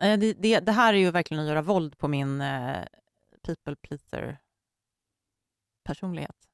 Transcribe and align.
Eh, 0.00 0.18
Det, 0.18 0.32
det, 0.32 0.60
det 0.60 0.72
här 0.72 0.94
är 0.94 0.98
ju 0.98 1.10
verkligen 1.10 1.42
att 1.42 1.48
göra 1.48 1.62
våld 1.62 1.98
på 1.98 2.08
min 2.08 2.40
eh, 2.40 2.84
people 3.42 3.76
pleaser 3.76 4.38
personlighet. 5.82 6.48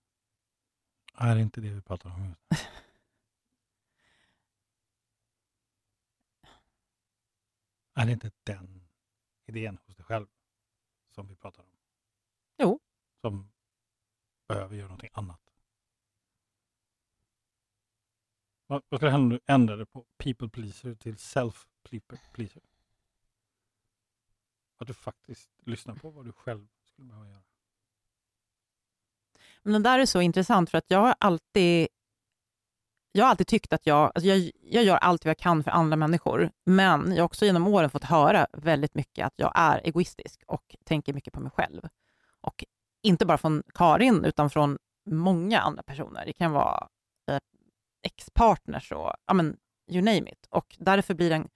Är 1.15 1.37
inte 1.37 1.61
det 1.61 1.71
vi 1.71 1.83
pratar 1.83 2.11
om? 2.11 2.35
är 7.95 8.07
det 8.07 8.13
inte 8.13 8.31
den 8.45 8.89
idén 9.47 9.79
hos 9.87 9.97
dig 9.97 10.05
själv 10.05 10.27
som 11.15 11.27
vi 11.29 11.37
pratar 11.37 11.63
om? 11.63 11.69
Jo. 12.59 12.81
Som 13.21 13.53
behöver 14.49 14.77
göra 14.77 14.89
någonting 14.89 15.11
annat? 15.13 15.41
Vad, 18.67 18.83
vad 18.89 19.01
ska 19.01 19.07
det 19.07 19.13
hända 19.13 19.25
om 19.25 19.31
du 19.31 19.41
ändrar 19.47 19.77
det 19.77 19.87
på 19.87 20.07
people 20.19 20.49
pleaser 20.49 20.95
till 20.95 21.19
self 21.19 21.67
pleaser? 22.33 22.63
Att 24.85 24.89
du 24.89 24.95
faktiskt 24.95 25.51
lyssnar 25.67 25.95
på 25.95 26.11
vad 26.11 26.25
du 26.25 26.33
själv 26.33 26.67
skulle 26.85 27.09
behöva 27.09 27.29
göra. 27.29 27.43
Men 29.63 29.73
det 29.73 29.89
där 29.89 29.99
är 29.99 30.07
så 30.07 30.21
intressant 30.21 30.71
för 30.71 30.79
att 30.79 30.85
jag 30.89 30.99
har 30.99 31.15
alltid, 31.21 31.89
jag 33.13 33.25
har 33.25 33.31
alltid 33.31 33.47
tyckt 33.47 33.73
att 33.73 33.87
jag, 33.87 34.13
alltså 34.15 34.29
jag, 34.29 34.51
jag 34.61 34.85
gör 34.85 34.97
allt 34.97 35.25
vad 35.25 35.31
jag 35.31 35.39
kan 35.39 35.65
för 35.65 35.71
andra 35.71 35.97
människor, 35.97 36.51
men 36.65 37.13
jag 37.13 37.23
har 37.23 37.25
också 37.25 37.45
genom 37.45 37.67
åren 37.67 37.91
fått 37.91 38.05
höra 38.05 38.47
väldigt 38.53 38.95
mycket 38.95 39.27
att 39.27 39.33
jag 39.37 39.53
är 39.55 39.81
egoistisk 39.85 40.43
och 40.47 40.77
tänker 40.85 41.13
mycket 41.13 41.33
på 41.33 41.41
mig 41.41 41.51
själv. 41.51 41.83
Och 42.41 42.65
inte 43.03 43.27
bara 43.27 43.39
från 43.39 43.63
Karin, 43.75 44.25
utan 44.25 44.51
från 44.51 44.79
många 45.11 45.61
andra 45.61 45.83
personer. 45.83 46.27
Det 46.27 46.33
kan 46.33 46.53
vara 46.53 46.89
eh, 47.31 47.39
ex-partners 48.03 48.93
och 48.93 49.13
ja, 49.27 49.35
men, 49.35 49.57
you 49.91 50.03
name 50.03 50.31
it. 50.31 50.47
Och 50.51 50.77
därför 50.79 51.15
blir, 51.15 51.31
den, 51.31 51.49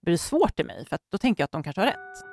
blir 0.00 0.12
det 0.12 0.18
svårt 0.18 0.60
i 0.60 0.64
mig, 0.64 0.86
för 0.86 0.96
att 0.96 1.02
då 1.10 1.18
tänker 1.18 1.42
jag 1.42 1.44
att 1.44 1.52
de 1.52 1.62
kanske 1.62 1.80
har 1.80 1.86
rätt. 1.86 2.31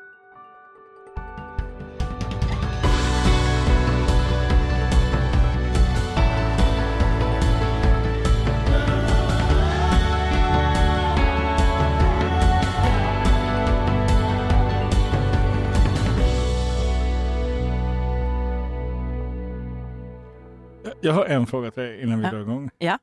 Jag 21.01 21.13
har 21.13 21.25
en 21.25 21.47
fråga 21.47 21.71
till 21.71 21.83
dig 21.83 22.01
innan 22.01 22.19
vi 22.19 22.25
Ja. 22.25 22.31
drar 22.31 22.39
igång. 22.41 22.69
Ja. 22.77 22.99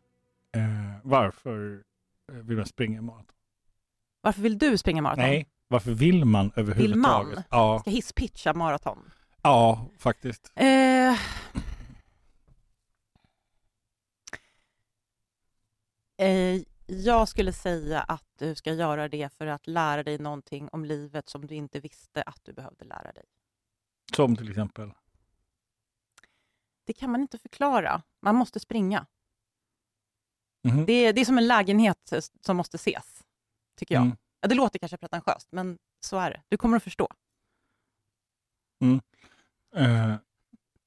Eh, 0.53 0.63
varför 1.03 1.83
eh, 2.33 2.39
vill 2.39 2.57
man 2.57 2.67
springa 2.67 3.03
maraton? 3.03 3.35
Varför 4.21 4.43
vill 4.43 4.59
du 4.59 4.79
springa 4.79 5.03
maraton? 5.03 5.25
Nej, 5.25 5.49
varför 5.69 5.91
vill 5.91 6.25
man 6.25 6.53
överhuvudtaget? 6.57 7.35
man? 7.35 7.45
Ja, 7.51 7.79
Ska 7.81 7.91
hisspitcha 7.91 8.55
maraton? 8.55 9.11
ja, 9.43 9.87
faktiskt. 9.99 10.53
Eh, 10.55 11.13
eh, 16.19 16.63
jag 16.87 17.29
skulle 17.29 17.53
säga 17.53 18.01
att 18.01 18.25
du 18.39 18.55
ska 18.55 18.73
göra 18.73 19.09
det 19.09 19.33
för 19.33 19.47
att 19.47 19.67
lära 19.67 20.03
dig 20.03 20.19
någonting 20.19 20.69
om 20.73 20.85
livet 20.85 21.29
som 21.29 21.47
du 21.47 21.55
inte 21.55 21.81
visste 21.81 22.23
att 22.23 22.41
du 22.45 22.53
behövde 22.53 22.85
lära 22.85 23.13
dig. 23.13 23.25
Som 24.17 24.37
till 24.37 24.49
exempel. 24.49 24.91
Det 26.87 26.93
kan 26.93 27.11
man 27.11 27.21
inte 27.21 27.39
förklara. 27.39 28.03
Man 28.23 28.35
måste 28.35 28.61
springa. 28.61 29.07
Mhm. 30.69 30.87
Det, 30.87 30.93
är- 30.93 31.13
det 31.13 31.21
är 31.21 31.25
som 31.25 31.39
en 31.39 31.47
lägenhet 31.47 32.13
eh, 32.13 32.21
som 32.41 32.57
måste 32.57 32.75
ses, 32.77 33.25
tycker 33.79 33.95
jag. 33.95 34.03
Mm. 34.05 34.17
Ja, 34.41 34.49
det 34.49 34.55
låter 34.55 34.79
kanske 34.79 34.97
pretentiöst, 34.99 35.49
men 35.53 35.79
så 36.01 36.19
är 36.19 36.31
det. 36.31 36.43
Du 36.49 36.57
kommer 36.57 36.77
att 36.77 36.83
förstå. 36.83 37.09
Eh, 39.77 40.15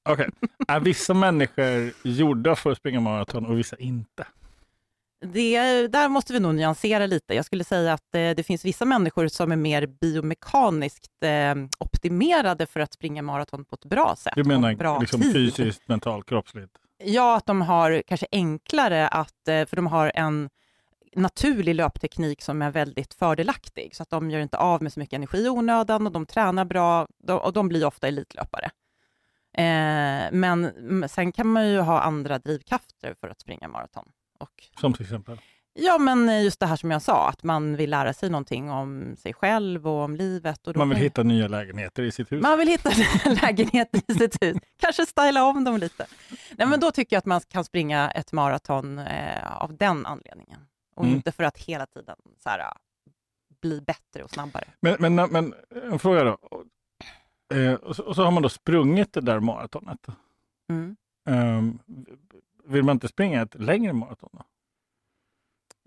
Okej, 0.08 0.30
är 0.68 0.80
vissa 0.80 1.14
människor 1.14 1.92
gjorda 2.04 2.56
för 2.56 2.72
att 2.72 2.78
springa 2.78 3.00
maraton 3.00 3.46
och 3.46 3.58
vissa 3.58 3.76
inte? 3.76 4.26
Det, 5.20 5.86
där 5.86 6.08
måste 6.08 6.32
vi 6.32 6.40
nog 6.40 6.54
nyansera 6.54 7.06
lite. 7.06 7.34
Jag 7.34 7.44
skulle 7.44 7.64
säga 7.64 7.92
att 7.92 8.14
eh, 8.14 8.30
det 8.30 8.46
finns 8.46 8.64
vissa 8.64 8.84
människor 8.84 9.28
som 9.28 9.52
är 9.52 9.56
mer 9.56 9.86
biomekaniskt 9.86 11.22
eh, 11.22 11.54
optimerade 11.78 12.66
för 12.66 12.80
att 12.80 12.92
springa 12.92 13.22
maraton 13.22 13.64
på 13.64 13.74
ett 13.74 13.84
bra 13.84 14.14
sätt. 14.18 14.32
Du 14.36 14.44
menar 14.44 14.74
bra 14.74 14.98
liksom 14.98 15.20
tid. 15.20 15.32
fysiskt, 15.32 15.88
mentalt, 15.88 16.26
kroppsligt? 16.28 16.72
Ja, 17.04 17.36
att 17.36 17.46
de 17.46 17.62
har 17.62 18.02
kanske 18.06 18.26
enklare 18.32 19.08
att, 19.08 19.48
eh, 19.48 19.64
för 19.64 19.76
de 19.76 19.86
har 19.86 20.12
en 20.14 20.50
naturlig 21.16 21.74
löpteknik 21.74 22.42
som 22.42 22.62
är 22.62 22.70
väldigt 22.70 23.14
fördelaktig, 23.14 23.96
så 23.96 24.02
att 24.02 24.10
de 24.10 24.30
gör 24.30 24.40
inte 24.40 24.56
av 24.56 24.82
med 24.82 24.92
så 24.92 25.00
mycket 25.00 25.16
energi 25.16 25.38
i 25.38 25.48
onödan 25.48 26.06
och 26.06 26.12
de 26.12 26.26
tränar 26.26 26.64
bra 26.64 27.06
och 27.28 27.52
de 27.52 27.68
blir 27.68 27.86
ofta 27.86 28.08
elitlöpare. 28.08 28.70
Eh, 29.56 30.32
men 30.32 31.04
sen 31.08 31.32
kan 31.32 31.46
man 31.46 31.68
ju 31.68 31.78
ha 31.78 32.00
andra 32.00 32.38
drivkrafter 32.38 33.14
för 33.20 33.28
att 33.28 33.40
springa 33.40 33.68
maraton. 33.68 34.04
Och 34.40 34.68
Som 34.80 34.92
till 34.92 35.02
exempel? 35.02 35.40
Ja, 35.72 35.98
men 35.98 36.42
just 36.44 36.60
det 36.60 36.66
här 36.66 36.76
som 36.76 36.90
jag 36.90 37.02
sa, 37.02 37.28
att 37.28 37.42
man 37.42 37.76
vill 37.76 37.90
lära 37.90 38.12
sig 38.12 38.30
någonting 38.30 38.70
om 38.70 39.16
sig 39.16 39.32
själv 39.34 39.88
och 39.88 40.04
om 40.04 40.16
livet. 40.16 40.66
Och 40.66 40.76
Man 40.76 40.88
vill 40.88 40.96
kan- 40.96 41.02
hitta 41.02 41.22
nya 41.22 41.48
lägenheter 41.48 42.02
i 42.02 42.12
sitt 42.12 42.32
hus? 42.32 42.42
man 42.42 42.58
vill 42.58 42.68
hitta 42.68 42.90
en 43.24 43.34
lägenhet 43.34 43.88
i 44.08 44.14
sitt 44.14 44.42
hus, 44.42 44.56
kanske 44.80 45.06
styla 45.06 45.44
om 45.44 45.64
dem 45.64 45.76
lite. 45.76 46.06
Nej, 46.58 46.66
men 46.66 46.80
då 46.80 46.90
tycker 46.90 47.16
jag 47.16 47.18
att 47.18 47.26
man 47.26 47.40
kan 47.48 47.64
springa 47.64 48.10
ett 48.10 48.32
maraton 48.32 48.98
eh, 48.98 49.62
av 49.62 49.76
den 49.76 50.06
anledningen 50.06 50.60
och 50.96 51.04
Mm. 51.04 51.16
inte 51.16 51.32
för 51.32 51.44
att 51.44 51.58
hela 51.58 51.86
tiden 51.86 52.16
så 52.42 52.48
här, 52.48 52.72
bli 53.62 53.80
bättre 53.80 54.22
och 54.24 54.30
snabbare. 54.30 54.64
Men, 54.80 55.14
men, 55.14 55.30
men 55.30 55.54
en 55.92 55.98
fråga 55.98 56.24
då. 56.24 56.38
Eh, 57.56 57.74
och, 57.74 57.96
så, 57.96 58.02
och 58.02 58.14
så 58.16 58.24
har 58.24 58.30
man 58.30 58.42
då 58.42 58.48
sprungit 58.48 59.12
det 59.12 59.20
där 59.20 59.40
maratonet. 59.40 60.06
Mm. 60.70 60.96
Ehm, 61.28 61.78
vill 62.64 62.82
man 62.82 62.96
inte 62.96 63.08
springa 63.08 63.42
ett 63.42 63.54
längre 63.54 63.92
maraton? 63.92 64.30
Då? 64.32 64.42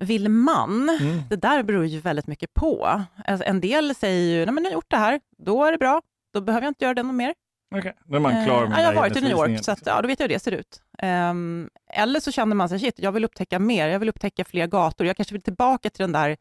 Vill 0.06 0.30
man? 0.30 0.90
Mm. 0.90 1.22
Det 1.30 1.36
där 1.36 1.64
beror 1.64 1.86
ju 1.86 2.00
väldigt 2.00 2.28
mycket 2.28 2.54
på. 2.54 3.02
Alltså, 3.26 3.46
en 3.48 3.62
del 3.62 3.96
säger 3.96 4.40
ju, 4.40 4.46
nej 4.46 4.54
men 4.54 4.64
jag 4.64 4.72
har 4.72 4.76
gjort 4.76 4.92
det 4.92 4.98
här, 4.98 5.20
då 5.38 5.64
är 5.66 5.72
det 5.72 5.78
bra, 5.78 6.02
då 6.34 6.42
behöver 6.42 6.66
jag 6.66 6.72
inte 6.72 6.86
göra 6.86 6.94
det 6.94 7.04
något 7.04 7.16
mer. 7.16 7.34
Okej, 7.76 7.94
då 8.04 8.16
är 8.16 8.20
man 8.20 8.46
klar 8.46 8.64
Eh, 8.64 8.70
med 8.70 8.78
ja, 8.78 8.82
jag 8.82 8.88
har 8.88 8.96
varit 8.96 9.18
i 9.18 9.22
New 9.22 9.32
York, 9.32 9.64
så 9.64 9.72
att, 9.72 9.78
liksom. 9.78 9.94
ja, 9.96 10.02
då 10.02 10.08
vet 10.08 10.20
jag 10.20 10.28
hur 10.28 10.34
det 10.34 10.40
ser 10.40 10.52
ut. 10.52 10.82
Ehm, 10.98 11.70
eller 11.90 12.20
så 12.20 12.32
känner 12.32 12.56
man 12.56 12.70
sig, 12.70 12.80
shit, 12.80 13.00
jag 13.00 13.12
vill 13.12 13.26
upptäcka 13.26 13.60
mer, 13.60 13.88
jag 13.88 14.00
vill 14.00 14.10
upptäcka 14.10 14.46
fler 14.46 14.68
gator, 14.68 15.08
jag 15.08 15.18
kanske 15.18 15.34
vill 15.34 15.42
tillbaka 15.42 15.90
till 15.90 16.02
den 16.04 16.12
där 16.12 16.38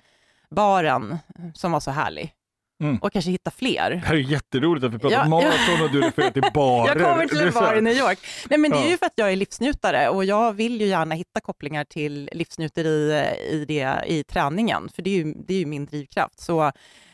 baren 0.51 1.19
som 1.55 1.73
var 1.73 1.81
så 1.81 1.91
härlig. 1.91 2.35
Mm. 2.83 2.97
Och 2.99 3.13
kanske 3.13 3.31
hitta 3.31 3.51
fler. 3.51 3.91
Det 3.91 3.97
här 3.97 4.15
är 4.15 4.19
jätteroligt 4.19 4.85
att 4.87 4.95
vi 4.95 4.99
pratar 4.99 5.17
Ja, 5.17 5.29
maraton 5.29 5.83
och 5.85 5.91
du 5.93 6.01
refererar 6.01 6.31
till 6.31 6.43
barer. 6.55 6.97
Jag 6.97 7.11
kommer 7.11 7.27
till 7.27 7.41
en 7.41 7.53
bar 7.53 7.75
i 7.75 7.81
New 7.81 7.97
York. 7.97 8.19
Nej, 8.51 8.59
men 8.59 8.71
det 8.71 8.77
är 8.77 8.85
Ja. 8.85 8.89
ju 8.91 8.99
för 8.99 9.07
att 9.07 9.13
jag 9.17 9.33
är 9.33 9.37
livsnjutare 9.37 10.09
och 10.09 10.25
jag 10.25 10.53
vill 10.53 10.81
ju 10.81 10.87
gärna 10.87 11.15
hitta 11.15 11.41
kopplingar 11.41 11.85
till 11.85 12.31
livsnjuteri 12.33 13.13
eh, 13.13 13.53
i, 13.55 13.65
det, 13.69 14.05
i 14.07 14.25
träningen, 14.25 14.89
för 14.89 15.03
det 15.03 15.11
är 15.11 15.15
ju, 15.25 15.35
det 15.47 15.55
är 15.55 15.59
ju 15.59 15.67
min 15.67 15.87
drivkraft. 15.87 16.41
Så, 16.41 16.73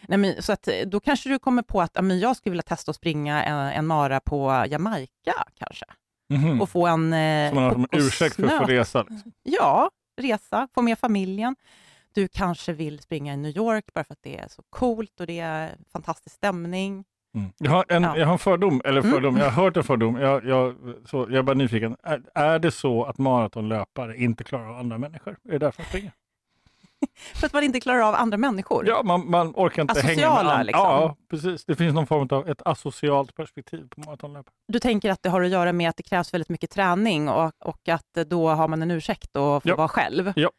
nej, 0.08 0.18
men, 0.18 0.42
så 0.42 0.52
att, 0.52 0.68
eh, 0.68 0.74
då 0.86 1.00
kanske 1.00 1.28
du 1.28 1.38
kommer 1.38 1.62
på 1.62 1.80
att 1.80 1.90
ja, 1.94 2.02
men 2.02 2.18
jag 2.18 2.36
skulle 2.36 2.50
vilja 2.50 2.62
testa 2.62 2.90
att 2.90 2.96
springa 2.96 3.44
en, 3.44 3.56
en 3.58 3.86
mara 3.86 4.20
på 4.20 4.64
Jamaica 4.68 5.34
kanske. 5.58 5.84
Mhm. 6.34 6.60
Och 6.60 6.70
få 6.70 6.86
en 6.86 7.12
eh, 7.12 7.48
Så 7.48 7.54
man 7.54 7.64
har 7.64 7.74
en 7.74 7.86
ursäkt 7.92 8.36
för 8.36 8.42
att 8.42 8.58
få 8.58 8.64
resa. 8.64 9.02
Liksom. 9.08 9.32
Ja, 9.42 9.90
resa, 10.20 10.68
få 10.74 10.82
med 10.82 10.98
familjen. 10.98 11.56
Du 12.14 12.28
kanske 12.28 12.72
vill 12.72 12.98
springa 13.00 13.34
i 13.34 13.36
New 13.36 13.56
York 13.56 13.84
bara 13.94 14.04
för 14.04 14.12
att 14.14 14.22
det 14.22 14.38
är 14.38 14.48
så 14.48 14.62
coolt 14.70 15.20
och 15.20 15.26
det 15.26 15.38
är 15.38 15.76
fantastisk 15.92 16.36
stämning. 16.36 17.04
Mm. 17.34 17.50
Jag, 17.58 17.70
har 17.70 17.84
en, 17.88 18.02
Ja. 18.02 18.16
jag 18.18 18.26
har 18.26 18.32
en 18.32 18.38
fördom, 18.38 18.82
eller 18.84 19.00
Mm. 19.00 19.12
fördom, 19.12 19.36
jag 19.36 19.44
har 19.50 19.62
hört 19.64 19.76
en 19.76 19.84
fördom. 19.84 20.16
Jag, 20.16 20.44
jag, 20.46 20.74
så, 21.04 21.16
jag 21.16 21.34
är 21.34 21.42
bara 21.42 21.54
nyfiken. 21.54 21.96
Är, 22.02 22.22
är 22.34 22.58
det 22.58 22.70
så 22.70 23.04
att 23.04 23.18
maratonlöpare 23.18 24.16
inte 24.16 24.44
klarar 24.44 24.68
av 24.70 24.76
andra 24.78 24.98
människor? 24.98 25.36
Är 25.44 25.52
det 25.52 25.58
därför 25.58 25.82
de 25.82 25.88
springer? 25.88 26.12
För 27.34 27.46
att 27.46 27.52
man 27.52 27.62
inte 27.64 27.80
klarar 27.80 28.00
av 28.00 28.14
andra 28.14 28.38
människor. 28.38 28.86
Ja, 28.88 29.02
man, 29.04 29.30
man 29.30 29.52
orkar 29.56 29.82
inte 29.82 30.00
hänga 30.00 30.06
med 30.16 30.24
Asociala, 30.28 30.50
andra. 30.50 30.62
liksom. 30.62 30.82
Ja, 30.84 31.16
precis. 31.30 31.64
Det 31.64 31.76
finns 31.76 31.94
någon 31.94 32.06
form 32.06 32.28
av 32.30 32.48
ett 32.48 32.62
asocialt 32.64 33.34
perspektiv 33.36 33.88
på 33.88 34.00
maratonlöpare. 34.00 34.54
Du 34.68 34.78
tänker 34.78 35.10
att 35.10 35.22
det 35.22 35.28
har 35.30 35.42
att 35.42 35.50
göra 35.50 35.72
med 35.72 35.88
att 35.90 35.96
det 35.96 36.02
krävs 36.02 36.34
väldigt 36.34 36.48
mycket 36.48 36.70
träning 36.70 37.28
och, 37.28 37.52
och 37.58 37.88
att 37.88 38.12
då 38.26 38.48
har 38.48 38.68
man 38.68 38.82
en 38.82 38.90
ursäkt 38.90 39.36
att 39.36 39.62
få 39.62 39.68
Ja. 39.68 39.76
vara 39.76 39.88
själv. 39.88 40.32
Ja. 40.36 40.50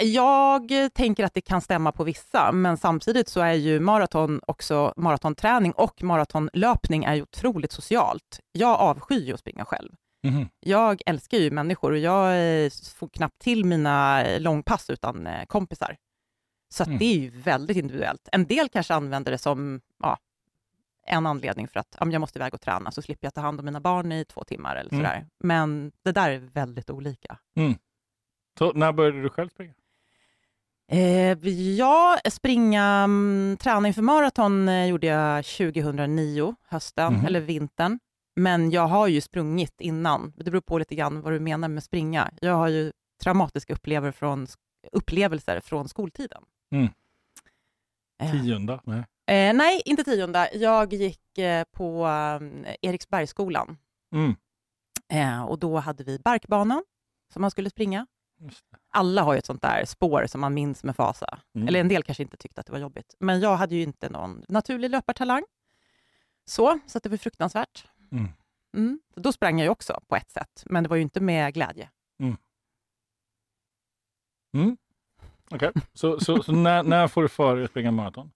Jag 0.00 0.72
tänker 0.94 1.24
att 1.24 1.34
det 1.34 1.40
kan 1.40 1.60
stämma 1.60 1.92
på 1.92 2.04
vissa, 2.04 2.52
men 2.52 2.76
samtidigt 2.76 3.28
så 3.28 3.40
är 3.40 3.52
ju 3.52 3.80
maraton 3.80 4.40
också 4.46 4.94
maratonträning 4.96 5.72
och 5.72 6.02
maratonlöpning 6.02 7.04
är 7.04 7.14
ju 7.14 7.22
otroligt 7.22 7.72
socialt. 7.72 8.40
Jag 8.52 8.80
avskyr 8.80 9.20
ju 9.20 9.32
att 9.34 9.40
springa 9.40 9.64
själv. 9.64 9.92
Mhm. 10.22 10.48
Jag 10.60 11.02
älskar 11.06 11.38
ju 11.38 11.50
människor 11.50 11.92
och 11.92 11.98
jag 11.98 12.26
eh, 12.64 12.70
får 12.96 13.08
knappt 13.08 13.38
till 13.38 13.64
mina 13.64 14.24
eh, 14.24 14.40
långpass 14.40 14.90
utan 14.90 15.26
eh, 15.26 15.44
kompisar. 15.46 15.96
Så 16.72 16.84
Mm. 16.84 16.98
det 16.98 17.04
är 17.04 17.18
ju 17.18 17.30
väldigt 17.30 17.76
individuellt. 17.76 18.28
En 18.32 18.46
del 18.46 18.68
kanske 18.68 18.94
använder 18.94 19.32
det 19.32 19.38
som 19.38 19.80
ja, 20.02 20.18
en 21.06 21.26
anledning 21.26 21.68
för 21.68 21.80
att 21.80 21.96
ja, 22.00 22.06
jag 22.10 22.20
måste 22.20 22.38
iväg 22.38 22.54
och 22.54 22.60
träna, 22.60 22.90
så 22.90 23.02
slipper 23.02 23.26
jag 23.26 23.34
ta 23.34 23.40
hand 23.40 23.58
om 23.60 23.64
mina 23.66 23.80
barn 23.80 24.12
i 24.12 24.24
två 24.24 24.44
timmar 24.44 24.76
eller 24.76 24.92
Mm. 24.92 25.04
sådär. 25.04 25.26
Men 25.38 25.92
det 26.04 26.12
där 26.12 26.30
är 26.30 26.38
väldigt 26.38 26.90
olika. 26.90 27.38
Så 28.58 28.72
när 28.72 28.92
började 28.92 29.22
du 29.22 29.28
själv 29.28 29.48
springa? 29.48 29.74
Eh, 30.92 31.48
ja, 31.76 32.18
springa, 32.30 32.84
mm, 32.84 33.56
träning 33.60 33.94
för 33.94 34.02
maraton 34.02 34.68
eh, 34.68 34.86
gjorde 34.86 35.06
jag 35.06 35.44
2009, 35.44 36.54
hösten 36.68 37.14
Mhm. 37.14 37.26
eller 37.26 37.40
vintern. 37.40 37.98
Men 38.36 38.70
jag 38.70 38.86
har 38.86 39.06
ju 39.08 39.20
sprungit 39.20 39.80
innan. 39.80 40.32
Det 40.36 40.44
beror 40.50 40.60
på 40.60 40.78
lite 40.78 40.94
grann 40.94 41.20
vad 41.22 41.32
du 41.32 41.40
menar 41.40 41.68
med 41.68 41.82
springa. 41.84 42.30
Jag 42.40 42.54
har 42.54 42.68
ju 42.68 42.92
traumatiska 43.22 43.72
upplevelser 43.72 44.18
från, 44.18 44.46
upplevelser 44.92 45.60
från 45.60 45.88
skoltiden. 45.88 46.42
Mm. 46.72 46.88
Eh, 48.22 48.32
Tionda? 48.42 48.80
Nej. 48.84 48.98
eh, 49.26 49.54
nej, 49.54 49.82
inte 49.84 50.04
tionde. 50.04 50.50
Jag 50.54 50.92
gick 50.92 51.38
eh, 51.38 51.64
på 51.72 52.06
eh, 52.06 52.74
Eriksbergsskolan 52.82 53.78
Mm. 54.14 54.34
eh, 55.12 55.42
och 55.44 55.58
då 55.58 55.78
hade 55.78 56.04
vi 56.04 56.18
barkbanan 56.18 56.84
som 57.32 57.40
man 57.42 57.50
skulle 57.50 57.70
springa. 57.70 58.06
Alla 58.90 59.22
har 59.22 59.32
ju 59.32 59.38
ett 59.38 59.46
sånt 59.46 59.62
där 59.62 59.84
spår 59.84 60.26
som 60.26 60.40
man 60.40 60.54
minns 60.54 60.84
med 60.84 60.96
fasa. 60.96 61.38
Mm. 61.54 61.68
Eller 61.68 61.80
en 61.80 61.88
del 61.88 62.02
kanske 62.02 62.22
inte 62.22 62.36
tyckte 62.36 62.60
att 62.60 62.66
det 62.66 62.72
var 62.72 62.78
jobbigt. 62.78 63.14
Men 63.18 63.40
jag 63.40 63.56
hade 63.56 63.74
ju 63.74 63.82
inte 63.82 64.10
någon 64.10 64.44
naturlig 64.48 64.90
löpartalang. 64.90 65.42
Så, 66.44 66.78
så 66.86 66.98
det 66.98 67.08
var 67.08 67.16
fruktansvärt. 67.16 67.86
Mm. 68.12 68.28
Mm. 68.76 69.00
Då 69.16 69.32
sprang 69.32 69.58
jag 69.58 69.64
ju 69.64 69.70
också 69.70 70.00
på 70.08 70.16
ett 70.16 70.30
sätt, 70.30 70.62
men 70.66 70.82
det 70.82 70.88
var 70.88 70.96
ju 70.96 71.02
inte 71.02 71.20
med 71.20 71.54
glädje. 71.54 71.90
Mm. 74.54 74.76
Okej, 75.50 75.72
så, 75.92 76.20
så, 76.20 76.42
så 76.42 76.52
när, 76.52 76.82
när 76.82 77.08
får 77.08 77.22
du 77.22 77.28
för 77.28 77.56
dig 77.56 77.64
att 77.64 77.70
springa 77.70 77.90
maraton? 77.90 78.30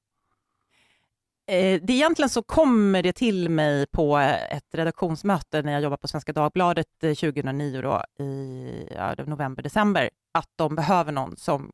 Eh, 1.46 1.80
det 1.82 1.92
egentligen 1.92 2.28
så 2.28 2.42
kommer 2.42 3.02
det 3.02 3.12
till 3.12 3.48
mig 3.48 3.86
på 3.86 4.18
ett 4.18 4.74
redaktionsmöte 4.74 5.62
när 5.62 5.72
jag 5.72 5.82
jobbade 5.82 6.00
på 6.00 6.08
Svenska 6.08 6.32
Dagbladet 6.32 7.04
eh, 7.04 7.14
2009, 7.14 7.80
då, 7.82 8.02
i 8.24 8.88
ja, 8.96 9.14
november, 9.26 9.62
december, 9.62 10.10
att 10.32 10.50
de 10.56 10.74
behöver 10.76 11.12
någon 11.12 11.36
som 11.36 11.72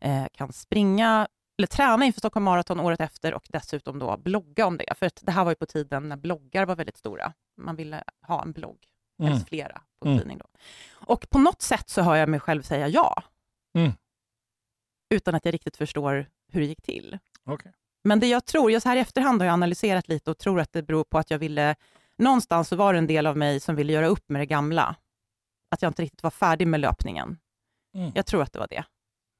eh, 0.00 0.26
kan 0.32 0.52
springa 0.52 1.28
eller 1.58 1.66
träna 1.66 2.04
inför 2.04 2.20
Stockholm 2.20 2.44
Marathon 2.44 2.80
året 2.80 3.00
efter 3.00 3.34
och 3.34 3.46
dessutom 3.48 3.98
då 3.98 4.16
blogga 4.16 4.66
om 4.66 4.76
det. 4.76 4.94
För 4.98 5.06
att 5.06 5.20
det 5.22 5.32
här 5.32 5.44
var 5.44 5.50
ju 5.52 5.56
på 5.56 5.66
tiden 5.66 6.08
när 6.08 6.16
bloggar 6.16 6.66
var 6.66 6.76
väldigt 6.76 6.96
stora. 6.96 7.32
Man 7.56 7.76
ville 7.76 8.02
ha 8.26 8.42
en 8.42 8.52
blogg, 8.52 8.78
Mm. 9.20 9.32
helst 9.32 9.48
flera 9.48 9.82
på 10.00 10.06
en 10.06 10.12
Mm. 10.12 10.18
tidning. 10.18 10.38
Då. 10.38 10.46
Och 10.94 11.30
på 11.30 11.38
något 11.38 11.62
sätt 11.62 11.88
så 11.88 12.02
hör 12.02 12.16
jag 12.16 12.28
mig 12.28 12.40
själv 12.40 12.62
säga 12.62 12.88
ja. 12.88 13.22
Mm. 13.74 13.92
Utan 15.14 15.34
att 15.34 15.44
jag 15.44 15.54
riktigt 15.54 15.76
förstår 15.76 16.26
hur 16.52 16.60
det 16.60 16.66
gick 16.66 16.82
till. 16.82 17.18
Okej. 17.44 17.72
Men 18.04 18.20
det 18.20 18.26
jag 18.26 18.44
tror, 18.44 18.80
så 18.80 18.88
här 18.88 18.96
i 18.96 19.00
efterhand 19.00 19.40
har 19.40 19.46
jag 19.46 19.52
analyserat 19.52 20.08
lite 20.08 20.30
och 20.30 20.38
tror 20.38 20.60
att 20.60 20.72
det 20.72 20.82
beror 20.82 21.04
på 21.04 21.18
att 21.18 21.30
jag 21.30 21.38
ville, 21.38 21.74
någonstans 22.18 22.68
så 22.68 22.76
var 22.76 22.92
det 22.92 22.98
en 22.98 23.06
del 23.06 23.26
av 23.26 23.36
mig 23.36 23.60
som 23.60 23.76
ville 23.76 23.92
göra 23.92 24.06
upp 24.06 24.28
med 24.28 24.40
det 24.40 24.46
gamla. 24.46 24.96
Att 25.70 25.82
jag 25.82 25.90
inte 25.90 26.02
riktigt 26.02 26.22
var 26.22 26.30
färdig 26.30 26.66
med 26.66 26.80
löpningen. 26.80 27.38
Mm. 27.94 28.12
Jag 28.14 28.26
tror 28.26 28.42
att 28.42 28.52
det 28.52 28.58
var 28.58 28.68
det. 28.70 28.84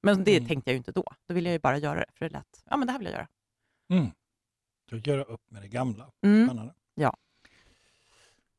Men 0.02 0.25
det 0.25 0.37
Mm. 0.37 0.49
tänkte 0.49 0.70
jag 0.70 0.72
ju 0.75 0.78
inte 0.78 0.93
då. 0.93 1.05
Då 1.28 1.34
ville 1.34 1.49
jag 1.49 1.52
ju 1.52 1.58
bara 1.58 1.78
göra 1.78 1.99
det, 2.00 2.06
för 2.14 2.25
det 2.28 2.32
lät, 2.32 2.62
ja 2.70 2.76
men 2.76 2.87
det 2.87 2.93
här 2.93 2.99
vill 2.99 3.06
jag 3.08 3.14
göra. 3.14 3.28
Mm. 3.93 4.10
Du 4.90 4.99
göra 4.99 5.22
upp 5.25 5.50
med 5.50 5.62
det 5.62 5.69
gamla. 5.69 6.10
Mm. 6.25 6.46
Spännande. 6.49 6.75
Ja. 6.94 7.16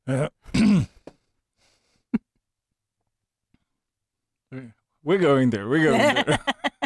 Eh, 0.10 0.28
We're 5.06 5.18
going 5.18 5.52
there, 5.52 5.66
we're 5.68 5.84
going 5.84 6.00
there. 6.00 6.40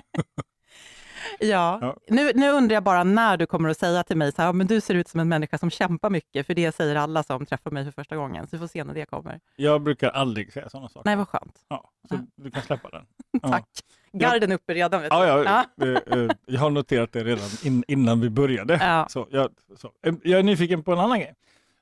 Ja. 1.48 1.78
Ja. 1.82 1.98
Nu, 2.08 2.32
nu 2.36 2.50
undrar 2.52 2.74
jag 2.74 2.84
bara 2.84 3.04
när 3.04 3.38
du 3.38 3.46
kommer 3.46 3.70
att 3.70 3.78
säga 3.78 4.04
till 4.04 4.18
mig 4.18 4.32
så 4.32 4.42
här, 4.42 4.50
"Ja, 4.50 4.54
men 4.54 4.68
du 4.68 4.82
ser 4.82 4.96
ut 4.96 5.08
som 5.08 5.20
en 5.20 5.30
människa 5.30 5.58
som 5.58 5.70
kämpar 5.70 6.10
mycket, 6.10 6.46
för 6.46 6.54
det 6.54 6.76
säger 6.76 6.96
alla 6.96 7.24
som 7.24 7.46
träffar 7.46 7.72
mig 7.72 7.86
för 7.86 7.92
första 7.92 8.16
gången. 8.16 8.48
Så 8.48 8.56
vi 8.56 8.60
får 8.60 8.68
se 8.68 8.84
när 8.84 8.94
det 8.94 9.06
kommer. 9.06 9.40
Jag 9.56 9.82
brukar 9.82 10.10
aldrig 10.10 10.54
säga 10.54 10.70
sådana 10.70 10.90
saker. 10.90 11.10
Nej, 11.10 11.16
vad 11.16 11.28
skönt. 11.28 11.60
Ja, 11.68 11.90
så 12.10 12.16
Ja. 12.16 12.20
du 12.36 12.52
kan 12.52 12.62
släppa 12.62 12.90
den. 12.90 13.06
Ja. 13.42 13.50
Tack. 13.50 13.66
Garden 14.12 14.52
uppe 14.52 14.74
redan. 14.74 15.02
Vet 15.02 15.12
Ja, 15.14 15.44
ja, 15.44 15.86
eh, 15.88 16.20
eh, 16.20 16.32
jag 16.46 16.60
har 16.60 16.70
noterat 16.70 17.12
det 17.12 17.24
redan 17.24 17.50
in, 17.64 17.84
innan 17.88 18.22
vi 18.22 18.30
började. 18.30 18.74
Ja. 18.82 19.08
Så 19.10 19.28
jag, 19.32 19.50
så. 19.78 19.92
Eh, 20.06 20.14
jag 20.24 20.40
är 20.40 20.44
nyfiken 20.44 20.84
på 20.84 20.94
en 20.94 21.00
annan 21.00 21.20
grej. 21.20 21.34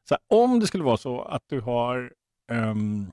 Så 0.10 0.14
här, 0.16 0.44
om 0.44 0.60
det 0.60 0.68
skulle 0.68 0.84
vara 0.84 0.98
så 0.98 1.22
att 1.22 1.44
du 1.48 1.62
har, 1.62 2.12
ehm, 2.52 3.12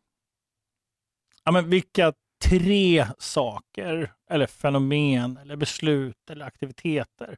ja, 1.44 1.52
men 1.52 1.70
vilka 1.70 2.12
tre 2.43 3.06
saker 3.19 4.12
eller 4.31 4.46
fenomen 4.46 5.37
eller 5.37 5.56
beslut 5.56 6.31
eller 6.31 6.44
aktiviteter 6.46 7.37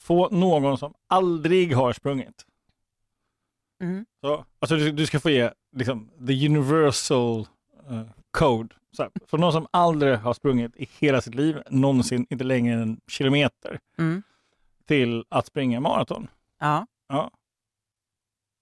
får 0.00 0.30
någon 0.30 0.78
som 0.78 0.94
aldrig 1.08 1.72
har 1.74 1.92
sprungit? 1.92 2.46
Mm. 3.82 4.06
Så, 4.20 4.44
alltså 4.58 4.76
du, 4.76 4.92
du 4.92 5.06
ska 5.06 5.20
få 5.20 5.30
ge 5.30 5.50
liksom, 5.76 6.10
the 6.26 6.46
universal 6.48 7.46
eh, 7.90 8.02
code. 8.30 8.74
Så 8.92 9.02
här, 9.02 9.10
för 9.26 9.38
någon 9.38 9.52
som 9.52 9.66
aldrig 9.70 10.16
har 10.18 10.34
sprungit 10.34 10.76
i 10.76 10.88
hela 10.98 11.20
sitt 11.20 11.34
liv, 11.34 11.62
någonsin, 11.70 12.26
inte 12.30 12.44
längre 12.44 12.74
än 12.74 12.82
en 12.82 13.00
kilometer, 13.06 13.78
Mm. 13.98 14.22
till 14.84 15.24
att 15.28 15.46
springa 15.46 15.80
maraton 15.80 16.28
Ja. 16.60 16.86
ja. 17.08 17.30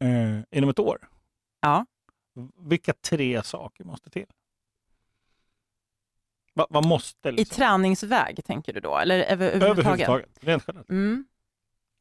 eh, 0.04 0.40
inom 0.58 0.70
ett 0.70 0.78
år. 0.78 1.08
Ja. 1.60 1.86
Vilka 2.58 2.92
tre 2.92 3.42
saker 3.42 3.84
måste 3.84 4.10
till? 4.10 4.26
Va, 6.54 6.66
vad 6.70 6.86
måste 6.86 7.28
I 7.28 7.32
liksom? 7.32 7.56
träningsväg 7.56 8.44
tänker 8.44 8.72
du 8.72 8.80
då? 8.80 8.98
Eller 8.98 9.18
över, 9.18 9.46
överhuvudtaget? 9.46 10.08
Överhuvudtaget, 10.08 10.38
rent 10.40 10.64
generellt. 10.66 10.90
Mm. 10.90 11.24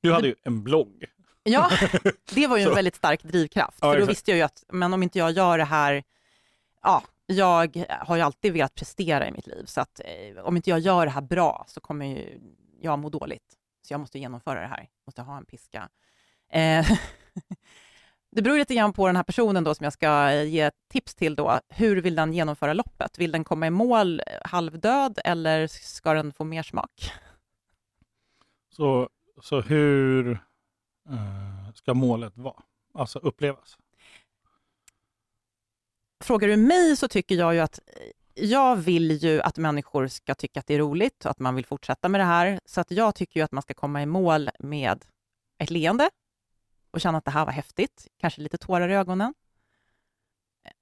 Du 0.02 0.14
hade 0.14 0.28
ju 0.28 0.36
en 0.44 0.64
blogg. 0.64 1.06
Ja, 1.44 1.72
det 2.34 2.48
var 2.48 2.58
ju 2.58 2.64
en 2.64 2.76
väldigt 2.76 2.96
stark 2.96 3.24
drivkraft. 3.24 3.78
Ja, 3.82 3.94
för 3.94 4.00
då 4.00 4.06
visste 4.06 4.32
jag 4.32 4.38
ju 4.38 4.44
att 4.44 4.64
men 4.68 4.94
om 4.94 5.04
inte 5.04 5.20
jag 5.20 5.32
gör 5.32 5.58
det 5.58 5.64
här, 5.64 6.04
ja, 6.82 7.04
jag 7.26 7.86
har 7.90 8.16
ju 8.16 8.22
alltid 8.22 8.54
velat 8.54 8.76
prestera 8.76 9.28
i 9.28 9.32
mitt 9.32 9.48
liv, 9.48 9.66
så 9.66 9.82
att 9.82 10.02
eh, 10.06 10.44
om 10.44 10.56
inte 10.56 10.70
jag 10.70 10.80
gör 10.80 11.06
det 11.06 11.12
här 11.12 11.22
bra 11.22 11.66
så 11.68 11.80
kommer 11.80 12.06
ju 12.06 12.40
jag 12.82 13.00
må 13.00 13.10
dåligt. 13.10 13.58
Så 13.82 13.94
jag 13.94 14.00
måste 14.00 14.20
genomföra 14.20 14.62
det 14.62 14.68
här, 14.68 14.90
måste 15.06 15.22
ha 15.22 15.38
en 15.38 15.46
piska. 15.46 15.90
Eh, 16.50 16.88
det 18.36 18.42
beror 18.42 18.58
lite 18.58 18.76
grann 18.76 18.94
på 18.94 19.08
den 19.08 19.16
här 19.16 19.24
personen 19.24 19.64
då 19.64 19.76
som 19.76 19.84
jag 19.84 19.94
ska 19.94 20.32
eh, 20.32 20.44
ge 20.44 20.72
tips 20.92 21.16
till 21.16 21.36
då. 21.36 21.60
Hur 21.70 22.02
vill 22.02 22.16
den 22.16 22.34
genomföra 22.34 22.74
loppet? 22.74 23.20
Vill 23.20 23.32
den 23.32 23.44
komma 23.44 23.68
i 23.68 23.70
mål 23.70 24.20
eh, 24.20 24.26
halvdöd 24.44 25.20
eller 25.26 25.68
ska 25.68 26.14
den 26.14 26.34
få 26.34 26.44
mer 26.44 26.64
smak? 26.64 27.12
Så, 28.70 29.10
så 29.42 29.62
hur 29.62 30.32
eh, 31.10 31.74
ska 31.76 31.94
målet 31.94 32.38
vara? 32.38 32.64
Alltså 32.94 33.20
upplevas? 33.20 33.78
Frågar 36.24 36.48
du 36.48 36.58
mig 36.58 36.98
så 36.98 37.08
tycker 37.08 37.36
jag 37.36 37.54
ju 37.54 37.60
att 37.60 37.80
eh, 37.88 38.44
jag 38.44 38.76
vill 38.76 39.12
ju 39.12 39.42
att 39.42 39.58
människor 39.58 40.08
ska 40.08 40.36
tycka 40.36 40.60
att 40.60 40.68
det 40.68 40.74
är 40.74 40.80
roligt 40.80 41.26
och 41.26 41.32
att 41.32 41.40
man 41.40 41.56
vill 41.56 41.66
fortsätta 41.66 42.10
med 42.10 42.22
det 42.22 42.26
här. 42.26 42.60
Så 42.66 42.82
att 42.82 42.92
jag 42.92 43.16
tycker 43.16 43.40
ju 43.40 43.44
att 43.44 43.52
man 43.52 43.62
ska 43.62 43.74
komma 43.74 44.02
i 44.02 44.06
mål 44.06 44.50
med 44.60 45.06
ett 45.58 45.70
leende 45.70 46.10
och 46.94 47.02
känna 47.02 47.18
att 47.18 47.26
det 47.26 47.32
här 47.32 47.46
var 47.46 47.52
häftigt. 47.52 48.08
Kanske 48.18 48.42
lite 48.42 48.58
tårar 48.58 48.90
i 48.90 48.94
ögonen. 48.94 49.34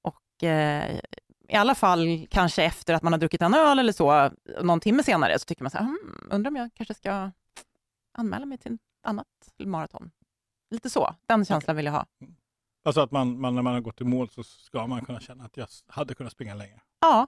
Och 0.02 0.44
eh, 0.44 1.00
i 1.48 1.54
alla 1.56 1.74
fall 1.74 2.26
kanske 2.30 2.64
efter 2.64 2.94
att 2.94 3.02
man 3.02 3.12
har 3.12 3.20
druckit 3.20 3.42
en 3.42 3.54
öl 3.54 3.78
eller 3.78 3.92
så, 3.92 4.30
någon 4.62 4.80
timme 4.80 5.02
senare, 5.02 5.38
så 5.38 5.44
tycker 5.44 5.62
man 5.62 5.70
så 5.70 5.78
här, 5.78 5.84
hmm, 5.84 6.28
undrar 6.30 6.50
om 6.50 6.56
jag 6.56 6.70
kanske 6.74 6.94
ska 6.94 7.30
anmäla 8.12 8.46
mig 8.46 8.58
till 8.58 8.74
ett 8.74 8.80
annat 9.02 9.26
maraton. 9.64 10.10
Lite 10.70 10.90
så, 10.90 11.14
den 11.26 11.44
känslan 11.44 11.76
vill 11.76 11.84
jag 11.84 11.92
ha. 11.92 12.06
Alltså 12.84 13.00
att 13.00 13.10
man, 13.10 13.40
man, 13.40 13.54
när 13.54 13.62
man 13.62 13.72
har 13.72 13.80
gått 13.80 14.00
i 14.00 14.04
mål 14.04 14.28
så 14.28 14.42
ska 14.42 14.86
man 14.86 15.04
kunna 15.04 15.20
känna 15.20 15.44
att 15.44 15.56
jag 15.56 15.68
hade 15.86 16.14
kunnat 16.14 16.32
springa 16.32 16.54
längre. 16.54 16.80
Ja, 17.00 17.26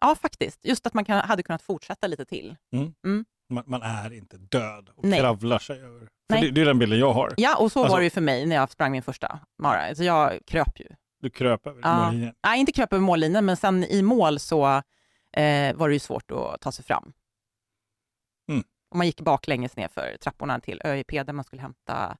ja 0.00 0.14
faktiskt. 0.14 0.64
Just 0.64 0.86
att 0.86 0.94
man 0.94 1.04
kan, 1.04 1.20
hade 1.20 1.42
kunnat 1.42 1.62
fortsätta 1.62 2.06
lite 2.06 2.24
till. 2.24 2.56
Man, 3.52 3.64
man 3.66 3.82
är 3.82 4.12
inte 4.12 4.36
död 4.38 4.88
och 4.94 5.04
Nej. 5.04 5.20
kravlar 5.20 5.58
sig 5.58 5.80
över. 5.80 6.08
Det, 6.28 6.50
det 6.50 6.60
är 6.60 6.64
den 6.64 6.78
bilden 6.78 6.98
jag 6.98 7.12
har. 7.12 7.34
Ja, 7.36 7.56
och 7.56 7.72
så 7.72 7.80
Alltså- 7.80 7.92
var 7.94 7.98
det 8.00 8.04
ju 8.04 8.10
för 8.10 8.20
mig 8.20 8.46
när 8.46 8.56
jag 8.56 8.70
sprang 8.70 8.92
min 8.92 9.02
första 9.02 9.40
mara. 9.58 9.88
Alltså 9.88 10.04
jag 10.04 10.38
kröp 10.46 10.80
ju. 10.80 10.86
Du 11.20 11.30
kröp 11.30 11.66
över 11.66 11.80
Ja. 11.82 12.04
mållinjen. 12.04 12.34
Nej, 12.46 12.60
inte 12.60 12.72
kröp 12.72 12.92
över 12.92 13.02
mållinjen, 13.02 13.44
men 13.46 13.56
sen 13.56 13.84
i 13.84 14.02
mål 14.02 14.38
så 14.38 14.66
eh, 15.32 15.74
var 15.76 15.88
det 15.88 15.94
ju 15.94 15.98
svårt 15.98 16.30
att 16.30 16.60
ta 16.60 16.72
sig 16.72 16.84
fram. 16.84 17.12
Mm. 18.48 18.64
Och 18.90 18.96
man 18.96 19.06
gick 19.06 19.20
baklänges 19.20 19.76
ner 19.76 19.88
för 19.88 20.16
trapporna 20.20 20.60
till 20.60 20.80
ÖIP 20.84 21.10
där 21.10 21.32
man 21.32 21.44
skulle 21.44 21.62
hämta 21.62 22.16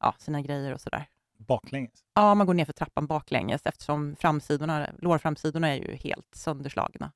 ja, 0.00 0.14
sina 0.18 0.40
grejer 0.42 0.74
och 0.74 0.80
sådär. 0.80 1.06
Baklänges. 1.38 2.04
Ja, 2.14 2.34
man 2.34 2.46
går 2.46 2.54
ner 2.54 2.64
för 2.64 2.72
trappan 2.72 3.06
baklänges 3.06 3.66
eftersom 3.66 4.16
framsidorna, 4.16 4.88
lårframsidorna 4.98 5.68
är 5.68 5.76
ju 5.76 5.94
helt 5.96 6.34
sönderslagna. 6.34 7.12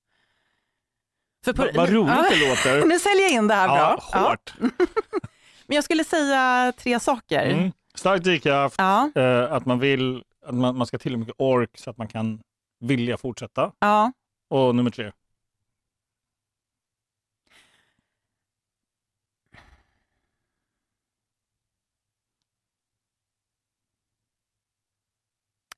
För 1.44 1.52
vad 1.74 1.88
roligt 1.88 2.14
Ja, 2.16 2.26
det 2.30 2.48
låter. 2.48 2.86
Nu 2.92 2.98
säljer 2.98 3.22
jag 3.22 3.32
in 3.32 3.48
det 3.48 3.54
här 3.54 3.68
bra. 3.68 4.00
Ja, 4.12 4.20
hårt. 4.28 4.54
Men 5.66 5.74
jag 5.74 5.84
skulle 5.84 6.04
säga 6.04 6.72
tre 6.76 7.00
saker. 7.00 7.46
Mm. 7.50 7.72
Stark 7.94 8.22
drivkraft, 8.22 8.74
Ja, 8.78 9.10
eh, 9.14 9.52
att 9.52 9.66
man 9.66 9.78
vill, 9.78 10.22
att 10.46 10.54
man, 10.54 10.76
man 10.78 10.86
ska 10.86 10.98
till 10.98 11.12
och 11.12 11.18
mycket 11.18 11.34
ork 11.38 11.70
så 11.78 11.90
att 11.90 11.98
man 11.98 12.08
kan 12.08 12.40
vilja 12.80 13.16
fortsätta. 13.16 13.72
ja. 13.78 14.12
Och 14.50 14.74
nummer 14.74 14.90
tre. 14.90 15.12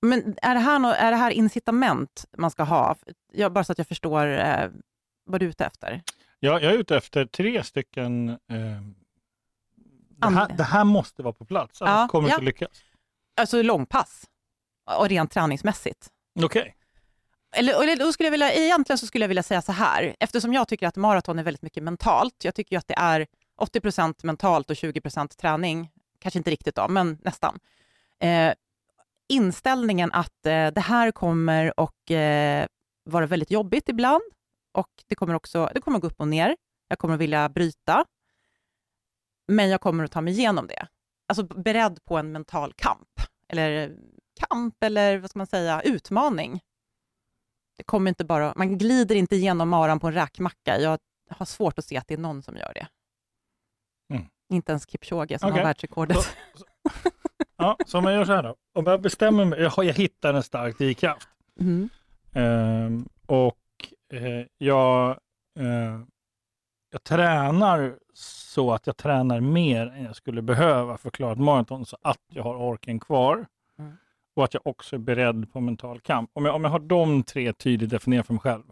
Men 0.02 0.34
är 0.42 0.54
det, 0.54 0.60
här 0.60 0.94
är 0.94 1.10
det 1.10 1.16
här 1.16 1.30
incitament 1.30 2.24
man 2.38 2.50
ska 2.50 2.62
ha? 2.62 2.96
Jag, 3.32 3.52
bara 3.52 3.64
så 3.64 3.72
att 3.72 3.78
jag 3.78 3.86
förstår 3.88 4.26
eh, 4.26 4.68
vad 5.30 5.40
du 5.40 5.46
ute 5.46 5.64
efter. 5.64 6.02
Jag, 6.40 6.62
jag 6.62 6.72
är 6.72 6.78
ute 6.78 6.96
efter 6.96 7.24
tre 7.24 7.64
stycken... 7.64 8.28
Eh, 8.28 8.36
det, 10.08 10.26
här, 10.26 10.48
det 10.56 10.64
här 10.64 10.84
måste 10.84 11.22
vara 11.22 11.32
på 11.32 11.44
plats, 11.44 11.82
annars 11.82 11.92
Ja, 11.92 12.08
kommer 12.08 12.28
ja. 12.28 12.34
inte 12.34 12.44
lyckas. 12.44 12.82
Alltså 13.36 13.62
långpass 13.62 14.24
och 14.98 15.08
rent 15.08 15.30
träningsmässigt. 15.30 16.08
Okej. 16.42 16.76
Eller, 17.56 17.82
eller 17.82 17.96
då 17.96 18.12
skulle 18.12 18.26
jag 18.26 18.30
vilja, 18.30 18.52
egentligen 18.52 18.98
så 18.98 19.06
skulle 19.06 19.22
jag 19.24 19.28
vilja 19.28 19.42
säga 19.42 19.62
så 19.62 19.72
här, 19.72 20.16
eftersom 20.20 20.52
jag 20.52 20.68
tycker 20.68 20.86
att 20.86 20.96
maraton 20.96 21.38
är 21.38 21.42
väldigt 21.42 21.62
mycket 21.62 21.82
mentalt. 21.82 22.44
Jag 22.44 22.54
tycker 22.54 22.78
att 22.78 22.88
det 22.88 22.98
är 22.98 23.26
80% 23.60 24.14
mentalt 24.22 24.70
och 24.70 24.76
20% 24.76 25.28
träning. 25.36 25.90
Kanske 26.18 26.38
inte 26.38 26.50
riktigt 26.50 26.74
då, 26.74 26.88
men 26.88 27.18
nästan. 27.22 27.58
Eh, 28.20 28.52
inställningen 29.28 30.12
att 30.12 30.46
eh, 30.46 30.66
det 30.66 30.80
här 30.80 31.10
kommer 31.10 31.80
och 31.80 32.10
eh, 32.10 32.66
vara 33.04 33.26
väldigt 33.26 33.50
jobbigt 33.50 33.88
ibland 33.88 34.22
och 34.72 34.90
det 35.06 35.14
kommer 35.14 35.34
också 35.34 35.70
det 35.74 35.80
kommer 35.80 35.98
gå 35.98 36.06
upp 36.06 36.20
och 36.20 36.28
ner. 36.28 36.56
Jag 36.88 36.98
kommer 36.98 37.14
att 37.14 37.20
vilja 37.20 37.48
bryta, 37.48 38.04
men 39.48 39.68
jag 39.68 39.80
kommer 39.80 40.04
att 40.04 40.12
ta 40.12 40.20
mig 40.20 40.32
igenom 40.32 40.66
det. 40.66 40.88
Alltså 41.28 41.42
beredd 41.42 42.04
på 42.04 42.18
en 42.18 42.32
mental 42.32 42.72
kamp, 42.72 43.08
eller 43.48 43.96
kamp, 44.48 44.82
eller 44.82 45.18
vad 45.18 45.30
ska 45.30 45.38
man 45.38 45.46
säga, 45.46 45.82
utmaning. 45.82 46.60
Det 47.76 47.84
kommer 47.84 48.08
inte 48.08 48.24
bara, 48.24 48.52
man 48.56 48.78
glider 48.78 49.14
inte 49.14 49.36
igenom 49.36 49.68
maran 49.68 50.00
på 50.00 50.06
en 50.06 50.14
räkmacka. 50.14 50.80
Jag 50.80 50.98
har 51.30 51.46
svårt 51.46 51.78
att 51.78 51.84
se 51.84 51.96
att 51.96 52.08
det 52.08 52.14
är 52.14 52.18
någon 52.18 52.42
som 52.42 52.56
gör 52.56 52.72
det. 52.74 52.88
Mm. 54.14 54.26
Inte 54.48 54.72
ens 54.72 54.88
Kipchoge 54.90 55.38
som 55.38 55.48
Okej. 55.48 55.60
har 55.60 55.68
världsrekordet. 55.68 56.36
Ja, 57.56 57.76
så 57.86 57.98
om 57.98 58.04
jag 58.04 58.14
gör 58.14 58.24
så 58.24 58.32
här 58.32 58.42
då. 58.42 58.54
Om 58.74 58.86
jag 58.86 59.00
bestämmer 59.00 59.44
mig, 59.44 59.60
jag, 59.60 59.72
jag 59.76 59.94
hittar 59.94 60.34
en 60.34 60.42
stark 60.42 60.78
drivkraft. 60.78 61.28
Mm. 61.60 61.88
Ehm, 62.32 63.08
och 63.26 63.59
eh, 64.12 64.46
jag, 64.58 65.10
eh, 65.58 66.00
jag 66.90 67.02
tränar 67.04 67.98
så 68.14 68.72
att 68.72 68.86
jag 68.86 68.96
tränar 68.96 69.40
mer 69.40 69.86
än 69.86 70.04
jag 70.04 70.16
skulle 70.16 70.42
behöva 70.42 70.98
för 70.98 71.08
att 71.08 71.14
klara 71.14 71.32
ett 71.32 71.38
maraton 71.38 71.86
så 71.86 71.96
att 72.02 72.20
jag 72.32 72.42
har 72.42 72.54
orken 72.56 73.00
kvar. 73.00 73.46
Mm. 73.78 73.96
Och 74.36 74.44
att 74.44 74.54
jag 74.54 74.66
också 74.66 74.96
är 74.96 75.00
beredd 75.00 75.52
på 75.52 75.60
mental 75.60 76.00
kamp. 76.00 76.30
Om 76.32 76.44
jag, 76.44 76.54
om 76.54 76.64
jag 76.64 76.70
har 76.70 76.78
de 76.78 77.22
tre 77.22 77.52
tydligt 77.52 77.90
definierat 77.90 78.26
för 78.26 78.32
mig 78.34 78.40
själv, 78.40 78.64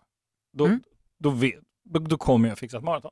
då, 0.53 0.65
Mm. 0.67 0.83
då, 1.19 1.31
vet, 1.31 1.55
då, 1.85 1.99
då 2.01 2.17
kommer 2.19 2.49
jag 2.49 2.59
fixa 2.59 2.77
ett 2.77 2.85
maraton. 2.85 3.11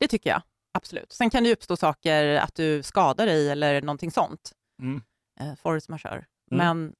Det 0.00 0.08
tycker 0.08 0.30
jag, 0.30 0.42
absolut. 0.72 1.12
Sen 1.12 1.30
kan 1.30 1.42
det 1.42 1.48
ju 1.48 1.52
uppstå 1.54 1.76
saker, 1.76 2.36
att 2.36 2.54
du 2.54 2.82
skadar 2.82 3.26
dig 3.26 3.50
eller 3.50 3.82
någonting 3.82 4.10
sånt. 4.10 4.52
Mm. 4.82 5.02
Eh, 5.40 5.54
force 5.54 5.90
majeure. 5.92 6.24
Men 6.50 6.94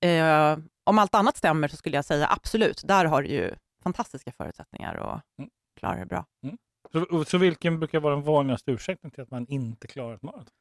eh, 0.00 0.58
om 0.84 0.98
allt 0.98 1.14
annat 1.14 1.36
stämmer 1.36 1.68
så 1.68 1.76
skulle 1.76 1.96
jag 1.96 2.04
säga 2.04 2.28
absolut, 2.30 2.82
där 2.84 3.04
har 3.04 3.22
du 3.22 3.28
ju 3.28 3.54
fantastiska 3.84 4.32
förutsättningar 4.32 4.94
att 4.94 5.22
Mm. 5.38 5.50
klara 5.76 5.96
det 5.98 6.06
bra. 6.06 6.26
Så, 6.92 7.24
så 7.24 7.38
vilken 7.38 7.78
brukar 7.78 8.00
vara 8.00 8.14
den 8.14 8.24
vanligaste 8.24 8.70
ursäkten 8.70 9.10
till 9.10 9.22
att 9.22 9.30
man 9.30 9.46
inte 9.48 9.86
klarar 9.86 10.14
ett 10.14 10.22
maraton? 10.22 10.54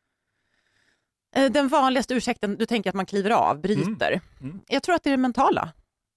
Eh, 1.36 1.52
Den 1.52 1.68
vanligaste 1.68 2.14
ursäkten, 2.14 2.56
du 2.58 2.66
tänker 2.66 2.90
att 2.90 2.96
man 2.96 3.06
kliver 3.06 3.30
av, 3.32 3.60
bryter. 3.62 4.22
Mm. 4.42 4.62
Jag 4.68 4.84
tror 4.84 4.96
att 4.96 5.04
det 5.04 5.10
är 5.10 5.12
det 5.12 5.18
mentala. 5.18 5.74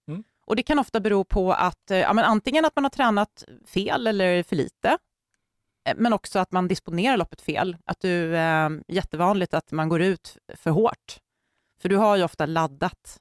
Mm. 0.09 0.25
Och 0.47 0.57
Det 0.57 0.63
kan 0.63 0.79
ofta 0.79 1.01
bero 1.01 1.25
på 1.25 1.53
att 1.53 1.91
eh, 1.91 1.99
ja, 1.99 2.13
men 2.13 2.25
antingen 2.25 2.65
att 2.65 2.77
man 2.77 2.85
har 2.85 2.91
tränat 2.91 3.45
fel 3.67 4.07
eller 4.07 4.43
för 4.43 4.57
lite, 4.57 4.99
eh, 5.89 5.95
men 5.97 6.13
också 6.13 6.39
att 6.39 6.53
man 6.53 6.69
disponerar 6.69 7.17
loppet 7.17 7.41
fel. 7.41 7.77
Att 7.85 8.01
du, 8.01 8.37
eh, 8.37 8.71
jättevanligt 8.89 9.55
att 9.55 9.73
man 9.73 9.89
går 9.89 10.03
ut 10.03 10.39
för 10.55 10.71
hårt. 10.71 11.19
För 11.81 11.89
du 11.89 11.97
har 11.97 12.17
ju 12.17 12.25
ofta 12.25 12.47
laddat 12.47 13.21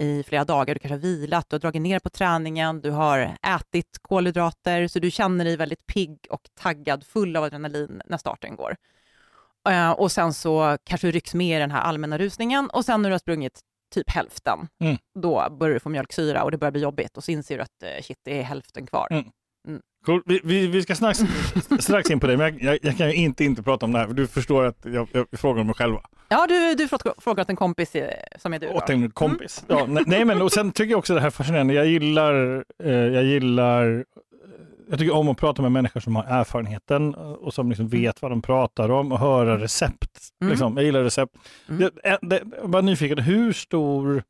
i 0.00 0.22
flera 0.22 0.44
dagar, 0.44 0.74
du 0.74 0.80
kanske 0.80 0.94
har 0.94 1.00
vilat, 1.00 1.44
du 1.48 1.54
har 1.54 1.60
dragit 1.60 1.82
ner 1.82 1.98
på 1.98 2.10
träningen, 2.10 2.80
du 2.80 2.90
har 2.90 3.36
ätit 3.46 3.98
kolhydrater, 4.02 4.88
så 4.88 4.98
du 4.98 5.10
känner 5.10 5.44
dig 5.44 5.56
väldigt 5.56 5.86
pigg 5.86 6.18
och 6.30 6.40
taggad, 6.60 7.06
full 7.06 7.36
av 7.36 7.44
adrenalin 7.44 8.02
när 8.04 8.18
starten 8.18 8.56
går. 8.56 8.76
Eh, 9.68 9.90
och 9.90 10.12
sen 10.12 10.34
så 10.34 10.78
kanske 10.84 11.06
du 11.06 11.10
rycks 11.10 11.34
med 11.34 11.56
i 11.56 11.60
den 11.60 11.70
här 11.70 11.80
allmänna 11.80 12.18
rusningen 12.18 12.70
och 12.70 12.84
sen 12.84 13.02
när 13.02 13.08
du 13.10 13.14
har 13.14 13.18
sprungit 13.18 13.60
typ 13.94 14.10
hälften, 14.10 14.68
Mm. 14.80 14.96
då 15.20 15.56
börjar 15.60 15.74
du 15.74 15.80
få 15.80 15.88
mjölksyra 15.88 16.42
och 16.44 16.50
det 16.50 16.58
börjar 16.58 16.72
bli 16.72 16.80
jobbigt 16.82 17.16
och 17.16 17.24
så 17.24 17.30
inser 17.30 17.56
du 17.56 17.62
att 17.62 17.82
eh, 17.82 18.02
shit, 18.02 18.18
det 18.22 18.38
är 18.38 18.42
hälften 18.42 18.86
kvar. 18.86 19.08
Mm. 19.10 19.24
Cool. 20.06 20.22
Vi, 20.26 20.40
vi, 20.44 20.66
vi 20.66 20.82
ska 20.82 20.94
strax, 20.94 21.18
strax 21.78 22.10
in 22.10 22.20
på 22.20 22.26
det, 22.26 22.36
men 22.36 22.58
jag, 22.58 22.64
jag, 22.64 22.78
jag 22.82 22.96
kan 22.96 23.08
ju 23.08 23.14
inte 23.14 23.44
inte 23.44 23.62
prata 23.62 23.86
om 23.86 23.92
det 23.92 23.98
här, 23.98 24.06
för 24.06 24.14
du 24.14 24.26
förstår 24.26 24.64
att 24.64 24.78
jag, 24.84 25.08
jag 25.12 25.26
frågar 25.32 25.60
om 25.60 25.66
mig 25.66 25.74
själva. 25.74 26.00
Ja, 26.28 26.46
du, 26.46 26.74
du 26.74 26.88
frågat 27.18 27.50
en 27.50 27.56
kompis 27.56 27.94
eh, 27.94 28.10
som 28.38 28.54
är 28.54 28.58
du. 28.58 28.68
Åt 28.68 28.90
en 28.90 29.10
kompis. 29.10 29.64
Ja, 29.68 29.86
nej, 29.88 30.04
nej, 30.06 30.24
men 30.24 30.42
och 30.42 30.52
sen 30.52 30.72
tycker 30.72 30.90
jag 30.90 30.98
också 30.98 31.14
det 31.14 31.20
här 31.20 31.26
är 31.26 31.30
fascinerande. 31.30 31.74
Jag 31.74 31.86
gillar, 31.86 32.64
eh, 32.84 32.92
jag 32.92 33.24
gillar, 33.24 33.98
eh, 33.98 34.02
jag 34.90 34.98
tycker 34.98 35.14
om 35.14 35.28
att 35.28 35.36
prata 35.36 35.62
med 35.62 35.72
människor 35.72 36.00
som 36.00 36.16
har 36.16 36.24
erfarenheten 36.24 37.14
eh, 37.14 37.20
och 37.20 37.54
som 37.54 37.68
liksom 37.68 37.88
vet 37.88 38.22
vad 38.22 38.30
de 38.30 38.42
pratar 38.42 38.90
om 38.90 39.12
och 39.12 39.18
höra 39.18 39.58
recept. 39.58 40.18
Mm. 40.40 40.50
Liksom. 40.50 40.76
Jag 40.76 40.84
gillar 40.84 41.02
recept. 41.02 41.36
Mm. 41.68 41.80
Det, 41.80 42.18
det, 42.22 42.42
jag 42.60 42.70
bara 42.70 42.82
nyfiken, 42.82 43.18
hur 43.18 43.52
stor, 43.52 44.22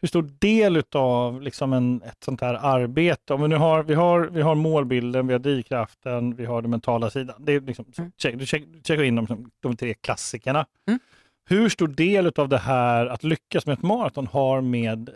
hur 0.00 0.08
stor 0.08 0.22
del 0.38 0.82
av 0.92 1.42
liksom 1.42 1.72
en, 1.72 2.02
ett 2.02 2.24
sånt 2.24 2.40
här 2.40 2.54
arbete, 2.54 3.34
om 3.34 3.42
vi 3.42 3.48
nu 3.48 3.56
har, 3.56 3.82
vi 3.82 3.94
har, 3.94 4.20
vi 4.20 4.42
har 4.42 4.54
målbilden, 4.54 5.26
vi 5.26 5.32
har 5.32 5.38
drivkraften, 5.40 6.34
vi 6.34 6.44
har 6.44 6.62
den 6.62 6.70
mentala 6.70 7.10
sidan. 7.10 7.44
Det 7.44 7.52
är 7.52 7.60
liksom, 7.60 7.84
Mm. 7.98 8.12
check, 8.16 8.38
du 8.38 8.46
check, 8.46 8.64
checkar 8.84 9.02
in 9.02 9.16
de, 9.16 9.50
de 9.60 9.76
tre 9.76 9.94
klassikerna. 9.94 10.66
Mm. 10.86 11.00
Hur 11.44 11.68
stor 11.68 11.88
del 11.88 12.32
av 12.36 12.48
det 12.48 12.58
här 12.58 13.06
att 13.06 13.24
lyckas 13.24 13.66
med 13.66 13.72
ett 13.72 13.82
maraton 13.82 14.26
har 14.26 14.60
med 14.60 15.08
eh, 15.08 15.14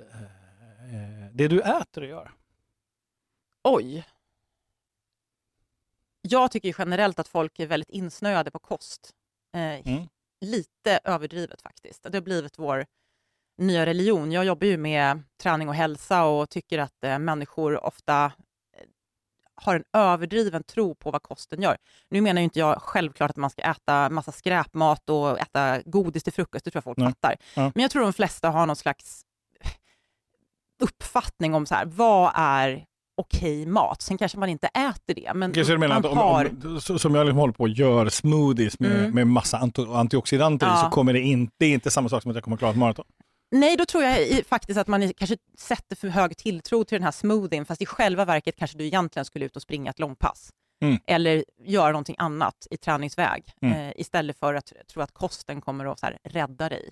det 1.33 1.49
du 1.49 1.61
äter 1.61 2.03
att 2.03 2.09
göra? 2.09 2.31
Oj. 3.65 4.05
Jag 6.23 6.51
tycker 6.51 6.75
generellt 6.79 7.19
att 7.19 7.29
folk 7.29 7.59
är 7.61 7.67
väldigt 7.67 7.91
insnöade 7.91 8.51
på 8.51 8.59
kost. 8.59 9.11
Eh, 9.55 9.61
Mm. 9.93 10.09
Lite 10.41 11.01
överdrivet 11.05 11.62
faktiskt. 11.62 12.03
Det 12.03 12.15
har 12.15 12.23
blivit 12.23 12.59
vår 12.59 12.87
nya 13.66 13.87
religion. 13.87 14.33
Jag 14.33 14.45
jobbar 14.45 14.66
ju 14.66 14.76
med 14.76 15.23
träning 15.42 15.69
och 15.69 15.75
hälsa 15.75 16.25
och 16.25 16.50
tycker 16.50 16.78
att 16.78 17.04
eh, 17.04 17.19
människor 17.19 17.85
ofta 17.85 18.25
eh, 18.25 18.31
har 19.54 19.75
en 19.76 19.85
överdriven 19.92 20.62
tro 20.64 20.95
på 20.95 21.11
vad 21.11 21.23
kosten 21.23 21.62
gör. 21.62 21.76
Nu 22.11 22.21
menar 22.21 22.40
ju 22.40 22.45
inte 22.45 22.59
jag 22.59 22.83
självklart 22.83 23.31
att 23.31 23.37
man 23.37 23.50
ska 23.50 23.62
äta 23.62 24.11
massa 24.11 24.33
skräpmat 24.33 25.11
och 25.11 25.40
äta 25.40 25.83
godis 25.85 26.23
till 26.25 26.33
frukost, 26.33 26.64
det 26.64 26.71
tror 26.71 26.78
jag 26.78 26.85
folk 26.85 26.99
Nej. 26.99 27.09
fattar. 27.09 27.37
Ja. 27.54 27.73
Men 27.75 27.83
jag 27.83 27.90
tror 27.90 28.02
de 28.02 28.12
flesta 28.12 28.50
har 28.50 28.66
någon 28.66 28.76
slags 28.76 29.23
uppfattning 30.83 31.54
om 31.54 31.66
så 31.66 31.75
här, 31.75 31.85
vad 31.87 32.33
är 32.35 32.85
okej 33.16 33.66
mat. 33.66 34.02
Sen 34.02 34.19
kanske 34.19 34.38
man 34.38 34.49
inte 34.49 34.66
äter 34.66 35.14
det, 35.14 35.35
men 35.35 35.50
menar 35.50 35.78
man 35.88 35.92
att 35.92 36.04
om, 36.04 36.16
har... 36.19 36.50
om, 36.90 36.99
som 36.99 37.14
jag 37.14 37.25
liksom 37.25 37.38
håller 37.38 37.52
på 37.52 37.62
och 37.62 37.69
gör 37.69 38.09
smoothies 38.09 38.81
med, 38.81 38.92
Mm. 38.99 39.14
med 39.14 39.26
massa 39.26 39.59
anti- 39.59 39.97
antioxidanter 39.97 40.66
Ja. 40.66 40.76
så 40.76 40.90
kommer 40.90 41.12
det 41.12 41.21
inte, 41.21 41.52
det 41.59 41.66
är 41.66 41.75
inte 41.75 41.90
samma 41.90 42.09
sak 42.09 42.23
som 42.23 42.31
att 42.31 42.35
jag 42.35 42.45
kommer 42.45 42.57
klara 42.57 42.71
ett 42.71 42.76
maraton. 42.78 43.04
Nej, 43.52 43.76
då 43.76 43.85
tror 43.87 44.04
jag 44.04 44.23
i- 44.28 44.44
faktiskt 44.44 44.78
att 44.78 44.87
man 44.87 45.12
kanske 45.14 45.37
sätter 45.59 45.97
för 45.97 46.09
hög 46.09 46.37
tilltro 46.37 46.85
till 46.85 46.97
den 46.97 47.04
här 47.04 47.11
smoothien, 47.12 47.64
fast 47.64 47.82
i 47.82 47.87
själva 47.87 48.25
verket 48.25 48.56
kanske 48.56 48.78
du 48.78 48.85
egentligen 48.85 49.25
skulle 49.25 49.44
ut 49.44 49.56
och 49.56 49.62
springa 49.62 49.90
ett 49.90 49.99
långpass. 49.99 50.50
Mm. 50.82 50.99
Eller 51.06 51.44
göra 51.64 51.92
någonting 51.92 52.16
annat 52.18 52.66
i 52.71 52.76
träningsväg, 52.76 53.44
Mm. 53.62 53.78
eh, 53.88 53.92
istället 53.97 54.38
för 54.38 54.54
att 54.54 54.73
tro 54.92 55.02
att 55.02 55.12
kosten 55.12 55.61
kommer 55.61 55.92
att 55.92 55.99
så 55.99 56.06
här, 56.06 56.18
rädda 56.25 56.68
dig. 56.68 56.90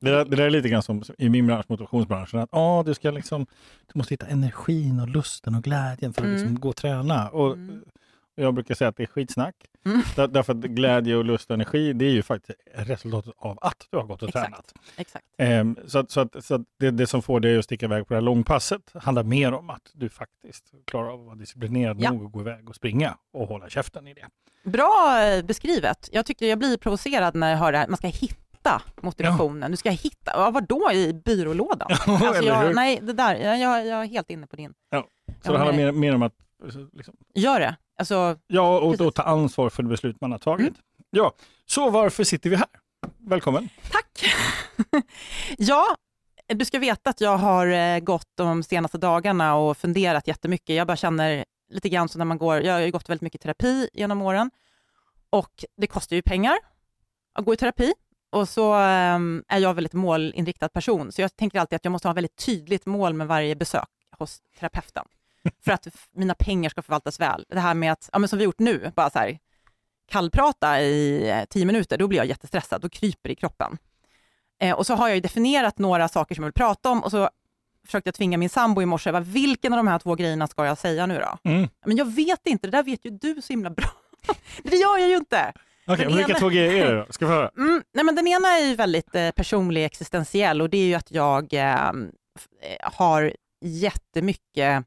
Det, 0.00 0.10
där, 0.10 0.24
det 0.24 0.36
där 0.36 0.44
är 0.44 0.50
lite 0.50 0.68
grann 0.68 0.82
som 0.82 1.02
i 1.18 1.28
min 1.28 1.46
bransch, 1.46 1.64
motivationsbranschen, 1.68 2.40
att 2.40 2.48
ah, 2.52 2.82
du, 2.82 2.94
ska 2.94 3.10
liksom, 3.10 3.46
du 3.86 3.92
måste 3.98 4.14
hitta 4.14 4.26
energin 4.26 5.00
och 5.00 5.08
lusten 5.08 5.54
och 5.54 5.62
glädjen 5.64 6.12
för 6.12 6.20
att 6.20 6.26
Mm. 6.26 6.38
liksom 6.40 6.60
gå 6.60 6.68
och 6.68 6.76
träna. 6.76 7.28
Och 7.28 7.52
Mm. 7.52 7.84
Jag 8.34 8.54
brukar 8.54 8.74
säga 8.74 8.88
att 8.88 8.96
det 8.96 9.02
är 9.02 9.06
skitsnack. 9.06 9.54
Mm. 9.86 10.02
Där, 10.16 10.28
därför 10.28 10.52
att 10.52 10.58
glädje 10.58 11.16
och 11.16 11.24
lust 11.24 11.50
och 11.50 11.54
energi, 11.54 11.92
det 11.92 12.04
är 12.04 12.10
ju 12.10 12.22
faktiskt 12.22 12.58
resultatet 12.74 13.34
av 13.36 13.58
att 13.62 13.86
du 13.90 13.96
har 13.96 14.04
gått 14.04 14.22
och 14.22 14.28
Exakt. 14.28 14.46
tränat. 14.46 14.74
Exakt. 14.96 15.24
Ehm, 15.38 15.76
så 15.86 15.98
att, 15.98 16.10
så 16.10 16.20
att, 16.20 16.44
så 16.44 16.54
att 16.54 16.60
det, 16.78 16.90
det 16.90 17.06
som 17.06 17.22
får 17.22 17.40
dig 17.40 17.58
att 17.58 17.64
sticka 17.64 17.86
iväg 17.86 18.06
på 18.08 18.14
det 18.14 18.16
här 18.16 18.22
långpasset 18.22 18.92
handlar 18.94 19.22
mer 19.22 19.52
om 19.54 19.70
att 19.70 19.90
du 19.92 20.08
faktiskt 20.08 20.64
klarar 20.84 21.08
av 21.12 21.20
att 21.20 21.26
vara 21.26 21.34
disciplinerad 21.36 21.96
Ja. 22.00 22.12
nog 22.12 22.24
att 22.26 22.32
gå 22.32 22.40
iväg 22.40 22.68
och 22.68 22.74
springa 22.74 23.16
och 23.32 23.48
hålla 23.48 23.68
käften 23.68 24.08
i 24.08 24.14
det. 24.14 24.26
Bra 24.70 25.22
eh, 25.22 25.44
beskrivet. 25.44 26.08
Jag 26.12 26.26
tycker 26.26 26.46
jag 26.46 26.58
blir 26.58 26.76
provocerad 26.76 27.34
när 27.34 27.50
jag 27.50 27.58
hör 27.58 27.72
det 27.72 27.78
här. 27.78 27.88
Man 27.88 27.96
ska 27.96 28.08
hitta 28.08 28.82
motivationen. 29.02 29.70
Du 29.70 29.76
ska 29.76 29.90
hitta, 29.90 30.32
ja, 30.34 30.50
vadå 30.50 30.90
i 30.92 31.12
byrålådan? 31.12 31.88
alltså 32.06 32.12
eller 32.26 32.40
hur? 32.40 32.46
jag, 32.46 32.74
nej, 32.74 33.00
det 33.02 33.12
där, 33.12 33.34
jag, 33.36 33.86
jag 33.86 34.02
är 34.02 34.06
helt 34.06 34.30
inne 34.30 34.46
på 34.46 34.56
din. 34.56 34.70
Så 34.70 34.76
Ja, 34.90 35.06
det 35.42 35.58
handlar 35.58 35.76
mer, 35.76 35.92
mer 35.92 36.14
om 36.14 36.22
att 36.22 36.34
liksom, 36.92 37.16
Gör 37.34 37.60
det. 37.60 37.76
Alltså, 37.98 38.38
Ja, 38.46 38.78
och, 38.78 38.92
Precis. 38.92 39.06
och 39.06 39.14
ta 39.14 39.22
ansvar 39.22 39.70
för 39.70 39.82
det 39.82 39.88
beslut 39.88 40.20
man 40.20 40.32
har 40.32 40.38
tagit. 40.38 40.68
Mm. 40.68 40.76
Ja, 41.10 41.32
så 41.66 41.90
varför 41.90 42.24
sitter 42.24 42.50
vi 42.50 42.56
här? 42.56 42.66
Välkommen. 43.18 43.68
Tack! 43.90 44.24
ja, 45.58 45.96
du 46.46 46.64
ska 46.64 46.78
veta 46.78 47.10
att 47.10 47.20
jag 47.20 47.36
har 47.38 47.66
eh, 47.66 47.98
gått 47.98 48.28
de 48.34 48.62
senaste 48.62 48.98
dagarna 48.98 49.54
och 49.56 49.76
funderat 49.76 50.28
jättemycket. 50.28 50.76
Jag 50.76 50.86
bara 50.86 50.96
känner 50.96 51.44
lite 51.70 51.88
grann 51.88 52.08
som 52.08 52.18
när 52.18 52.24
man 52.24 52.38
går, 52.38 52.60
jag 52.60 52.72
har 52.72 52.80
ju 52.80 52.90
gått 52.90 53.08
väldigt 53.08 53.22
mycket 53.22 53.40
terapi 53.40 53.88
genom 53.92 54.22
åren 54.22 54.50
och 55.30 55.64
det 55.76 55.86
kostar 55.86 56.16
ju 56.16 56.22
pengar 56.22 56.56
att 57.34 57.44
gå 57.44 57.54
i 57.54 57.56
terapi. 57.56 57.92
Och 58.32 58.48
så 58.48 58.74
eh, 58.74 59.18
är 59.48 59.58
jag 59.58 59.70
en 59.70 59.74
väldigt 59.74 59.92
målinriktad 59.92 60.68
person, 60.68 61.12
så 61.12 61.20
jag 61.22 61.36
tänker 61.36 61.60
alltid 61.60 61.76
att 61.76 61.84
jag 61.84 61.92
måste 61.92 62.08
ha 62.08 62.12
ett 62.12 62.16
väldigt 62.16 62.36
tydligt 62.46 62.86
mål 62.86 63.14
med 63.14 63.26
varje 63.26 63.56
besök 63.56 63.88
hos 64.18 64.42
terapeuten. 64.58 65.04
För 65.64 65.72
att 65.72 65.86
mina 66.14 66.34
pengar 66.34 66.70
ska 66.70 66.82
förvaltas 66.82 67.20
väl. 67.20 67.44
Det 67.48 67.60
här 67.60 67.74
med 67.74 67.92
att, 67.92 68.10
ja, 68.12 68.18
men 68.18 68.28
som 68.28 68.38
vi 68.38 68.44
gjort 68.44 68.58
nu, 68.58 68.92
bara 68.96 69.10
så 69.10 69.18
här, 69.18 69.38
kallprata 70.08 70.80
i 70.82 71.28
eh, 71.30 71.44
tio 71.44 71.64
minuter, 71.64 71.98
då 71.98 72.08
blir 72.08 72.18
jag 72.18 72.26
jättestressad, 72.26 72.80
då 72.80 72.88
kryper 72.88 73.28
det 73.28 73.32
i 73.32 73.36
kroppen. 73.36 73.78
Eh, 74.60 74.76
och 74.76 74.86
så 74.86 74.94
har 74.94 75.08
jag 75.08 75.14
ju 75.14 75.20
definierat 75.20 75.78
några 75.78 76.08
saker 76.08 76.34
som 76.34 76.42
jag 76.44 76.46
vill 76.48 76.52
prata 76.52 76.90
om 76.90 77.02
och 77.04 77.10
så 77.10 77.28
försökte 77.86 78.08
jag 78.08 78.14
tvinga 78.14 78.38
min 78.38 78.48
sambo 78.48 78.82
i 78.82 78.86
morse, 78.86 79.20
vilken 79.20 79.72
av 79.72 79.76
de 79.76 79.88
här 79.88 79.98
två 79.98 80.14
grejerna 80.14 80.46
ska 80.46 80.66
jag 80.66 80.78
säga 80.78 81.06
nu 81.06 81.18
då? 81.18 81.50
Mm. 81.50 81.68
Men 81.86 81.96
jag 81.96 82.14
vet 82.14 82.46
inte, 82.46 82.66
det 82.66 82.70
där 82.76 82.82
vet 82.82 83.04
ju 83.06 83.10
du 83.10 83.42
så 83.42 83.52
himla 83.52 83.70
bra. 83.70 83.90
det 84.62 84.76
gör 84.76 84.98
jag 84.98 85.08
ju 85.08 85.16
inte. 85.16 85.52
Men 85.86 85.96
vilka 86.16 86.30
ena- 86.32 86.38
två 86.38 86.48
grejer 86.48 86.86
är 86.86 86.94
det 86.94 86.98
då? 87.06 87.12
Ska 87.12 87.26
vi 87.26 87.32
höra? 87.32 87.50
Mm, 87.56 87.82
nej 87.94 88.04
men 88.04 88.14
den 88.14 88.26
ena 88.26 88.48
är 88.48 88.64
ju 88.66 88.74
väldigt 88.74 89.14
eh, 89.14 89.30
personlig, 89.30 89.84
existentiell 89.84 90.62
och 90.62 90.70
det 90.70 90.78
är 90.78 90.86
ju 90.86 90.94
att 90.94 91.10
jag 91.10 91.52
eh, 91.54 91.90
f- 92.38 92.46
eh, 92.62 92.92
har 92.92 93.32
jättemycket 93.64 94.84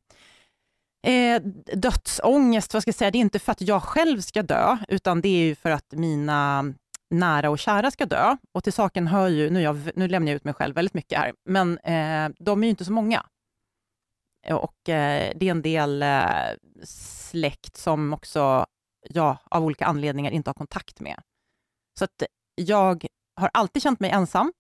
eh, 1.08 1.42
dödsångest. 1.78 2.74
Vad 2.74 2.82
ska 2.82 2.90
jag 2.90 2.96
säga? 2.96 3.12
Det 3.12 3.18
är 3.18 3.22
inte 3.22 3.40
för 3.40 3.52
att 3.52 3.62
jag 3.62 3.84
själv 3.84 4.22
ska 4.22 4.44
dö, 4.44 4.78
utan 4.88 5.22
det 5.22 5.30
är 5.30 5.46
ju 5.46 5.56
för 5.56 5.70
att 5.70 5.92
mina 5.92 6.74
nära 7.10 7.50
och 7.50 7.60
kära 7.60 7.92
ska 7.92 8.06
dö. 8.06 8.38
Och 8.52 8.64
till 8.64 8.74
saken 8.74 9.08
hör 9.08 9.28
ju, 9.28 9.50
nu, 9.50 9.62
jag, 9.62 9.92
nu 9.96 10.08
lämnar 10.08 10.32
jag 10.32 10.36
ut 10.36 10.44
mig 10.44 10.54
själv 10.54 10.76
väldigt 10.76 10.94
mycket 10.94 11.20
här, 11.20 11.34
men 11.46 11.78
eh, 11.78 12.30
de 12.40 12.64
är 12.64 12.68
ju 12.68 12.70
inte 12.70 12.86
så 12.86 12.92
många. 12.92 13.26
Eh, 14.48 14.56
och 14.56 14.90
eh, 14.90 15.32
det 15.36 15.48
är 15.48 15.52
en 15.52 15.62
del 15.62 16.02
eh, 16.02 16.30
släkt 16.84 17.78
som 17.78 18.14
också 18.14 18.66
jag 19.10 19.38
av 19.52 19.64
olika 19.64 19.86
anledningar 19.86 20.32
inte 20.32 20.50
har 20.50 20.54
kontakt 20.54 21.00
med. 21.00 21.22
Så 22.00 22.04
att 22.04 22.24
jag 22.56 23.06
har 23.36 23.50
alltid 23.54 23.84
känt 23.84 24.00
mig 24.00 24.12
ensam 24.12 24.54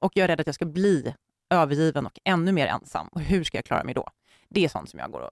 och 0.00 0.12
jag 0.14 0.24
är 0.24 0.28
rädd 0.28 0.40
att 0.40 0.46
jag 0.46 0.54
ska 0.54 0.64
bli 0.64 1.14
övergiven 1.50 2.06
och 2.06 2.18
ännu 2.24 2.52
mer 2.52 2.66
ensam. 2.66 3.08
Och 3.08 3.20
hur 3.20 3.44
ska 3.44 3.58
jag 3.58 3.64
klara 3.64 3.84
mig 3.84 3.94
då? 3.94 4.08
Det 4.52 4.64
är 4.64 4.68
sånt 4.68 4.90
som 4.90 4.98
jag 4.98 5.10
går 5.10 5.20
och 5.20 5.30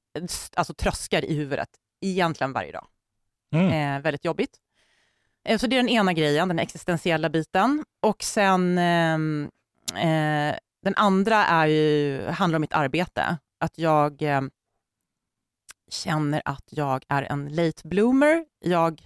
alltså, 0.54 0.74
tröskar 0.74 1.24
i 1.24 1.34
huvudet 1.34 1.68
egentligen 2.00 2.52
varje 2.52 2.72
dag. 2.72 2.86
Mm. 3.54 3.96
Eh, 3.96 4.02
väldigt 4.02 4.24
jobbigt. 4.24 4.58
Eh, 5.44 5.58
så 5.58 5.66
det 5.66 5.76
är 5.76 5.82
den 5.82 5.88
ena 5.88 6.12
grejen, 6.12 6.48
den 6.48 6.58
existentiella 6.58 7.28
biten. 7.28 7.84
Och 8.00 8.22
sen 8.22 8.78
ehm, 8.78 9.50
eh, 9.94 10.56
den 10.82 10.94
andra 10.96 11.36
är 11.36 11.66
ju, 11.66 12.26
handlar 12.26 12.56
om 12.56 12.60
mitt 12.60 12.72
arbete. 12.72 13.38
Att 13.60 13.78
jag 13.78 14.22
eh, 14.22 14.40
känner 15.90 16.42
att 16.44 16.64
jag 16.70 17.04
är 17.08 17.22
en 17.22 17.48
late 17.48 17.88
bloomer. 17.88 18.44
Jag 18.60 19.02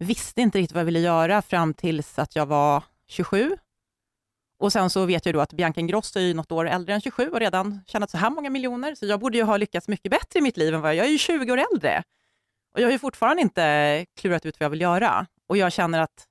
visste 0.00 0.40
inte 0.40 0.58
riktigt 0.58 0.74
vad 0.74 0.80
jag 0.80 0.86
ville 0.86 1.00
göra 1.00 1.42
fram 1.42 1.74
tills 1.74 2.18
att 2.18 2.36
jag 2.36 2.46
var 2.46 2.84
27. 3.06 3.56
Och 4.58 4.72
sen 4.72 4.90
så 4.90 5.06
vet 5.06 5.26
jag 5.26 5.34
då 5.34 5.40
att 5.40 5.52
Bianca 5.52 5.80
Ingrosso 5.80 6.18
är 6.18 6.22
ju 6.22 6.34
något 6.34 6.52
år 6.52 6.68
äldre 6.68 6.94
än 6.94 7.00
27 7.00 7.28
och 7.28 7.40
redan 7.40 7.80
tjänat 7.86 8.10
så 8.10 8.16
här 8.16 8.30
många 8.30 8.50
miljoner, 8.50 8.94
så 8.94 9.06
jag 9.06 9.20
borde 9.20 9.38
ju 9.38 9.44
ha 9.44 9.56
lyckats 9.56 9.88
mycket 9.88 10.10
bättre 10.10 10.38
i 10.38 10.42
mitt 10.42 10.56
liv 10.56 10.74
än 10.74 10.80
vad 10.80 10.90
jag 10.90 10.96
Jag 10.96 11.06
är 11.06 11.10
ju 11.10 11.18
20 11.18 11.52
år 11.52 11.64
äldre. 11.72 12.02
Och 12.74 12.80
jag 12.80 12.86
har 12.86 12.92
ju 12.92 12.98
fortfarande 12.98 13.42
inte 13.42 14.06
klurat 14.20 14.46
ut 14.46 14.60
vad 14.60 14.64
jag 14.64 14.70
vill 14.70 14.80
göra. 14.80 15.26
Och 15.48 15.56
jag 15.56 15.72
känner 15.72 16.00
att 16.00 16.26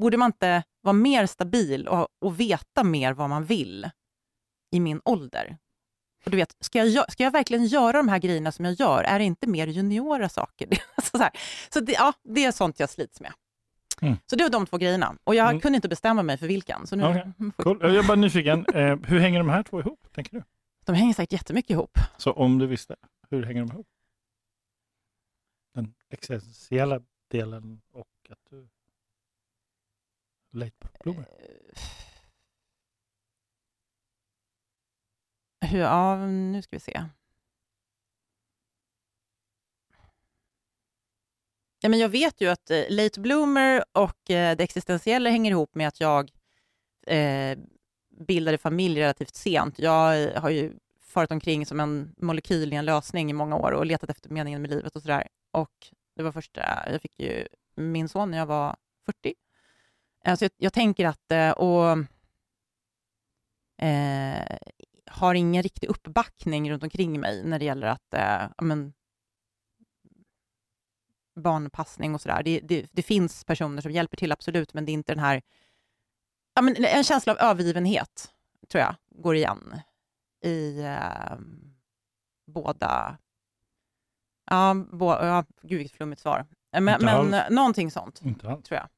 borde 0.00 0.16
man 0.16 0.28
inte 0.28 0.62
vara 0.82 0.92
mer 0.92 1.26
stabil 1.26 1.88
och, 1.88 2.08
och 2.20 2.40
veta 2.40 2.84
mer 2.84 3.12
vad 3.12 3.28
man 3.28 3.44
vill 3.44 3.90
i 4.72 4.80
min 4.80 5.00
ålder? 5.04 5.56
Och 6.24 6.30
du 6.30 6.36
vet, 6.36 6.56
ska 6.60 6.84
jag, 6.84 7.12
ska 7.12 7.24
jag 7.24 7.30
verkligen 7.30 7.66
göra 7.66 7.96
de 7.96 8.08
här 8.08 8.18
grejerna 8.18 8.52
som 8.52 8.64
jag 8.64 8.74
gör? 8.74 9.02
Är 9.02 9.18
det 9.18 9.24
inte 9.24 9.46
mer 9.46 9.66
juniora 9.66 10.28
saker? 10.28 10.68
så, 10.70 10.80
alltså 10.94 11.18
så 11.18 11.22
här. 11.22 11.32
så 11.72 11.80
det, 11.80 11.92
ja, 11.92 12.12
det 12.24 12.44
är 12.44 12.52
sånt 12.52 12.80
jag 12.80 12.90
slits 12.90 13.20
med. 13.20 13.32
Mm. 14.00 14.16
Så 14.26 14.36
det 14.36 14.42
var 14.42 14.50
de 14.50 14.66
två 14.66 14.76
grejerna. 14.76 15.16
Och 15.24 15.34
jag 15.34 15.48
Mm. 15.48 15.60
kunde 15.60 15.76
inte 15.76 15.88
bestämma 15.88 16.22
mig 16.22 16.36
för 16.38 16.46
vilken. 16.46 16.86
Så 16.86 16.96
nu, 16.96 17.04
Okej, 17.04 17.32
Cool. 17.56 17.78
Jag 17.80 17.96
är 17.96 18.02
bara 18.02 18.16
nyfiken. 18.16 18.66
Eh, 18.74 18.96
hur 19.06 19.18
hänger 19.20 19.38
de 19.38 19.48
här 19.48 19.62
två 19.62 19.80
ihop, 19.80 20.12
tänker 20.12 20.32
du? 20.36 20.42
De 20.84 20.94
hänger 20.94 21.14
säkert 21.14 21.32
jättemycket 21.32 21.70
ihop. 21.70 21.98
Så 22.18 22.32
om 22.32 22.58
du 22.58 22.66
visste, 22.66 22.96
hur 23.30 23.42
hänger 23.44 23.60
de 23.64 23.72
ihop? 23.72 23.86
Den 25.74 25.94
existentiella 26.08 27.00
delen 27.28 27.80
och 27.92 28.06
att 28.30 28.38
du... 28.50 28.68
Bloomer. 31.04 31.26
Hur, 35.60 35.78
ja, 35.78 36.26
nu 36.26 36.62
ska 36.62 36.76
vi 36.76 36.80
se. 36.80 37.04
Ja, 41.82 41.88
men 41.88 41.98
jag 41.98 42.08
vet 42.08 42.40
ju 42.40 42.48
att 42.48 42.70
eh, 42.70 42.84
late 42.88 43.20
bloomer 43.20 43.84
och 43.92 44.30
eh, 44.30 44.56
det 44.56 44.64
existentiella 44.64 45.30
hänger 45.30 45.50
ihop 45.50 45.74
med 45.74 45.88
att 45.88 46.00
jag 46.00 46.30
eh, 47.06 47.58
bildade 48.10 48.58
familj 48.58 49.00
relativt 49.00 49.34
sent. 49.34 49.78
Jag 49.78 50.22
eh, 50.22 50.42
har 50.42 50.50
ju 50.50 50.72
farit 51.02 51.30
omkring 51.30 51.66
som 51.66 51.80
en 51.80 52.14
molekyl 52.16 52.72
i 52.72 52.76
en 52.76 52.84
lösning 52.84 53.30
i 53.30 53.32
många 53.32 53.56
år 53.56 53.72
och 53.72 53.86
letat 53.86 54.10
efter 54.10 54.30
meningen 54.30 54.62
med 54.62 54.70
livet 54.70 54.96
och 54.96 55.02
sådär. 55.02 55.28
Och 55.50 55.88
det 56.16 56.22
var 56.22 56.32
första, 56.32 56.60
jag 56.90 57.02
fick 57.02 57.20
ju 57.20 57.46
min 57.74 58.08
son 58.08 58.30
när 58.30 58.38
jag 58.38 58.46
var 58.46 58.76
40. 59.06 59.34
Eh, 60.24 60.36
så 60.36 60.44
jag, 60.44 60.50
jag 60.56 60.72
tänker 60.72 61.06
att, 61.06 61.32
eh, 61.32 61.50
och 61.50 61.98
eh, 63.86 64.56
har 65.06 65.34
ingen 65.34 65.62
riktig 65.62 65.88
uppbackning 65.88 66.70
runt 66.70 66.82
omkring 66.82 67.20
mig 67.20 67.44
när 67.44 67.58
det 67.58 67.64
gäller 67.64 67.86
att 67.86 68.14
eh, 68.14 68.42
men, 68.62 68.92
barnpassning 71.36 72.14
och 72.14 72.20
sådär. 72.20 72.42
Det, 72.42 72.60
det, 72.60 72.86
det 72.92 73.02
finns 73.02 73.44
personer 73.44 73.82
som 73.82 73.90
hjälper 73.92 74.16
till, 74.16 74.32
absolut, 74.32 74.74
men 74.74 74.84
det 74.84 74.92
är 74.92 74.94
inte 74.94 75.12
den 75.14 75.24
här... 75.24 75.42
Ja, 76.54 76.62
men 76.62 76.84
en 76.84 77.04
känsla 77.04 77.32
av 77.32 77.38
övergivenhet, 77.38 78.32
tror 78.68 78.80
jag, 78.82 78.94
går 79.10 79.36
igen 79.36 79.80
i 80.44 80.80
eh, 80.80 81.36
båda... 82.46 83.18
Ja, 84.50 84.74
bo, 84.92 85.06
ja, 85.06 85.44
gud 85.62 85.78
vilket 85.78 85.96
flummigt 85.96 86.22
svar. 86.22 86.46
Eh, 86.72 86.80
Men, 86.80 86.94
Inte 86.94 87.04
men 87.04 87.34
alls. 87.34 87.50
någonting 87.50 87.90
sånt, 87.90 88.20
tror 88.46 88.64
jag. 88.68 88.88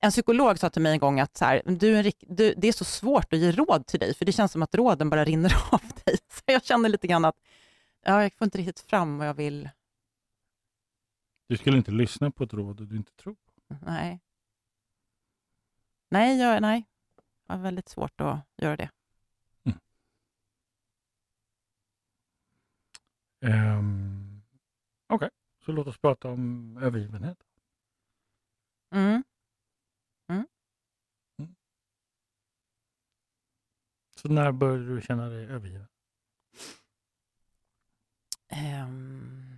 En 0.00 0.10
psykolog 0.10 0.58
sa 0.58 0.70
till 0.70 0.82
mig 0.82 0.92
en 0.92 0.98
gång 0.98 1.20
att 1.20 1.36
så 1.36 1.44
här, 1.44 1.62
du 1.64 2.12
du, 2.20 2.54
det 2.56 2.68
är 2.68 2.72
så 2.72 2.84
svårt 2.84 3.32
att 3.32 3.38
ge 3.38 3.52
råd 3.52 3.86
till 3.86 4.00
dig, 4.00 4.14
för 4.14 4.24
det 4.24 4.32
känns 4.32 4.52
som 4.52 4.62
att 4.62 4.74
råden 4.74 5.10
bara 5.10 5.24
rinner 5.24 5.56
av 5.70 5.80
dig. 6.04 6.18
Så 6.28 6.42
jag 6.46 6.64
känner 6.64 6.88
lite 6.88 7.06
grann 7.06 7.24
att 7.24 7.36
ja, 8.04 8.22
jag 8.22 8.32
får 8.34 8.44
inte 8.44 8.58
riktigt 8.58 8.80
fram 8.80 9.18
vad 9.18 9.28
jag 9.28 9.34
vill. 9.34 9.68
Du 11.46 11.56
skulle 11.56 11.76
inte 11.76 11.90
lyssna 11.90 12.30
på 12.30 12.44
ett 12.44 12.52
råd 12.52 12.88
du 12.88 12.96
inte 12.96 13.12
tror 13.12 13.34
på. 13.34 13.76
Nej. 13.82 14.20
Nej, 16.08 16.40
jag, 16.40 16.62
nej. 16.62 16.84
Jag 17.46 17.54
har 17.54 17.62
väldigt 17.62 17.88
svårt 17.88 18.20
att 18.20 18.40
göra 18.56 18.76
det. 18.76 18.90
Um, 23.40 24.42
Okej, 25.06 25.30
så 25.64 25.72
låt 25.72 25.86
oss 25.86 25.98
prata 25.98 26.28
om 26.28 26.76
övergivenhet. 26.76 27.38
Mm. 28.90 29.24
Så 34.24 34.28
när 34.28 34.52
började 34.52 34.94
du 34.94 35.02
känna 35.02 35.28
dig 35.28 35.46
övergiven? 35.46 35.86
Ehm, 38.48 39.53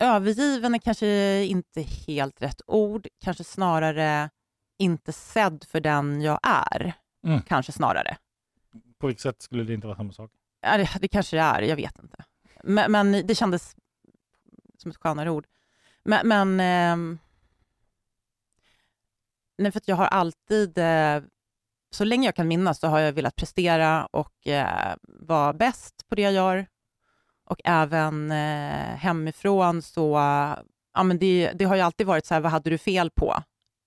övergiven 0.00 0.74
är 0.74 0.78
kanske 0.78 1.44
inte 1.44 1.82
helt 1.82 2.42
rätt 2.42 2.60
ord. 2.66 3.06
Kanske 3.20 3.44
snarare 3.44 4.30
inte 4.78 5.12
sedd 5.12 5.64
för 5.68 5.80
den 5.80 6.22
jag 6.22 6.40
är. 6.42 6.92
Mm. 7.26 7.42
Kanske 7.42 7.72
snarare. 7.72 8.16
På 8.98 9.06
vilket 9.06 9.22
sätt 9.22 9.42
skulle 9.42 9.64
det 9.64 9.74
inte 9.74 9.86
vara 9.86 9.96
samma 9.96 10.12
sak? 10.12 10.30
Ja, 10.60 10.76
det, 10.76 10.88
det 11.00 11.08
kanske 11.08 11.36
det 11.36 11.42
är, 11.42 11.62
jag 11.62 11.76
vet 11.76 11.98
inte. 11.98 12.24
Men, 12.62 12.92
men 12.92 13.26
det 13.26 13.34
kändes 13.34 13.76
som 14.78 14.90
ett 14.90 14.96
skönare 14.96 15.30
ord. 15.30 15.46
Men, 16.02 16.28
men 16.28 16.60
ehm, 16.60 17.18
nej, 19.58 19.72
för 19.72 19.78
att 19.80 19.88
jag 19.88 19.96
har 19.96 20.06
alltid, 20.06 20.78
eh, 20.78 21.22
så 21.90 22.04
länge 22.04 22.28
jag 22.28 22.34
kan 22.34 22.48
minnas, 22.48 22.80
så 22.80 22.86
har 22.86 22.98
jag 22.98 23.12
velat 23.12 23.36
prestera 23.36 24.06
och 24.06 24.46
eh, 24.46 24.94
vara 25.02 25.52
bäst 25.52 26.08
på 26.08 26.14
det 26.14 26.22
jag 26.22 26.32
gör. 26.32 26.66
Och 27.50 27.60
även 27.64 28.30
eh, 28.30 28.96
hemifrån 28.96 29.82
så, 29.82 30.12
ja 30.94 31.02
men 31.02 31.18
det, 31.18 31.52
det 31.54 31.64
har 31.64 31.76
ju 31.76 31.82
alltid 31.82 32.06
varit 32.06 32.26
så 32.26 32.34
här, 32.34 32.40
vad 32.40 32.52
hade 32.52 32.70
du 32.70 32.78
fel 32.78 33.10
på 33.10 33.42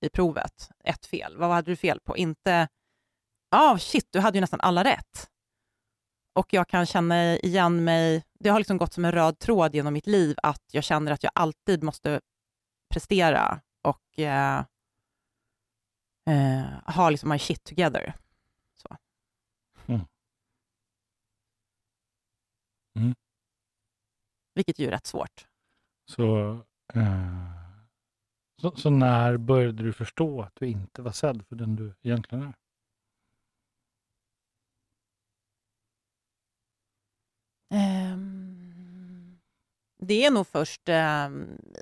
i 0.06 0.10
provet? 0.10 0.70
Ett 0.84 1.06
fel. 1.06 1.38
Vad 1.38 1.50
hade 1.50 1.72
du 1.72 1.76
fel 1.76 2.00
på? 2.00 2.18
Inte, 2.18 2.68
ja 3.52 3.78
shit, 3.80 4.08
du 4.12 4.20
hade 4.20 4.38
ju 4.38 4.42
nästan 4.42 4.62
alla 4.62 4.84
rätt 4.84 5.30
och 6.34 6.54
jag 6.54 6.68
kan 6.68 6.86
känna 6.86 7.38
igen 7.38 7.84
mig, 7.84 8.24
det 8.40 8.50
har 8.50 8.60
liksom 8.60 8.78
gått 8.78 8.94
som 8.94 9.06
en 9.06 9.12
röd 9.12 9.40
tråd 9.40 9.76
genom 9.76 9.94
mitt 9.94 10.08
liv, 10.08 10.36
att 10.44 10.64
jag 10.72 10.84
känner 10.84 11.12
att 11.12 11.24
jag 11.24 11.32
alltid 11.36 11.84
måste 11.84 12.22
prestera 12.94 13.62
och 13.82 14.20
eh, 14.20 14.66
eh, 16.30 16.94
ha 16.96 17.10
liksom 17.10 17.30
my 17.30 17.40
shit 17.40 17.64
together. 17.64 18.14
Så. 18.76 18.98
Mm. 19.88 20.02
Mm. 22.96 23.16
Vilket 24.54 24.80
ju 24.80 24.88
är 24.88 24.92
rätt 24.92 25.06
svårt. 25.06 25.48
Så, 26.06 26.50
eh, 26.94 27.52
så, 28.62 28.72
så 28.72 28.90
när 28.90 29.38
började 29.38 29.84
du 29.84 29.94
förstå 29.94 30.42
att 30.42 30.56
du 30.56 30.68
inte 30.68 31.02
var 31.02 31.12
sedd 31.12 31.46
för 31.48 31.56
den 31.56 31.76
du 31.76 31.94
egentligen 32.02 32.44
är? 32.44 32.54
Det 40.00 40.26
är 40.26 40.32
nog 40.32 40.48
först 40.48 40.90
eh, 40.90 41.30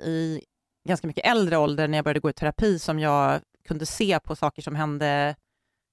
i 0.04 0.40
ganska 0.88 1.06
mycket 1.06 1.26
äldre 1.26 1.56
ålder, 1.56 1.88
när 1.88 1.98
jag 1.98 2.04
började 2.04 2.20
gå 2.20 2.30
i 2.30 2.32
terapi, 2.32 2.78
som 2.78 2.98
jag 2.98 3.40
kunde 3.64 3.86
se 3.86 4.20
på 4.20 4.36
saker 4.36 4.62
som 4.62 4.74
hände 4.74 5.36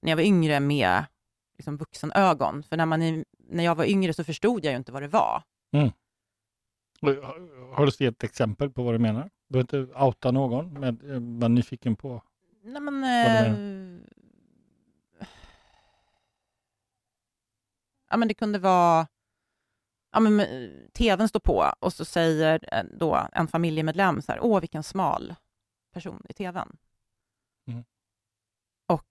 när 0.02 0.10
jag 0.10 0.16
var 0.16 0.22
yngre 0.22 0.60
med 0.60 1.04
liksom, 1.56 1.76
vuxenögon. 1.76 2.62
För 2.62 2.76
när, 2.76 2.86
man 2.86 3.02
är, 3.02 3.24
när 3.38 3.64
jag 3.64 3.74
var 3.74 3.84
yngre 3.84 4.14
så 4.14 4.24
förstod 4.24 4.64
jag 4.64 4.72
ju 4.72 4.76
inte 4.76 4.92
vad 4.92 5.02
det 5.02 5.08
var. 5.08 5.42
Har 7.00 7.86
du 7.86 7.92
sett 7.92 8.14
ett 8.14 8.24
exempel 8.24 8.70
på 8.70 8.82
vad 8.82 8.94
du 8.94 8.98
menar? 8.98 9.30
Du 9.48 9.52
behöver 9.52 9.88
inte 9.88 10.00
outa 10.00 10.30
någon, 10.30 10.72
men 10.72 10.82
jag 10.82 11.16
är 11.16 11.20
bara 11.20 11.48
nyfiken 11.48 11.96
på. 11.96 12.22
Nej, 12.62 12.82
men, 12.82 13.04
eh, 13.04 13.56
ja, 18.10 18.16
men 18.16 18.28
det 18.28 18.34
kunde 18.34 18.58
vara... 18.58 19.06
Ja, 20.12 20.20
men, 20.20 20.40
eh, 20.40 20.70
TVn 20.92 21.28
står 21.28 21.40
på 21.40 21.72
och 21.80 21.92
så 21.92 22.04
säger 22.04 22.68
eh, 22.72 22.84
då 22.98 23.28
en 23.32 23.48
familjemedlem 23.48 24.22
så 24.22 24.32
här, 24.32 24.40
åh 24.42 24.60
vilken 24.60 24.82
smal 24.82 25.34
person 25.92 26.22
i 26.28 26.32
TVn. 26.32 26.76
Mm. 27.66 27.84
Och 28.88 29.08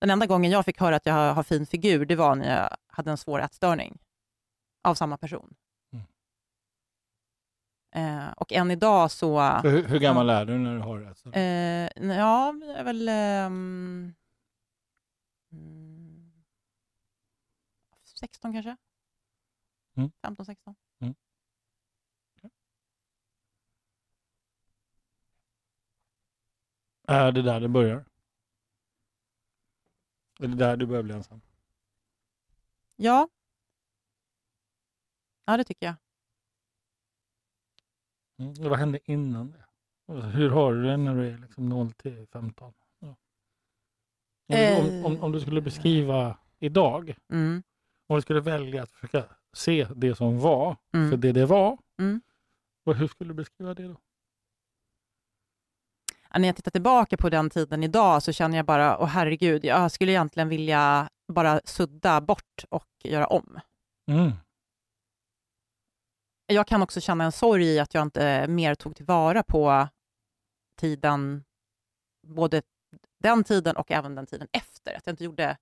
den 0.00 0.10
enda 0.10 0.26
gången 0.26 0.50
jag 0.50 0.64
fick 0.64 0.80
höra 0.80 0.96
att 0.96 1.06
jag 1.06 1.34
har 1.34 1.42
fin 1.42 1.66
figur, 1.66 2.06
det 2.06 2.16
var 2.16 2.34
när 2.34 2.60
jag 2.60 2.76
hade 2.86 3.10
en 3.10 3.16
svår 3.16 3.40
ätstörning 3.40 3.98
av 4.82 4.94
samma 4.94 5.16
person. 5.16 5.54
Mm. 7.96 8.18
Eh, 8.18 8.32
och 8.32 8.52
än 8.52 8.70
idag 8.70 9.10
så... 9.10 9.40
Hur, 9.40 9.82
hur 9.88 9.98
gammal 9.98 10.30
är 10.30 10.44
du 10.44 10.58
när 10.58 10.74
du 10.74 10.80
har 10.80 10.98
det? 11.00 11.14
Så? 11.14 11.30
Eh, 11.30 12.14
ja, 12.16 12.54
jag 12.66 12.78
är 12.78 12.84
väl... 12.84 13.08
ehm, 13.08 14.14
mm, 15.52 16.32
16 18.04 18.52
kanske? 18.52 18.76
Mm. 19.96 20.10
15, 20.22 20.46
16. 20.46 20.74
Är 27.08 27.32
det 27.32 27.42
där 27.42 27.60
det 27.60 27.68
börjar? 27.68 28.04
Är 30.40 30.48
det 30.48 30.56
där 30.56 30.76
du 30.76 30.86
börjar 30.86 31.02
bli 31.02 31.14
ensam? 31.14 31.40
Ja. 32.96 33.28
Ja, 35.44 35.56
det 35.56 35.64
tycker 35.64 35.86
jag. 35.86 35.94
Mm. 38.38 38.54
Vad 38.58 38.78
hände 38.78 38.98
innan 39.04 39.50
det? 39.50 39.64
Alltså, 40.12 40.28
Hur 40.28 40.50
har 40.50 40.72
du 40.74 40.82
det 40.82 40.96
när 40.96 41.14
du 41.14 41.28
är 41.28 41.38
liksom 41.38 41.68
0 41.68 41.92
till 41.92 42.26
15? 42.32 42.72
Ja. 42.98 43.08
Om, 44.78 44.86
du- 44.88 45.04
om, 45.04 45.20
om, 45.22 45.32
du 45.32 45.40
skulle 45.40 45.60
beskriva 45.60 46.38
idag, 46.58 47.14
Mm. 47.32 47.62
om 48.08 48.16
du 48.16 48.22
skulle 48.22 48.40
välja 48.40 48.82
att 48.82 48.90
försöka 48.90 49.24
se 49.56 49.86
det 49.96 50.14
som 50.14 50.38
var 50.40 50.76
Mm. 50.94 51.10
för 51.10 51.16
det 51.16 51.32
det 51.32 51.46
var, 51.46 51.78
Mm. 51.98 52.20
hur 52.96 53.08
skulle 53.08 53.30
du 53.30 53.34
beskriva 53.34 53.74
det 53.74 53.88
då? 53.88 53.96
Ja, 56.32 56.38
när 56.38 56.48
jag 56.48 56.56
tittar 56.56 56.70
tillbaka 56.70 57.16
på 57.16 57.28
den 57.30 57.50
tiden 57.50 57.82
idag 57.84 58.22
så 58.22 58.32
känner 58.32 58.56
jag 58.56 58.66
bara, 58.66 58.98
åh 58.98 59.06
herregud, 59.06 59.64
jag 59.64 59.92
skulle 59.92 60.12
egentligen 60.12 60.48
vilja 60.48 61.08
bara 61.32 61.60
sudda 61.64 62.20
bort 62.20 62.64
och 62.68 62.88
göra 63.04 63.26
om. 63.26 63.60
Mm. 66.48 66.56
Jag 66.56 66.66
kan 66.66 66.82
också 66.82 67.00
känna 67.00 67.24
en 67.24 67.32
sorg 67.32 67.64
i 67.64 67.78
att 67.78 67.94
jag 67.94 68.02
inte 68.02 68.46
mer 68.48 68.74
tog 68.74 68.96
tillvara 68.96 69.42
på 69.42 69.88
tiden, 70.76 71.44
både 72.26 72.62
den 73.18 73.44
tiden 73.44 73.76
och 73.76 73.90
även 73.90 74.14
den 74.14 74.26
tiden 74.26 74.48
efter. 74.52 74.94
Att 74.94 75.06
jag 75.06 75.12
inte 75.12 75.24
gjorde 75.24 75.58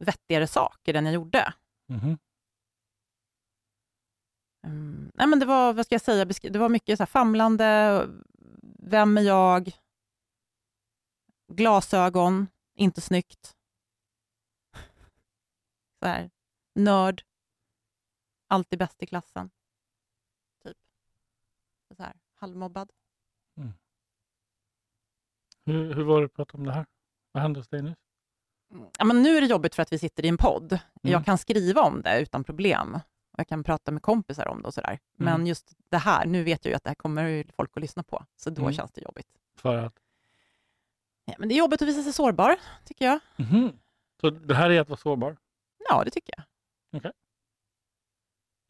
vettigare 0.00 0.46
saker 0.46 0.94
än 0.94 1.04
jag 1.04 1.14
gjorde. 1.14 1.54
Mhm. 1.88 2.18
Mm. 4.66 5.10
Nej, 5.14 5.26
men 5.26 5.38
det 5.38 5.46
var, 5.46 5.72
vad 5.72 5.86
ska 5.86 5.94
jag 5.94 6.02
säga, 6.02 6.24
det 6.24 6.58
var 6.58 6.68
mycket 6.68 6.98
så 6.98 7.06
famlande, 7.06 8.06
vem 8.78 9.18
är 9.18 9.22
jag? 9.22 9.70
Glasögon, 11.52 12.46
inte 12.74 13.00
snyggt. 13.00 13.56
Så 16.00 16.06
här, 16.06 16.30
nörd, 16.74 17.22
alltid 18.48 18.78
bäst 18.78 19.02
i 19.02 19.06
klassen. 19.06 19.50
Halvmobbad. 22.38 22.90
Hur, 25.64 25.94
hur 25.94 26.04
var 26.04 26.20
det 26.20 26.26
att 26.26 26.32
prata 26.34 26.56
om 26.58 26.64
det 26.66 26.72
här? 26.72 26.86
Vad 27.32 27.42
hände 27.42 27.60
hos 27.60 27.68
dig 27.68 27.82
nu? 27.82 27.94
Ja, 28.98 29.04
men 29.04 29.22
nu 29.22 29.36
är 29.36 29.40
det 29.40 29.46
jobbigt 29.46 29.74
för 29.74 29.82
att 29.82 29.92
vi 29.92 29.98
sitter 29.98 30.24
i 30.24 30.28
en 30.28 30.36
podd. 30.36 30.72
Mm. 30.72 30.80
Jag 31.12 31.24
kan 31.24 31.38
skriva 31.38 31.82
om 31.82 32.02
det 32.02 32.20
utan 32.20 32.44
problem. 32.44 32.94
Och 33.32 33.38
Jag 33.38 33.48
kan 33.48 33.64
prata 33.64 33.92
med 33.92 34.02
kompisar 34.02 34.48
om 34.48 34.62
det 34.62 34.68
och 34.68 34.74
sådär. 34.74 34.98
Men 35.16 35.34
Mm. 35.34 35.46
just 35.46 35.72
det 35.90 35.96
här, 35.98 36.26
nu 36.26 36.44
vet 36.44 36.64
jag 36.64 36.70
ju 36.70 36.76
att 36.76 36.84
det 36.84 36.90
här 36.90 36.94
kommer 36.94 37.44
folk 37.56 37.70
att 37.76 37.80
lyssna 37.80 38.02
på, 38.02 38.24
så 38.36 38.50
då 38.50 38.62
Mm. 38.62 38.72
känns 38.74 38.92
det 38.92 39.00
jobbigt. 39.00 39.28
För 39.56 39.76
att? 39.76 39.94
Ja, 41.24 41.34
men 41.38 41.48
det 41.48 41.54
är 41.54 41.58
jobbigt 41.58 41.82
att 41.82 41.88
visa 41.88 42.02
sig 42.02 42.12
sårbar, 42.12 42.56
tycker 42.84 43.04
jag. 43.04 43.20
Mhm. 43.36 43.78
Så 44.20 44.30
det 44.30 44.54
här 44.54 44.70
är 44.70 44.80
att 44.80 44.88
vara 44.88 44.96
sårbar? 45.00 45.36
Ja, 45.88 46.04
det 46.04 46.10
tycker 46.10 46.34
jag. 46.36 46.44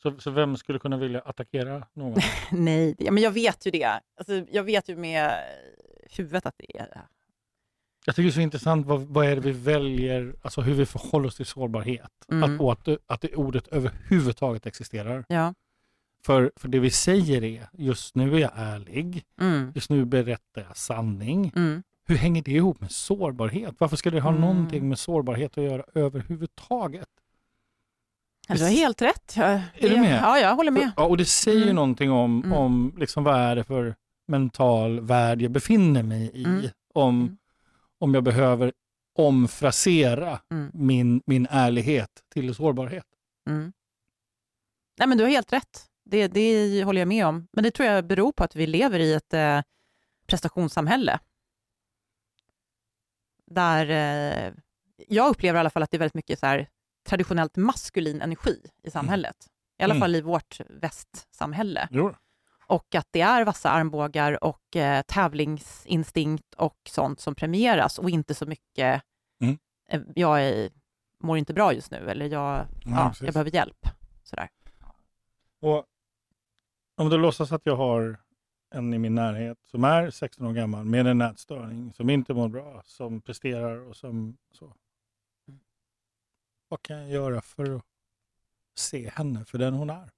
Så, 0.02 0.18
så 0.18 0.30
vem 0.30 0.56
skulle 0.56 0.78
kunna 0.78 0.96
vilja 0.96 1.20
attackera 1.20 1.86
någon? 1.92 2.20
Nej, 2.52 2.94
ja, 2.98 3.12
men 3.12 3.22
jag 3.22 3.30
vet 3.30 3.66
ju 3.66 3.70
det. 3.70 4.00
Alltså, 4.16 4.32
jag 4.50 4.62
vet 4.62 4.88
ju 4.88 4.96
med 4.96 5.30
huvudet 6.10 6.46
att 6.46 6.54
det 6.58 6.78
är 6.78 6.84
det. 6.86 7.00
Jag 8.06 8.14
tycker 8.16 8.22
det 8.24 8.30
är 8.30 8.32
så 8.34 8.40
intressant 8.40 8.86
vad, 8.86 9.00
vad 9.00 9.26
är 9.26 9.34
det 9.34 9.40
vi 9.40 9.52
väljer, 9.52 10.34
alltså 10.42 10.60
hur 10.60 10.74
vi 10.74 10.86
förhåller 10.86 11.28
oss 11.28 11.36
till 11.36 11.46
sårbarhet. 11.46 12.10
Mm. 12.32 12.60
Att, 12.60 12.88
att, 12.88 12.98
att 13.06 13.20
det 13.20 13.34
ordet 13.36 13.68
överhuvudtaget 13.68 14.66
existerar. 14.66 15.24
Ja. 15.28 15.54
För, 16.26 16.52
för 16.56 16.68
det 16.68 16.78
vi 16.78 16.90
säger 16.90 17.44
är, 17.44 17.68
just 17.72 18.14
nu 18.14 18.34
är 18.34 18.38
jag 18.38 18.50
ärlig, 18.54 19.24
Mm. 19.40 19.72
just 19.74 19.90
nu 19.90 20.04
berättar 20.04 20.62
jag 20.68 20.76
sanning. 20.76 21.52
Mm. 21.56 21.82
Hur 22.06 22.16
hänger 22.16 22.42
det 22.42 22.50
ihop 22.52 22.80
med 22.80 22.90
sårbarhet? 22.90 23.74
Varför 23.78 23.96
ska 23.96 24.10
det 24.10 24.20
ha 24.20 24.30
Mm. 24.30 24.40
någonting 24.40 24.88
med 24.88 24.98
sårbarhet 24.98 25.58
att 25.58 25.64
göra 25.64 25.84
överhuvudtaget? 25.94 27.08
Du 28.48 28.62
har 28.62 28.70
helt 28.70 29.02
rätt. 29.02 29.34
Jag, 29.36 29.50
Är 29.74 29.88
du 29.90 29.96
med? 30.00 30.20
Ja, 30.22 30.38
jag 30.38 30.54
håller 30.56 30.70
med. 30.70 30.90
Ja, 30.96 31.04
och 31.06 31.16
det 31.16 31.24
säger 31.24 31.58
ju 31.58 31.62
Mm. 31.64 31.76
någonting 31.76 32.10
om, 32.10 32.42
Mm. 32.44 32.52
om 32.58 32.94
liksom 32.98 33.24
vad 33.24 33.36
är 33.40 33.56
det 33.56 33.64
för 33.64 33.96
mental 34.28 35.00
värld 35.00 35.42
jag 35.42 35.50
befinner 35.50 36.02
mig 36.02 36.30
i. 36.34 36.44
Mm. 36.44 36.66
Om, 36.94 37.20
Mm. 37.20 37.36
om 37.98 38.14
jag 38.14 38.24
behöver 38.24 38.72
omfrasera 39.18 40.40
Mm. 40.50 40.70
min, 40.74 41.22
min 41.26 41.46
ärlighet 41.50 42.10
till 42.34 42.54
sårbarhet. 42.54 43.04
Mm. 43.50 43.72
Nej, 44.98 45.08
men 45.08 45.18
du 45.18 45.24
har 45.24 45.30
helt 45.30 45.52
rätt. 45.52 45.86
Det, 46.04 46.28
det 46.28 46.82
håller 46.84 47.00
jag 47.00 47.08
med 47.08 47.26
om. 47.26 47.48
Men 47.52 47.64
det 47.64 47.70
tror 47.70 47.88
jag 47.88 48.06
beror 48.06 48.32
på 48.32 48.44
att 48.44 48.56
vi 48.56 48.66
lever 48.66 48.98
i 48.98 49.14
ett 49.14 49.34
eh, 49.34 49.60
prestationssamhälle. 50.26 51.18
Där 53.46 53.88
eh, 53.90 54.52
jag 55.08 55.28
upplever 55.30 55.58
i 55.58 55.60
alla 55.60 55.70
fall 55.70 55.82
att 55.82 55.90
det 55.90 55.96
är 55.96 55.98
väldigt 55.98 56.14
mycket 56.14 56.38
så 56.38 56.46
här, 56.46 56.68
traditionellt 57.04 57.56
maskulin 57.56 58.20
energi 58.22 58.60
i 58.82 58.90
samhället. 58.90 59.36
I 59.78 59.82
alla 59.82 59.94
Mm. 59.94 60.00
fall 60.00 60.14
i 60.14 60.20
vårt 60.20 60.60
västsamhälle. 60.68 61.88
Jo. 61.90 62.14
Och 62.66 62.94
att 62.94 63.06
det 63.10 63.20
är 63.20 63.44
vassa 63.44 63.70
armbågar 63.70 64.44
och 64.44 64.76
eh, 64.76 65.02
tävlingsinstinkt 65.02 66.54
och 66.54 66.76
sånt 66.88 67.20
som 67.20 67.34
premieras 67.34 67.98
och 67.98 68.10
inte 68.10 68.34
så 68.34 68.46
mycket 68.46 69.02
Mm. 69.40 69.58
eh, 69.90 70.00
jag 70.14 70.42
är, 70.44 70.70
mår 71.22 71.38
inte 71.38 71.54
bra 71.54 71.72
just 71.72 71.90
nu 71.90 72.10
eller 72.10 72.26
jag, 72.26 72.66
ja, 72.84 73.08
precis. 73.08 73.22
jag 73.24 73.32
behöver 73.34 73.50
hjälp. 73.54 73.86
Sådär. 74.22 74.48
Och 75.60 75.84
om 76.96 77.08
du 77.08 77.16
låtsas 77.18 77.52
att 77.52 77.62
jag 77.64 77.76
har 77.76 78.20
en 78.74 78.94
i 78.94 78.98
min 78.98 79.14
närhet 79.14 79.58
som 79.64 79.84
är 79.84 80.10
16 80.10 80.46
år 80.46 80.52
gammal 80.52 80.84
med 80.84 81.06
en 81.06 81.18
nätstörning, 81.18 81.92
som 81.92 82.10
inte 82.10 82.34
mår 82.34 82.48
bra, 82.48 82.82
som 82.84 83.20
presterar 83.20 83.88
och 83.88 83.96
som 83.96 84.36
så. 84.52 84.74
Vad 86.68 86.82
kan 86.82 86.98
jag 86.98 87.08
göra 87.10 87.40
för 87.40 87.76
att 87.76 87.84
se 88.74 89.10
henne 89.10 89.44
för 89.44 89.58
den 89.58 89.74
hon 89.74 89.90
är? 89.90 90.10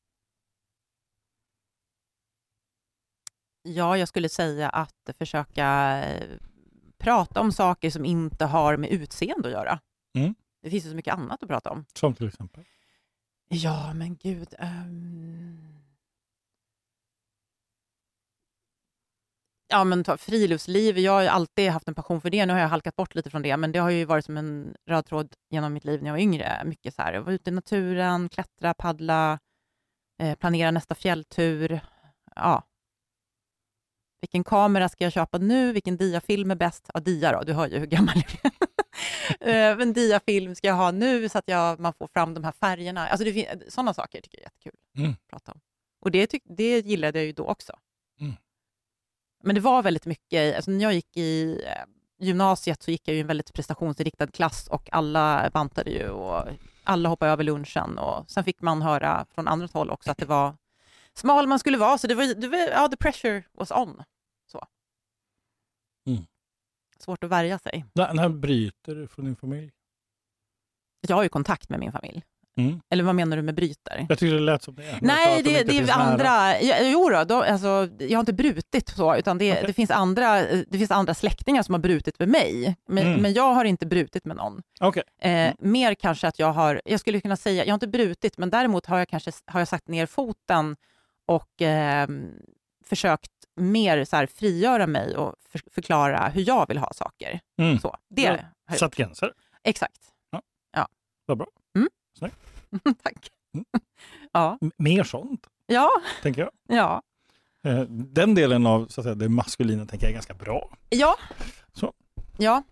Ja, 3.62 3.96
jag 3.96 4.08
skulle 4.08 4.28
säga 4.28 4.68
att 4.68 5.10
försöka 5.18 5.98
eh, 6.04 6.36
prata 6.98 7.40
om 7.40 7.52
saker 7.52 7.90
som 7.90 8.04
inte 8.04 8.44
har 8.44 8.76
med 8.76 8.90
utseende 8.90 9.48
att 9.48 9.52
göra. 9.52 9.80
Mm. 10.14 10.34
Det 10.62 10.70
finns 10.70 10.86
ju 10.86 10.90
så 10.90 10.96
mycket 10.96 11.14
annat 11.14 11.42
att 11.42 11.48
prata 11.48 11.70
om. 11.70 11.84
Som 11.94 12.14
till 12.14 12.28
exempel? 12.28 12.64
Ja, 13.48 13.94
men 13.94 14.16
gud. 14.16 14.54
ehm. 14.58 15.69
Ja, 19.70 19.84
men 19.84 20.04
ta 20.04 20.16
friluftsliv. 20.16 20.98
Jag 20.98 21.12
har 21.12 21.24
alltid 21.26 21.70
haft 21.70 21.88
en 21.88 21.94
passion 21.94 22.20
för 22.20 22.30
det. 22.30 22.46
Nu 22.46 22.52
har 22.52 22.60
jag 22.60 22.68
halkat 22.68 22.96
bort 22.96 23.14
lite 23.14 23.30
från 23.30 23.42
det, 23.42 23.56
men 23.56 23.72
det 23.72 23.78
har 23.78 23.90
ju 23.90 24.04
varit 24.04 24.24
som 24.24 24.36
en 24.36 24.74
röd 24.88 25.06
tråd 25.06 25.34
genom 25.50 25.72
mitt 25.72 25.84
liv 25.84 26.00
när 26.02 26.08
jag 26.08 26.14
var 26.14 26.20
yngre. 26.20 26.62
Mycket 26.64 26.94
så 26.94 27.02
här, 27.02 27.18
vara 27.18 27.34
ute 27.34 27.50
i 27.50 27.52
naturen, 27.52 28.28
klättra, 28.28 28.74
paddla, 28.74 29.38
eh, 30.22 30.34
planera 30.34 30.70
nästa 30.70 30.94
fjälltur. 30.94 31.80
Ja. 32.34 32.62
Vilken 34.20 34.44
kamera 34.44 34.88
ska 34.88 35.04
jag 35.04 35.12
köpa 35.12 35.38
nu? 35.38 35.72
Vilken 35.72 35.96
diafilm 35.96 36.50
är 36.50 36.54
bäst? 36.54 36.90
Ja, 36.94 37.00
dia 37.00 37.32
då, 37.32 37.42
du 37.42 37.52
hör 37.52 37.68
ju 37.68 37.78
hur 37.78 37.86
gammal 37.86 38.14
jag 38.16 38.44
är. 38.44 38.50
Eh, 39.40 39.76
Men 39.76 39.92
diafilm 39.92 40.54
ska 40.54 40.66
jag 40.68 40.74
ha 40.74 40.90
nu 40.90 41.28
så 41.28 41.38
att 41.38 41.48
jag, 41.48 41.80
man 41.80 41.92
får 41.94 42.08
fram 42.08 42.34
de 42.34 42.44
här 42.44 42.52
färgerna. 42.52 43.08
Alltså 43.08 43.24
det, 43.24 43.72
sådana 43.72 43.94
saker 43.94 44.20
tycker 44.20 44.38
jag 44.38 44.42
är 44.42 44.46
jättekul 44.46 44.72
Mm. 44.98 45.10
att 45.10 45.26
prata 45.30 45.52
om. 45.52 45.60
Och 46.00 46.10
det, 46.10 46.26
tyck, 46.26 46.42
det 46.46 46.78
gillade 46.80 47.18
jag 47.18 47.26
ju 47.26 47.32
då 47.32 47.44
också. 47.46 47.72
Men 49.42 49.54
det 49.54 49.60
var 49.60 49.82
väldigt 49.82 50.06
mycket, 50.06 50.56
alltså 50.56 50.70
när 50.70 50.82
jag 50.82 50.94
gick 50.94 51.16
i 51.16 51.62
eh, 51.66 51.84
gymnasiet 52.26 52.82
så 52.82 52.90
gick 52.90 53.08
jag 53.08 53.16
i 53.16 53.20
en 53.20 53.26
väldigt 53.26 53.52
prestationsinriktad 53.52 54.26
klass 54.26 54.68
och 54.68 54.88
alla 54.92 55.50
bantade 55.50 55.90
ju 55.90 56.08
och 56.08 56.48
alla 56.84 57.08
hoppade 57.08 57.32
över 57.32 57.44
lunchen 57.44 57.98
och 57.98 58.30
sen 58.30 58.44
fick 58.44 58.62
man 58.62 58.82
höra 58.82 59.26
från 59.34 59.48
andra 59.48 59.68
håll 59.72 59.90
också 59.90 60.10
att 60.10 60.18
det 60.18 60.26
var 60.26 60.56
smal 61.14 61.46
man 61.46 61.58
skulle 61.58 61.78
vara, 61.78 61.98
så 61.98 62.06
det 62.06 62.14
var, 62.14 62.34
det 62.34 62.48
var 62.48 62.58
ja, 62.58 62.88
the 62.88 62.96
pressure 62.96 63.42
was 63.52 63.70
on. 63.70 64.02
Så. 64.46 64.66
Mm. 66.06 66.26
Svårt 66.98 67.24
att 67.24 67.30
värja 67.30 67.58
sig. 67.58 67.84
När, 67.92 68.14
när 68.14 68.28
bryter 68.28 68.94
du 68.94 69.08
från 69.08 69.24
din 69.24 69.36
familj? 69.36 69.72
Jag 71.08 71.16
har 71.16 71.22
ju 71.22 71.28
kontakt 71.28 71.68
med 71.68 71.80
min 71.80 71.92
familj. 71.92 72.22
Mm. 72.58 72.80
Eller 72.90 73.04
vad 73.04 73.14
menar 73.14 73.36
du 73.36 73.42
med 73.42 73.54
bryter? 73.54 74.06
Jag 74.08 74.18
tyckte 74.18 74.34
det 74.34 74.40
lät 74.40 74.62
som 74.62 74.74
det. 74.74 74.98
Nej, 75.00 75.42
de 75.42 75.52
det, 75.52 75.62
det 75.64 75.78
är 75.78 75.98
andra... 75.98 76.60
Ja, 76.60 76.76
jo 76.80 77.08
då, 77.10 77.24
då, 77.24 77.42
alltså, 77.42 77.88
jag 77.98 78.16
har 78.16 78.20
inte 78.20 78.32
brutit 78.32 78.88
så, 78.88 79.16
utan 79.16 79.38
det, 79.38 79.52
Okej. 79.52 79.64
det, 79.66 79.72
finns 79.72 79.90
andra, 79.90 80.42
det 80.42 80.78
finns 80.78 80.90
andra 80.90 81.14
släktingar 81.14 81.62
som 81.62 81.74
har 81.74 81.78
brutit 81.80 82.18
med 82.18 82.28
mig. 82.28 82.76
Men, 82.88 83.06
Mm. 83.06 83.22
men 83.22 83.32
jag 83.32 83.54
har 83.54 83.64
inte 83.64 83.86
brutit 83.86 84.24
med 84.24 84.36
någon. 84.36 84.62
Okej. 84.80 85.02
Eh, 85.22 85.52
Mer 85.58 85.94
kanske 85.94 86.28
att 86.28 86.38
jag 86.38 86.52
har, 86.52 86.80
jag 86.84 87.00
skulle 87.00 87.20
kunna 87.20 87.36
säga, 87.36 87.64
jag 87.64 87.70
har 87.72 87.74
inte 87.76 87.88
brutit, 87.88 88.38
men 88.38 88.50
däremot 88.50 88.86
har 88.86 88.98
jag 88.98 89.08
kanske 89.08 89.32
har 89.46 89.60
jag 89.60 89.68
satt 89.68 89.88
ner 89.88 90.06
foten 90.06 90.76
och 91.26 91.62
eh, 91.62 92.08
försökt 92.84 93.30
mer 93.56 94.04
så 94.04 94.16
här, 94.16 94.26
frigöra 94.26 94.86
mig 94.86 95.16
och 95.16 95.34
för, 95.50 95.60
förklara 95.70 96.28
hur 96.28 96.48
jag 96.48 96.68
vill 96.68 96.78
ha 96.78 96.92
saker. 96.92 97.40
Mm. 97.60 97.78
Så, 97.78 97.96
det 98.10 98.22
Ja, 98.70 98.76
Satt 98.76 98.94
gränser. 98.94 99.32
Exakt. 99.64 100.00
Vad 101.26 101.38
bra. 101.38 101.46
Tack. 103.02 103.28
Mm. 103.54 103.64
Ja. 104.32 104.58
M- 104.62 104.72
Mer 104.76 105.04
sånt, 105.04 105.46
Ja, 105.66 105.90
tänker 106.22 106.40
jag. 106.42 106.50
ja. 106.78 107.02
Eh, 107.62 107.80
Den 107.88 108.34
delen 108.34 108.66
av 108.66 108.86
så 108.86 109.00
att 109.00 109.04
säga, 109.04 109.14
det 109.14 109.28
maskulina 109.28 109.86
tänker 109.86 110.06
jag 110.06 110.10
är 110.10 110.14
ganska 110.14 110.34
bra. 110.34 110.76
Ja. 110.90 111.16
Så. 111.72 111.92
Ja. 112.38 112.62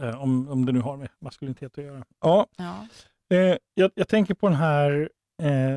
Eh, 0.00 0.22
Om, 0.22 0.48
om 0.48 0.66
det 0.66 0.72
nu 0.72 0.80
har 0.80 0.96
med 0.96 1.08
maskulinitet 1.20 1.78
att 1.78 1.84
göra. 1.84 2.04
Ja, 2.20 2.46
ja. 2.56 2.86
eh, 3.36 3.56
jag, 3.74 3.90
jag 3.94 4.08
tänker 4.08 4.34
på 4.34 4.48
den 4.48 4.56
här 4.58 5.10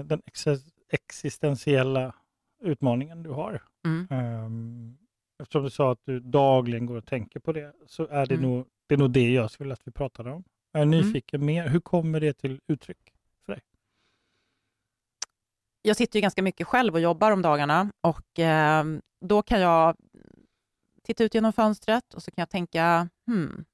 den 0.04 0.22
ex 0.26 0.48
existentiella 0.90 2.16
utmaningen 2.64 3.24
du 3.24 3.30
har. 3.30 3.62
Mm. 3.86 4.08
Um, 4.46 4.98
eftersom 5.42 5.64
du 5.64 5.70
sa 5.70 5.92
att 5.92 6.00
du 6.06 6.20
dagligen 6.20 6.86
går 6.86 6.96
och 6.96 7.06
tänker 7.06 7.40
på 7.40 7.52
det, 7.54 7.74
så 7.88 8.08
är 8.08 8.26
det, 8.26 8.36
Mm. 8.36 8.50
nog, 8.50 8.66
det 8.88 8.96
är 8.96 9.00
nog 9.00 9.12
det 9.12 9.32
jag 9.32 9.52
skulle 9.52 9.74
att 9.74 9.88
vi 9.88 9.92
pratade 9.92 10.32
om. 10.32 10.44
Jag 10.72 10.82
är 10.82 10.86
nyfiken 10.86 11.46
mer. 11.46 11.68
Hur 11.68 11.80
kommer 11.80 12.20
det 12.20 12.34
till 12.34 12.60
uttryck 12.68 13.14
för 13.46 13.54
dig? 13.54 13.62
jag 15.82 15.98
sitter 15.98 16.20
ju 16.20 16.22
ganska 16.22 16.42
mycket 16.42 16.68
själv 16.68 16.94
och 16.94 17.02
jobbar 17.02 17.32
om 17.32 17.42
dagarna 17.42 17.92
och 18.02 18.40
eh, 18.40 18.86
då 19.22 19.42
kan 19.42 19.62
jag 19.62 19.96
titta 21.04 21.24
ut 21.24 21.34
genom 21.34 21.54
fönstret 21.54 22.14
och 22.14 22.24
så 22.24 22.32
kan 22.32 22.42
jag 22.42 22.50
tänka, 22.50 23.10
hmm, 23.28 23.66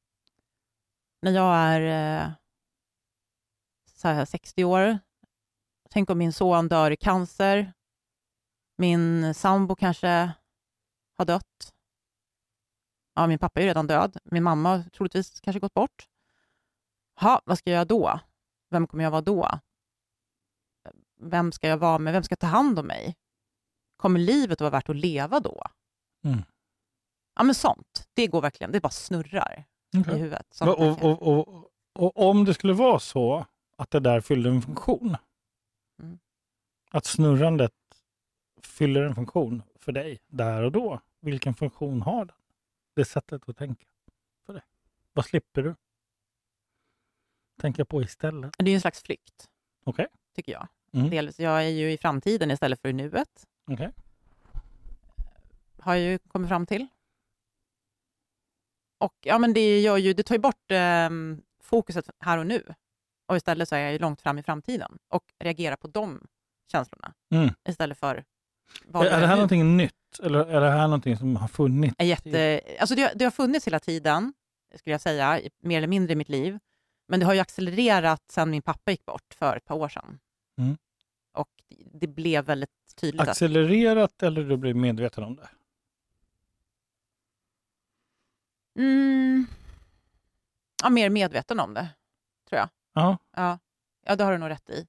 när 1.22 1.32
jag 1.32 1.56
är 1.56 1.82
eh, 2.22 2.32
så 3.94 4.08
här 4.08 4.26
60 4.26 4.64
år, 4.64 5.00
tänk 5.90 6.10
om 6.10 6.18
min 6.18 6.34
son 6.34 6.68
dör 6.68 6.92
i 6.92 6.98
cancer, 6.98 7.74
min 8.78 9.34
sambo 9.34 9.76
kanske 9.76 10.32
har 11.18 11.26
dött. 11.26 11.74
Ja, 13.16 13.28
min 13.28 13.40
pappa 13.40 13.60
är 13.60 13.64
ju 13.64 13.68
redan 13.70 13.88
död. 13.88 14.18
Min 14.24 14.44
mamma 14.44 14.70
har 14.70 14.84
troligtvis 14.84 15.42
kanske 15.42 15.60
gått 15.60 15.74
bort. 15.74 16.08
Ha, 17.20 17.42
vad 17.46 17.58
ska 17.58 17.70
jag 17.70 17.76
göra 17.76 17.86
då? 17.86 18.20
Vem 18.70 18.88
kommer 18.88 19.04
jag 19.04 19.12
vara 19.12 19.22
då? 19.22 19.60
vem 21.20 21.52
ska 21.52 21.68
jag 21.68 21.78
vara 21.78 22.00
med? 22.00 22.14
Vem 22.14 22.24
ska 22.24 22.36
ta 22.36 22.48
hand 22.48 22.80
om 22.80 22.88
mig? 22.88 23.16
Kommer 23.98 24.20
livet 24.20 24.56
att 24.58 24.62
vara 24.62 24.72
värt 24.72 24.90
att 24.90 24.96
leva 24.96 25.40
då? 25.40 25.64
Mm. 26.24 26.44
Ja, 27.36 27.44
men 27.44 27.56
sånt. 27.56 28.10
Det 28.14 28.28
går 28.28 28.42
verkligen. 28.42 28.72
Det 28.72 28.82
bara 28.82 28.90
snurrar 28.90 29.66
i 29.94 29.98
huvudet. 29.98 30.62
Och, 30.62 31.04
och, 31.04 31.22
och, 31.28 31.72
och, 31.94 32.30
om 32.30 32.46
det 32.46 32.54
skulle 32.54 32.74
vara 32.74 33.00
så 33.00 33.46
att 33.78 33.92
det 33.92 34.00
där 34.00 34.22
fyller 34.22 34.50
en 34.50 34.62
funktion, 34.62 35.18
Mm. 36.02 36.20
att 36.92 37.06
snurrandet 37.06 37.74
fyller 38.62 39.04
en 39.04 39.16
funktion 39.16 39.64
för 39.76 39.92
dig 39.92 40.20
där 40.28 40.64
och 40.64 40.72
då, 40.72 41.02
vilken 41.22 41.54
funktion 41.56 42.02
har 42.02 42.26
den? 42.26 42.36
Det 42.96 43.06
sättet 43.06 43.50
att 43.50 43.58
tänka 43.58 43.86
för 44.46 44.54
dig. 44.54 44.64
Vad 45.14 45.26
slipper 45.26 45.64
du 45.64 45.76
tänka 47.58 47.86
på 47.86 48.02
istället? 48.02 48.52
det 48.58 48.63
är 48.65 48.70
ju 48.70 48.76
en 48.76 48.82
slags 48.82 49.02
flykt, 49.04 49.46
Okej? 49.84 50.08
tycker 50.36 50.52
jag. 50.52 50.67
Mm. 50.93 51.10
Dels, 51.10 51.39
jag 51.39 51.63
är 51.65 51.70
ju 51.70 51.91
i 51.91 51.98
framtiden 51.98 52.52
istället 52.52 52.82
för 52.82 52.89
i 52.89 52.93
nuet, 52.93 53.46
Okej. 53.72 53.91
har 55.80 55.96
jag 55.96 56.04
ju 56.04 56.20
kommit 56.20 56.50
fram 56.50 56.65
till. 56.65 56.88
Och 59.00 59.13
ja, 59.22 59.38
men 59.38 59.54
det, 59.54 59.80
gör 59.82 59.98
ju, 59.98 60.13
det 60.13 60.24
tar 60.24 60.36
ju 60.36 60.39
bort 60.41 60.72
eh, 60.72 61.10
fokuset 61.63 62.10
här 62.20 62.38
och 62.38 62.48
nu. 62.48 62.63
Och 63.28 63.38
istället 63.38 63.70
så 63.70 63.76
är 63.76 63.80
jag 63.80 63.91
ju 63.91 64.00
långt 64.00 64.22
fram 64.22 64.38
i 64.38 64.43
framtiden 64.43 64.98
och 65.08 65.24
reagerar 65.39 65.76
på 65.76 65.88
de 65.88 66.28
känslorna 66.72 67.13
Mm. 67.32 67.50
istället 67.70 67.98
för 67.98 68.15
Är, 68.93 69.00
är 69.00 69.04
det 69.04 69.10
här 69.10 69.28
nu. 69.28 69.36
någonting 69.36 69.78
nytt 69.78 69.93
eller 70.24 70.39
är 70.46 70.62
det 70.62 70.70
här 70.70 70.88
någonting 70.88 71.17
som 71.17 71.36
har 71.36 71.48
funnits? 71.48 71.96
jätte, 72.00 72.62
alltså 72.80 72.96
det, 72.96 73.12
det 73.15 73.24
har 73.24 73.32
funnits 73.32 73.67
hela 73.67 73.80
tiden, 73.80 74.34
skulle 74.76 74.93
jag 74.93 75.02
säga, 75.02 75.41
mer 75.60 75.78
eller 75.78 75.88
mindre 75.88 76.13
i 76.13 76.15
mitt 76.15 76.30
liv. 76.30 76.60
Men 77.08 77.20
det 77.20 77.26
har 77.26 77.34
ju 77.34 77.39
accelererat 77.39 78.32
sedan 78.32 78.50
min 78.52 78.62
pappa 78.62 78.91
gick 78.91 79.06
bort 79.06 79.34
för 79.34 79.58
ett 79.58 79.65
par 79.65 79.76
år 79.76 79.89
sedan. 79.89 80.20
Mm. 80.58 80.78
Och 81.34 81.50
det 81.93 82.08
blev 82.08 82.46
väldigt 82.46 82.70
tydligt. 82.96 83.22
att, 83.22 83.28
Accelererat 83.30 84.24
eller 84.24 84.43
du 84.43 84.58
blir 84.58 84.74
medveten 84.74 85.24
om 85.24 85.36
det? 85.36 85.50
mm, 88.80 89.46
ja, 90.84 90.89
mer 90.89 91.10
medveten 91.10 91.60
om 91.60 91.74
det, 91.74 91.89
tror 92.50 92.60
jag. 92.60 92.70
Ja, 92.93 93.17
Ja. 93.36 93.60
ja, 94.06 94.15
det 94.15 94.24
har 94.24 94.32
du 94.32 94.38
nog 94.38 94.50
rätt 94.50 94.70
i. 94.70 94.88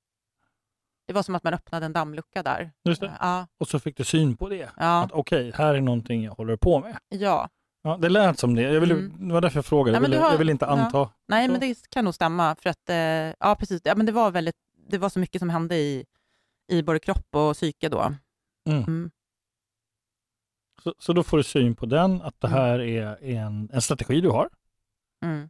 Det 1.06 1.12
var 1.12 1.22
som 1.22 1.34
att 1.34 1.44
man 1.44 1.54
öppnade 1.54 1.86
en 1.86 1.92
dammlucka 1.92 2.42
där. 2.42 2.72
just 2.84 3.00
det. 3.00 3.16
Ja, 3.20 3.46
Och 3.58 3.68
så 3.68 3.80
fick 3.80 3.96
du 3.96 4.04
syn 4.04 4.36
på 4.36 4.48
det. 4.48 4.70
ja, 4.76 5.02
Att 5.04 5.12
okej, 5.12 5.52
här 5.54 5.74
är 5.74 5.80
någonting 5.80 6.24
jag 6.24 6.32
håller 6.32 6.56
på 6.56 6.80
med. 6.80 6.98
ja. 7.08 7.48
Ja, 7.88 7.96
det 7.96 8.08
lät 8.08 8.38
som 8.38 8.54
det. 8.54 8.62
Jag 8.62 8.80
ville, 8.80 8.94
Mm. 8.94 9.28
Det 9.28 9.32
var 9.34 9.40
därför 9.40 9.58
jag 9.58 9.66
frågade. 9.66 9.90
Ja, 9.90 9.96
Jag 9.96 10.02
men 10.02 10.10
ville, 10.10 10.22
har- 10.22 10.30
jag 10.30 10.38
ville 10.38 10.52
inte 10.52 10.64
ja. 10.64 10.70
anta. 10.70 11.10
Nej, 11.28 11.46
Så. 11.46 11.52
men 11.52 11.60
det 11.60 11.90
kan 11.90 12.04
nog 12.04 12.14
stämma. 12.14 12.56
För 12.62 12.70
att, 12.70 12.88
eh, 12.90 12.96
ja, 13.40 13.56
precis. 13.58 13.80
Ja, 13.84 13.94
men 13.94 14.06
det, 14.06 14.12
var 14.12 14.30
väldigt, 14.30 14.56
det 14.88 14.98
var 14.98 15.08
så 15.08 15.18
mycket 15.18 15.38
som 15.38 15.50
hände 15.50 15.76
i, 15.76 16.04
i 16.68 16.82
både 16.82 16.98
kropp 16.98 17.26
och 17.34 17.54
psyke 17.54 17.88
då. 17.88 18.00
Mm. 18.68 18.82
Mm. 18.84 19.10
Så, 20.82 20.94
så 20.98 21.12
då 21.12 21.22
får 21.22 21.36
du 21.36 21.42
syn 21.42 21.74
på 21.74 21.86
den, 21.86 22.22
att 22.22 22.40
det 22.40 22.46
Mm. 22.48 22.58
här 22.58 22.78
är 22.80 23.24
en, 23.24 23.70
en 23.72 23.82
strategi 23.82 24.20
du 24.20 24.28
har. 24.30 24.48
Mm. 25.24 25.48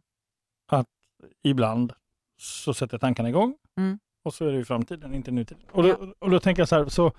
Ibland 1.43 1.93
så 2.37 2.73
sätter 2.73 2.97
tankarna 2.97 3.29
igång 3.29 3.55
Mm. 3.77 3.99
och 4.23 4.33
så 4.33 4.45
är 4.47 4.51
det 4.51 4.59
i 4.59 4.65
framtiden, 4.65 5.13
inte 5.13 5.31
nutiden. 5.31 5.63
Och 5.71 5.83
då, 5.83 6.13
och 6.19 6.29
då 6.29 6.39
tänker 6.39 6.61
jag 6.61 6.69
så 6.69 6.75
här, 6.75 6.89
så, 6.89 7.11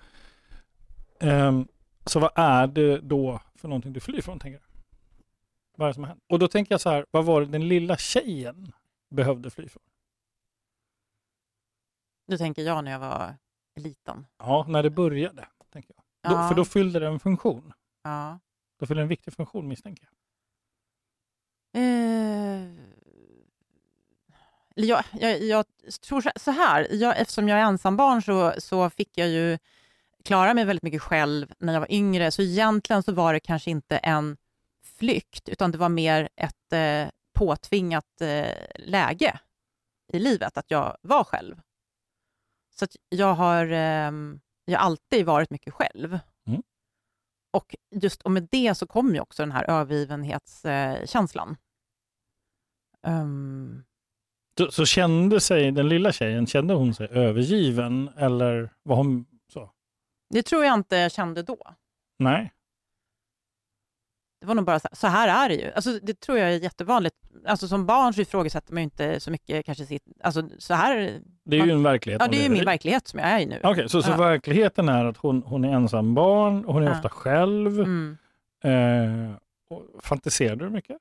ehm, 1.21 1.69
så 2.07 2.21
vad 2.21 2.31
är 2.35 2.67
det 2.67 2.99
då 3.01 3.41
för 3.55 3.69
någonting 3.69 3.93
du 3.93 4.01
flyr 4.01 4.21
från? 4.21 4.39
Tänker 4.39 4.59
jag? 4.61 4.70
Vad 5.81 5.89
det 5.89 5.95
som 5.95 6.03
har 6.03 6.09
hänt? 6.09 6.25
Och 6.29 6.39
då 6.39 6.49
tänker 6.49 6.73
jag 6.75 6.81
så 6.81 6.91
här, 6.91 7.07
vad 7.11 7.25
var 7.25 7.41
det 7.41 7.47
den 7.47 7.69
lilla 7.69 7.97
tjejen 7.97 8.73
behövde 9.11 9.51
fly 9.51 9.69
från? 9.69 9.83
Du 12.27 12.39
tänker 12.39 12.63
jag 12.63 12.85
när 12.85 12.91
jag 12.93 12.99
var 12.99 13.37
liten. 13.77 14.27
Ja, 14.39 14.65
när 14.69 14.83
det 14.83 14.91
började. 14.91 15.49
Tänker 15.73 15.95
jag. 15.97 16.33
Då, 16.33 16.39
Ja. 16.39 16.49
för 16.49 16.55
då 16.55 16.65
fyllde 16.65 16.99
det 16.99 17.07
en 17.07 17.21
funktion. 17.21 17.73
Ja. 18.03 18.39
Då 18.81 18.87
fyllde 18.87 19.01
det 19.01 19.05
en 19.05 19.09
viktig 19.09 19.35
funktion 19.35 19.69
misstänker 19.69 20.09
jag. 21.73 21.83
Eh, 21.83 22.75
jag, 24.75 25.05
jag, 25.13 25.43
jag 25.43 25.65
tror 26.09 26.21
så- 26.21 26.31
så 26.37 26.51
här, 26.51 26.87
jag, 26.91 27.19
eftersom 27.21 27.49
jag 27.49 27.59
är 27.59 27.63
ensambarn 27.65 28.23
så, 28.23 28.53
så 28.59 28.91
fick 28.91 29.19
jag 29.19 29.29
ju 29.29 29.59
klara 30.25 30.55
mig 30.55 30.65
väldigt 30.65 30.83
mycket 30.83 31.03
själv 31.03 31.53
när 31.59 31.73
jag 31.73 31.81
var 31.81 31.93
yngre, 31.93 32.31
så 32.31 32.43
egentligen 32.43 33.03
så 33.03 33.13
var 33.13 33.33
det 33.33 33.41
kanske 33.41 33.71
inte 33.71 33.99
en 33.99 34.37
flykt, 35.01 35.49
utan 35.49 35.71
det 35.71 35.79
var 35.79 35.89
mer 35.89 36.29
ett 36.37 36.73
eh, 36.73 37.11
påtvingat 37.39 38.21
eh, 38.21 38.55
läge 38.79 39.41
i 40.13 40.19
livet, 40.19 40.57
att 40.57 40.71
jag 40.71 40.97
var 41.03 41.25
själv. 41.25 41.61
Så 42.71 42.87
jag 43.09 43.35
har 43.35 43.67
ehm, 43.67 44.41
jag 44.65 44.79
har 44.79 44.87
alltid 44.87 45.27
varit 45.27 45.51
mycket 45.51 45.75
själv. 45.75 46.19
Mm. 46.47 46.63
Och 47.53 47.77
just 47.91 48.23
och 48.23 48.31
med 48.31 48.49
det 48.51 48.75
så 48.75 48.87
kom 48.87 49.15
ju 49.15 49.21
också 49.21 49.43
den 49.43 49.53
här 49.53 49.71
övergivenhetskänslan. 49.71 51.57
Um, 53.07 53.85
Så, 54.59 54.71
så 54.71 54.87
kände 54.87 55.41
sig 55.41 55.73
den 55.73 55.89
lilla 55.89 56.13
tjejen, 56.13 56.47
kände 56.47 56.75
hon 56.75 56.95
sig 56.95 57.09
övergiven 57.11 58.09
eller 58.17 58.73
var 58.83 58.97
hon 58.97 59.27
så? 59.53 59.71
det 60.31 60.43
tror 60.43 60.65
jag 60.65 60.75
inte 60.75 60.97
jag 60.97 61.13
kände 61.13 61.43
då. 61.43 61.75
Nej. 62.19 62.53
Det 64.41 64.47
var 64.47 64.55
nog 64.55 64.65
bara 64.65 64.81
så 64.81 64.89
här, 64.91 64.97
så 64.97 65.07
här 65.07 65.45
är 65.45 65.49
det 65.49 65.55
ju. 65.55 65.73
Alltså, 65.73 65.99
det 66.03 66.21
tror 66.21 66.39
jag 66.39 66.53
är 66.55 66.59
jättevanligt. 66.59 67.17
Alltså, 67.47 67.69
som 67.69 67.87
barn 67.87 68.15
så 68.15 68.21
ifrågasätter 68.21 68.73
man 68.73 68.81
ju 68.81 68.85
inte 68.85 69.21
så 69.21 69.31
mycket 69.31 69.67
kanske 69.67 69.87
sitt... 69.87 70.03
Alltså, 70.23 70.49
så 70.59 70.75
här, 70.75 71.21
Det 71.45 71.59
är 71.59 71.67
ju 71.67 71.73
en 71.73 71.83
verklighet. 71.83 72.23
ja, 72.23 72.29
det 72.29 72.37
är 72.39 72.43
ju 72.43 72.49
min 72.49 72.63
i. 72.63 72.65
verklighet 72.65 73.09
som 73.09 73.19
jag 73.19 73.29
är 73.29 73.39
i 73.39 73.47
nu. 73.47 73.61
Okej, 73.63 73.89
så, 73.89 74.03
så 74.03 74.11
Ja. 74.11 74.17
verkligheten 74.17 74.89
är 74.89 75.05
att 75.05 75.17
hon, 75.17 75.43
hon 75.43 75.65
är 75.65 75.73
ensam 75.73 76.15
barn, 76.15 76.65
och 76.65 76.75
hon 76.75 76.83
är 76.83 76.87
Ja. 76.87 76.93
ofta 76.93 77.09
själv. 77.09 77.81
Mm. 77.81 78.19
Eh, 78.65 79.37
och 79.71 79.83
fantiserade 80.05 80.65
du 80.65 80.71
mycket? 80.71 80.97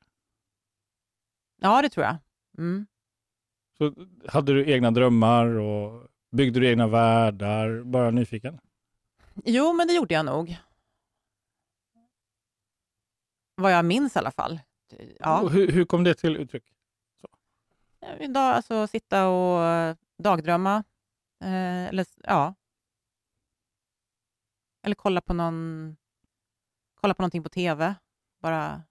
Ja, 1.61 1.81
det 1.81 1.89
tror 1.89 2.05
jag. 2.05 2.15
Mm. 2.57 2.85
Så 3.77 3.93
hade 4.27 4.53
du 4.53 4.71
egna 4.71 4.91
drömmar 4.91 5.45
och 5.45 6.03
byggde 6.31 6.59
du 6.59 6.67
egna 6.67 6.87
världar? 6.87 7.83
Bara 7.83 8.11
nyfiken. 8.11 8.59
Jo, 9.45 9.73
men 9.73 9.87
det 9.87 9.93
gjorde 9.93 10.13
jag 10.13 10.25
nog. 10.25 10.57
Vad 13.59 13.71
jag 13.71 13.85
minns 13.85 14.15
i 14.15 14.19
alla 14.19 14.31
fall. 14.31 14.59
Ja. 15.19 15.47
Hur, 15.47 15.71
hur 15.71 15.85
kom 15.85 16.03
det 16.03 16.15
till 16.15 16.37
uttryck? 16.37 16.63
Idag, 18.19 18.55
alltså 18.55 18.87
sitta 18.87 19.27
och 19.27 19.63
eh, 19.63 19.95
dagdrömma. 20.17 20.83
Eh, 21.41 21.87
eller, 21.87 22.05
ja. 22.23 22.55
eller 24.83 24.95
kolla 24.95 25.21
på 25.21 25.33
någon 25.33 25.97
kolla 26.95 27.13
på 27.13 27.21
någonting 27.21 27.43
på 27.43 27.49
tv. 27.49 27.95
Bara 28.41 28.81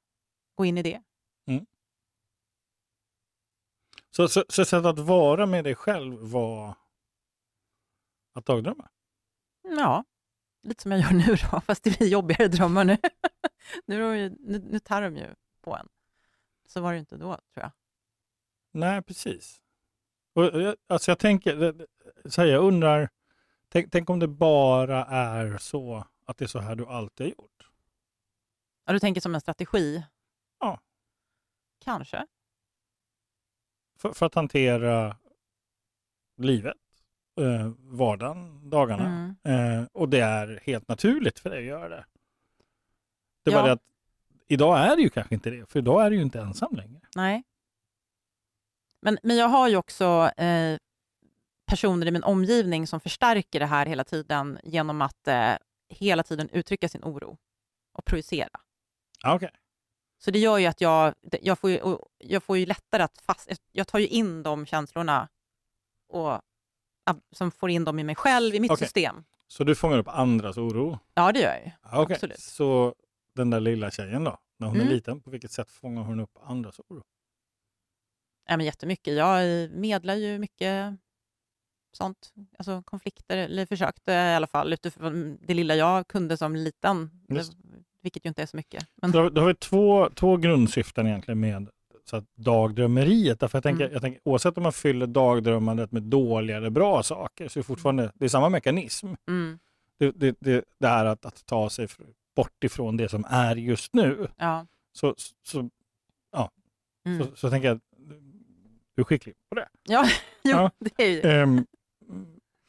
gå 0.55 0.65
in 0.65 0.79
i 0.79 0.83
det. 0.83 1.03
Så, 4.19 4.29
så, 4.29 4.45
så 4.49 4.65
sättet 4.65 4.87
att 4.87 4.99
vara 4.99 5.47
med 5.47 5.65
dig 5.65 5.75
själv 5.75 6.19
var 6.19 6.75
att 8.35 8.47
dagdrömma? 8.47 8.89
Ja, 9.63 10.05
lite 10.63 10.83
som 10.83 10.93
jag 10.93 11.01
gör 11.01 11.13
nu 11.27 11.37
då, 11.51 11.61
fast 11.61 11.85
det 11.85 11.99
blir 11.99 12.09
jobbigare 12.09 12.49
drömmar 12.49 12.85
nu. 12.85 12.97
nu, 13.87 14.17
ju, 14.17 14.37
nu, 14.41 14.59
nu 14.59 14.79
tar 14.79 15.03
de 15.03 15.17
ju 15.17 15.35
på 15.61 15.77
en. 15.77 15.89
Så 16.67 16.81
var 16.81 16.93
det 16.93 16.99
inte 16.99 17.17
då, 17.17 17.27
tror 17.35 17.43
jag. 17.55 17.71
Nej, 18.73 19.03
precis. 19.03 19.63
Och, 20.35 20.45
jag- 20.45 20.77
alltså 20.87 21.11
jag 21.11 21.19
tänker, 21.19 21.87
så 22.29 22.41
här, 22.41 22.49
jag 22.49 22.65
undrar, 22.65 23.09
tänk, 23.69 23.93
tänk 23.93 24.11
om 24.11 24.19
det 24.19 24.29
bara 24.29 25.05
är 25.05 25.59
så 25.59 26.05
att 26.25 26.39
det 26.39 26.45
är 26.45 26.47
så 26.47 26.59
här 26.59 26.77
du 26.77 26.87
alltid 26.87 27.27
har 27.27 27.31
gjort? 27.31 27.71
Ja, 28.85 28.93
du 28.93 28.99
tänker 29.01 29.21
som 29.21 29.35
en 29.35 29.41
strategi? 29.41 30.05
Ja. 30.61 30.81
Kanske. 31.79 32.27
För, 33.97 34.13
för 34.13 34.27
att 34.27 34.35
hantera 34.35 35.17
livet, 36.37 36.77
eh, 37.39 37.71
vardagen, 37.79 38.71
dagarna. 38.71 39.37
Mm. 39.45 39.81
Eh, 39.81 39.87
och 39.93 40.09
det 40.09 40.21
är 40.21 40.61
helt 40.63 40.89
naturligt 40.89 41.39
för 41.39 41.51
dig 41.51 41.59
att 41.59 41.65
göra 41.65 41.89
det. 41.89 42.05
Det 43.45 43.51
var 43.51 43.61
Ja. 43.61 43.67
det 43.67 43.73
att 43.73 43.83
idag 44.49 44.79
är 44.79 44.97
det 44.97 45.03
ju 45.03 45.09
kanske 45.11 45.35
inte 45.35 45.51
det, 45.51 45.67
för 45.71 45.79
idag 45.79 46.07
är 46.07 46.11
du 46.11 46.17
ju 46.17 46.23
inte 46.23 46.41
ensam 46.41 46.77
längre. 46.77 47.01
Nej. 47.17 47.43
Men, 49.03 49.19
men 49.23 49.37
jag 49.37 49.49
har 49.49 49.69
ju 49.69 49.77
också 49.77 50.31
eh, 50.37 50.79
personer 51.67 52.07
i 52.07 52.11
min 52.11 52.23
omgivning 52.23 52.87
som 52.87 53.01
förstärker 53.01 53.61
det 53.61 53.67
här 53.67 53.87
hela 53.87 54.05
tiden 54.05 54.59
genom 54.65 55.03
att 55.03 55.29
eh, 55.29 55.53
hela 55.89 56.23
tiden 56.23 56.49
uttrycka 56.53 56.89
sin 56.89 57.05
oro 57.05 57.39
och 57.93 58.05
projicera. 58.05 58.61
Ah, 59.23 59.35
Okej. 59.35 59.51
Så 60.19 60.31
det 60.31 60.39
gör 60.39 60.59
ju 60.59 60.67
att 60.67 60.81
jag, 60.81 61.15
jag, 61.43 61.59
får, 61.59 61.71
ju, 61.71 61.97
jag 62.19 62.43
får 62.43 62.59
ju 62.59 62.67
lättare 62.67 63.03
att 63.03 63.19
fast... 63.19 63.51
Jag 63.73 63.89
tar 63.89 63.99
ju 63.99 64.07
in 64.07 64.43
de 64.43 64.67
känslorna 64.67 65.29
och 66.09 66.41
som 67.33 67.51
får 67.51 67.71
in 67.71 67.85
dem 67.85 67.99
i 67.99 68.05
mig 68.05 68.15
själv, 68.15 68.55
i 68.55 68.61
mitt 68.61 68.71
Okej. 68.71 68.87
system. 68.87 69.25
Så 69.49 69.65
du 69.65 69.75
fångar 69.75 69.99
upp 69.99 70.09
andras 70.09 70.57
oro? 70.59 70.99
Ja, 71.15 71.33
det 71.33 71.41
gör 71.41 71.49
jag 71.55 71.65
ju. 71.65 71.71
Okej. 71.93 72.15
Absolut. 72.15 72.41
Så 72.41 72.95
den 73.35 73.51
där 73.51 73.61
lilla 73.61 73.91
tjejen 73.91 74.25
då, 74.25 74.39
när 74.59 74.67
hon 74.67 74.77
är 74.77 74.81
Mm. 74.81 74.95
liten, 74.95 75.21
på 75.21 75.31
vilket 75.31 75.51
sätt 75.53 75.71
fångar 75.71 76.03
hon 76.03 76.21
upp 76.21 76.37
andras 76.43 76.81
oro? 76.89 77.03
Ja, 78.49 78.57
men 78.57 78.67
jättemycket. 78.67 79.15
Jag 79.17 79.71
medlar 79.71 80.15
ju 80.15 80.39
mycket 80.39 80.95
sånt, 81.93 82.33
alltså 82.59 82.83
konflikter, 82.83 83.37
eller 83.37 83.67
försökte 83.67 84.13
i 84.13 84.35
alla 84.35 84.47
fall 84.47 84.73
utifrån 84.73 85.39
det 85.41 85.55
lilla 85.55 85.75
jag 85.77 86.09
kunde 86.09 86.37
som 86.37 86.57
liten, 86.57 87.11
Just. 87.29 87.53
vilket 88.03 88.25
ju 88.25 88.29
inte 88.29 88.43
är 88.43 88.47
så 88.47 88.57
mycket. 88.57 88.87
Men, 88.95 89.11
Då, 89.11 89.31
då 89.31 89.41
har 89.41 89.49
vi 89.49 89.55
två, 89.55 90.11
två 90.15 90.37
grundsyften 90.37 91.07
egentligen 91.07 91.41
med 91.41 91.69
så 92.09 92.17
att 92.17 92.25
dagdrömmeriet. 92.37 93.41
Därför 93.41 93.57
jag 93.59 93.63
tänker, 93.63 93.85
Mm. 93.85 93.93
jag 93.93 94.03
tänker, 94.03 94.21
oavsett 94.25 94.57
om 94.57 94.63
man 94.63 94.73
fyller 94.73 95.07
dagdrömmandet 95.07 95.93
med 95.93 96.03
dåliga 96.03 96.57
eller 96.57 96.71
bra 96.71 97.03
saker 97.03 97.49
så 97.49 97.59
är 97.59 97.63
det 97.63 97.67
fortfarande 97.67 98.13
det 98.15 98.25
är 98.25 98.29
samma 98.29 98.49
mekanism. 98.49 99.07
mm, 99.29 99.59
Det, 99.99 100.11
det, 100.11 100.37
det, 100.41 100.65
det 100.81 100.89
här 100.89 101.05
att, 101.05 101.27
att 101.27 101.47
ta 101.47 101.71
sig 101.71 101.89
bort 102.37 102.65
ifrån 102.65 102.97
det 102.97 103.09
som 103.09 103.25
är 103.29 103.57
just 103.57 103.95
nu. 103.95 104.29
ja. 104.37 104.67
Så, 104.93 105.15
så, 105.43 105.69
Mm. 107.07 107.25
så, 107.27 107.37
så 107.37 107.51
tänker 107.51 107.69
jag 107.69 107.81
du 108.97 109.03
är 109.03 109.05
skicklig 109.05 109.35
på 109.49 109.55
det. 109.55 109.69
ja, 109.83 110.05
jo, 110.45 110.51
Ja. 110.51 110.71
det 110.79 111.03
är 111.05 111.09
ju 111.09 111.21
Ehm, 111.23 111.67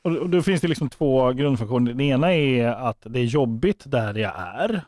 och, 0.01 0.15
och 0.17 0.29
då 0.29 0.41
finns 0.41 0.61
det 0.61 0.67
liksom 0.67 0.89
två 0.89 1.31
grundfunktioner. 1.33 1.91
Den 1.91 2.01
ena 2.01 2.33
är 2.33 2.67
att 2.67 3.01
det 3.09 3.19
är 3.19 3.23
jobbigt 3.23 3.83
där 3.85 4.13
jag 4.15 4.33
är. 4.37 4.81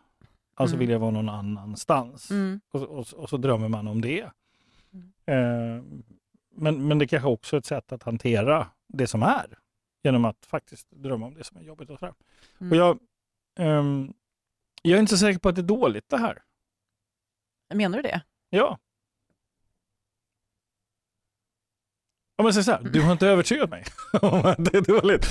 Alltså 0.56 0.76
Mm. 0.76 0.80
vill 0.80 0.90
jag 0.90 1.00
vara 1.00 1.12
någon 1.12 1.30
annanstans. 1.30 2.32
mm, 2.32 2.62
Och, 2.74 2.82
och, 2.82 3.06
och 3.14 3.30
så 3.30 3.38
drömmer 3.38 3.68
man 3.68 3.88
om 3.88 4.02
det. 4.02 4.26
Mm. 4.94 6.04
Men, 6.56 6.88
men 6.88 7.00
det 7.00 7.08
kanske 7.08 7.30
också 7.30 7.56
är 7.56 7.60
ett 7.60 7.66
sätt 7.66 7.92
att 7.92 8.04
hantera 8.04 8.68
det 8.88 9.08
som 9.08 9.24
är. 9.24 9.58
Genom 10.04 10.26
att 10.26 10.46
faktiskt 10.46 10.92
drömma 10.92 11.26
om 11.26 11.34
det 11.34 11.44
som 11.44 11.58
är 11.58 11.62
jobbigt. 11.62 11.90
Och 11.90 12.00
sådär. 12.00 12.14
Mm. 12.60 12.72
Och 12.72 12.78
jag, 12.78 13.00
ehm, 13.60 14.14
jag 14.82 14.96
är 14.96 15.00
inte 15.00 15.12
så 15.12 15.18
säker 15.18 15.40
på 15.40 15.50
att 15.50 15.56
det 15.56 15.62
är 15.62 15.64
dåligt 15.64 16.10
det 16.10 16.18
här. 16.18 16.44
Menar 17.74 17.98
du 17.98 18.02
det? 18.02 18.22
Ja. 18.50 18.80
Om 22.38 22.46
jag 22.46 22.54
säger 22.54 22.64
så 22.64 22.72
här, 22.72 22.82
du 22.82 23.02
har 23.02 23.12
inte 23.12 23.28
övertygat 23.28 23.70
mig 23.70 23.84
om 24.22 24.46
att 24.46 24.66
det 24.66 24.78
är 24.78 25.02
dåligt. 25.02 25.26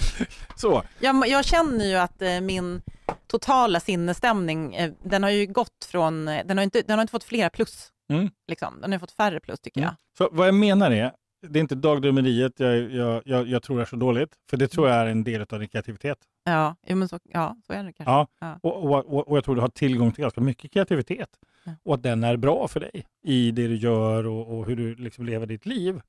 Så, 0.57 0.83
Jag, 1.01 1.29
jag 1.29 1.44
känner 1.44 1.85
ju 1.85 1.94
att 1.94 2.23
eh, 2.23 2.40
min 2.40 2.83
totala 3.27 3.81
sinnesstämning, 3.81 4.75
eh, 4.75 4.92
den 5.03 5.23
har 5.23 5.31
ju 5.31 5.46
gått 5.46 5.85
från, 5.85 6.29
eh, 6.29 6.46
den 6.46 6.59
har 6.59 6.64
inte, 6.64 6.83
den 6.83 6.99
har 6.99 7.03
inte 7.03 7.11
fått 7.11 7.25
flera 7.25 7.51
plus. 7.51 7.92
Mm. 8.11 8.31
Liksom. 8.49 8.81
Den 8.81 8.92
har 8.92 8.99
fått 8.99 9.12
färre 9.12 9.40
plus 9.40 9.61
tycker 9.61 9.81
jag. 9.81 9.94
så 10.18 10.29
vad 10.33 10.46
jag 10.46 10.55
menar 10.55 10.90
är, 10.90 11.12
det 11.49 11.59
är 11.59 11.61
inte 11.61 11.75
dagdrömmeriet 11.75 12.53
jag, 12.61 12.77
jag, 12.92 13.23
jag, 13.25 13.49
jag 13.49 13.62
tror 13.62 13.81
är 13.81 13.85
så 13.85 13.96
dåligt, 13.96 14.31
för 14.51 14.57
det 14.57 14.68
tror 14.68 14.88
jag 14.88 14.96
är 14.96 15.07
en 15.07 15.25
del 15.25 15.46
av 15.51 15.59
din 15.59 15.68
kreativitet. 15.68 16.18
Ja, 16.44 16.77
men 16.88 17.09
så, 17.09 17.18
ja, 17.25 17.57
så 17.66 17.73
är 17.73 17.85
det 17.85 17.92
kanske. 17.92 18.11
Ja. 18.12 18.27
Ja. 18.40 18.59
Och, 18.62 18.85
och, 18.85 19.14
och, 19.14 19.29
och 19.29 19.37
jag 19.37 19.44
tror 19.44 19.55
du 19.55 19.61
har 19.61 19.68
tillgång 19.68 20.12
till 20.12 20.23
ganska 20.23 20.40
mycket 20.40 20.73
kreativitet 20.73 21.29
Ja. 21.64 21.73
och 21.83 21.94
att 21.94 22.03
den 22.03 22.25
är 22.25 22.37
bra 22.37 22.68
för 22.68 22.81
dig 22.81 23.07
i 23.25 23.51
det 23.51 23.68
du 23.68 23.77
gör 23.77 24.27
och, 24.27 24.59
och 24.59 24.66
hur 24.66 24.77
du 24.77 24.94
liksom 24.94 25.27
lever 25.27 25.46
ditt 25.46 25.66
liv. 25.66 26.01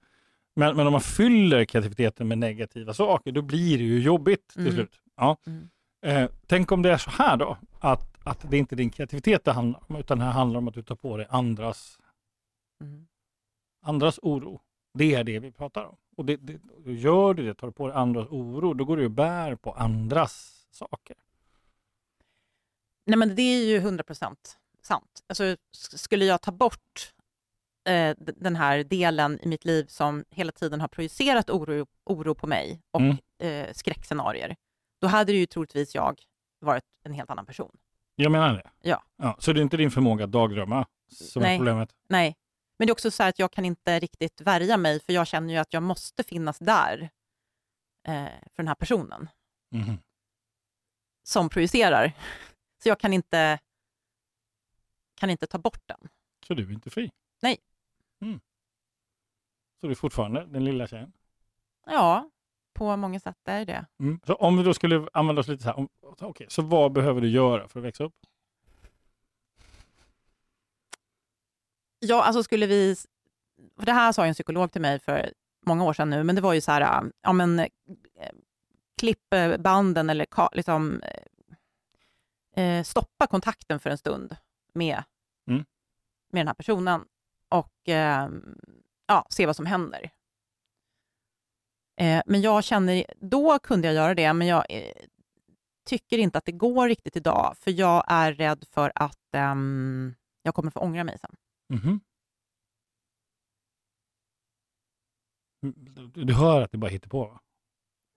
Men, 0.55 0.75
men 0.75 0.87
om 0.87 0.91
man 0.91 1.01
fyller 1.01 1.65
kreativiteten 1.65 2.27
med 2.27 2.37
negativa 2.37 2.93
saker, 2.93 3.31
då 3.31 3.41
blir 3.41 3.77
det 3.77 3.83
ju 3.83 3.99
jobbigt 4.01 4.47
till 4.49 4.61
Mm. 4.61 4.73
slut. 4.73 4.91
Ja. 5.17 5.37
Mm. 5.47 5.69
Eh, 6.05 6.29
tänk 6.47 6.71
om 6.71 6.81
det 6.81 6.91
är 6.91 6.97
så 6.97 7.09
här 7.11 7.37
då, 7.37 7.57
att, 7.79 8.10
att 8.23 8.51
det 8.51 8.57
inte 8.57 8.75
är 8.75 8.77
din 8.77 8.89
kreativitet 8.89 9.45
det 9.45 9.51
handlar 9.51 9.83
om, 9.89 9.95
utan 9.95 10.19
det 10.19 10.25
här 10.25 10.31
handlar 10.31 10.57
om 10.57 10.67
att 10.67 10.73
du 10.73 10.83
tar 10.83 10.95
på 10.95 11.17
dig 11.17 11.27
andras, 11.29 11.99
Mm. 12.81 13.07
andras 13.81 14.19
oro. 14.21 14.61
Det 14.93 15.13
är 15.15 15.23
det 15.23 15.39
vi 15.39 15.51
pratar 15.51 15.85
om. 15.85 15.97
Och 16.17 16.25
det, 16.25 16.37
det, 16.37 16.59
gör 16.85 17.33
du 17.33 17.45
det, 17.45 17.53
tar 17.55 17.67
du 17.67 17.73
på 17.73 17.87
dig 17.87 17.97
andras 17.97 18.27
oro, 18.29 18.73
då 18.73 18.85
går 18.85 18.97
du 18.97 19.05
och 19.05 19.11
bär 19.11 19.55
på 19.55 19.71
andras 19.71 20.65
saker. 20.71 21.15
Nej, 23.05 23.17
men 23.17 23.35
det 23.35 23.41
är 23.41 23.65
ju 23.65 23.77
100 23.77 24.03
procent 24.03 24.57
sant. 24.81 25.23
Alltså, 25.27 25.57
skulle 25.71 26.25
jag 26.25 26.41
ta 26.41 26.51
bort 26.51 27.13
eh, 27.89 28.15
den 28.19 28.55
här 28.55 28.83
delen 28.83 29.39
i 29.41 29.47
mitt 29.47 29.65
liv 29.65 29.85
som 29.85 30.25
hela 30.29 30.51
tiden 30.51 30.81
har 30.81 30.87
projicerat 30.87 31.49
oro, 31.49 31.85
oro 32.03 32.35
på 32.35 32.47
mig 32.47 32.81
och 32.91 33.01
Mm. 33.01 33.17
eh, 33.39 33.73
skräckscenarier, 33.73 34.55
då 35.01 35.07
hade 35.07 35.31
det 35.31 35.37
ju 35.37 35.45
troligtvis 35.45 35.95
jag 35.95 36.21
varit 36.59 36.83
en 37.03 37.13
helt 37.13 37.29
annan 37.29 37.45
person. 37.45 37.77
Jag 38.15 38.31
menar 38.31 38.53
det. 38.53 38.69
Ja. 38.81 39.03
ja 39.17 39.35
så 39.39 39.53
det 39.53 39.59
är 39.59 39.61
inte 39.61 39.77
din 39.77 39.91
förmåga 39.91 40.23
att 40.23 40.31
dagdrömma 40.31 40.87
som 41.11 41.41
är 41.41 41.45
Nej. 41.47 41.57
problemet? 41.57 41.95
Nej, 42.09 42.35
men 42.79 42.85
det 42.87 42.89
är 42.89 42.93
också 42.93 43.11
så 43.11 43.23
här 43.23 43.29
att 43.29 43.39
jag 43.39 43.51
kan 43.51 43.65
inte 43.65 43.99
riktigt 43.99 44.41
värja 44.41 44.77
mig, 44.77 44.99
för 44.99 45.13
jag 45.13 45.27
känner 45.27 45.53
ju 45.53 45.59
att 45.59 45.73
jag 45.73 45.83
måste 45.83 46.23
finnas 46.23 46.59
där 46.59 47.09
eh, 48.07 48.25
för 48.25 48.55
den 48.57 48.67
här 48.67 48.75
personen 48.75 49.29
Mhm. 49.71 49.97
som 51.23 51.49
projicerar. 51.49 52.13
Så 52.83 52.89
jag 52.89 52.99
kan 52.99 53.13
inte, 53.13 53.59
kan 55.15 55.29
inte 55.29 55.47
ta 55.47 55.57
bort 55.57 55.87
den. 55.87 56.09
Så 56.47 56.53
du 56.53 56.63
är 56.63 56.71
inte 56.71 56.89
fri? 56.89 57.11
Nej. 57.41 57.57
Mm. 58.21 58.39
Så 59.81 59.85
du 59.87 59.91
är 59.91 59.95
fortfarande 59.95 60.45
den 60.45 60.63
lilla 60.65 60.87
tjejen? 60.87 61.13
Ja, 61.85 62.29
på 62.81 62.97
många 62.97 63.19
sätt 63.19 63.37
är 63.45 63.65
det. 63.65 63.85
Mm. 63.99 64.19
Så 64.25 64.33
om 64.33 64.57
vi 64.57 64.63
då 64.63 64.73
skulle 64.73 65.07
använda 65.13 65.39
oss 65.39 65.47
lite 65.47 65.63
så 65.63 65.69
här, 65.69 65.77
om, 65.77 65.89
okej, 66.19 66.47
så 66.49 66.61
vad 66.61 66.91
behöver 66.91 67.21
du 67.21 67.29
göra 67.29 67.67
för 67.67 67.79
att 67.79 67.85
växa 67.85 68.03
upp? 68.03 68.15
Ja, 71.99 72.23
alltså 72.23 72.43
skulle 72.43 72.67
vi... 72.67 72.95
För 73.77 73.85
det 73.85 73.91
här 73.91 74.11
sa 74.11 74.25
en 74.25 74.33
psykolog 74.33 74.71
till 74.71 74.81
mig 74.81 74.99
för 74.99 75.33
många 75.65 75.83
år 75.83 75.93
sedan 75.93 76.09
nu, 76.09 76.23
men 76.23 76.35
det 76.35 76.41
var 76.41 76.53
ju 76.53 76.61
så 76.61 76.71
här, 76.71 77.11
ja 77.21 77.33
men 77.33 77.59
eh, 77.59 77.67
klipp 78.97 79.33
banden 79.59 80.09
eller 80.09 80.55
liksom, 80.55 81.01
eh, 82.55 82.63
eh, 82.63 82.83
stoppa 82.83 83.27
kontakten 83.27 83.79
för 83.79 83.89
en 83.89 83.97
stund 83.97 84.35
med 84.73 85.03
med 86.31 86.39
den 86.39 86.47
här 86.47 86.53
personen 86.53 87.05
och 87.49 87.89
eh, 87.89 88.29
ja, 89.07 89.25
se 89.29 89.45
vad 89.45 89.55
som 89.55 89.65
händer. 89.65 90.11
Eh, 92.01 92.21
men 92.25 92.41
jag 92.41 92.63
känner, 92.63 93.05
då 93.19 93.59
kunde 93.59 93.87
jag 93.87 93.95
göra 93.95 94.15
det, 94.15 94.33
men 94.33 94.47
jag 94.47 94.65
eh, 94.69 94.91
tycker 95.89 96.17
inte 96.17 96.37
att 96.37 96.45
det 96.45 96.51
går 96.51 96.87
riktigt 96.87 97.15
idag, 97.15 97.55
för 97.59 97.71
jag 97.71 98.03
är 98.07 98.33
rädd 98.33 98.65
för 98.71 98.91
att 98.95 99.17
ehm, 99.35 100.13
jag 100.43 100.55
kommer 100.55 100.71
få 100.71 100.79
ångra 100.79 101.03
mig 101.03 101.17
sen. 101.19 101.35
Mhm. 101.73 101.99
Du, 106.13 106.23
du 106.25 106.33
hör 106.33 106.61
att 106.61 106.71
det 106.71 106.77
bara 106.77 106.87
hittar 106.91 107.09
på 107.09 107.25
va? 107.25 107.39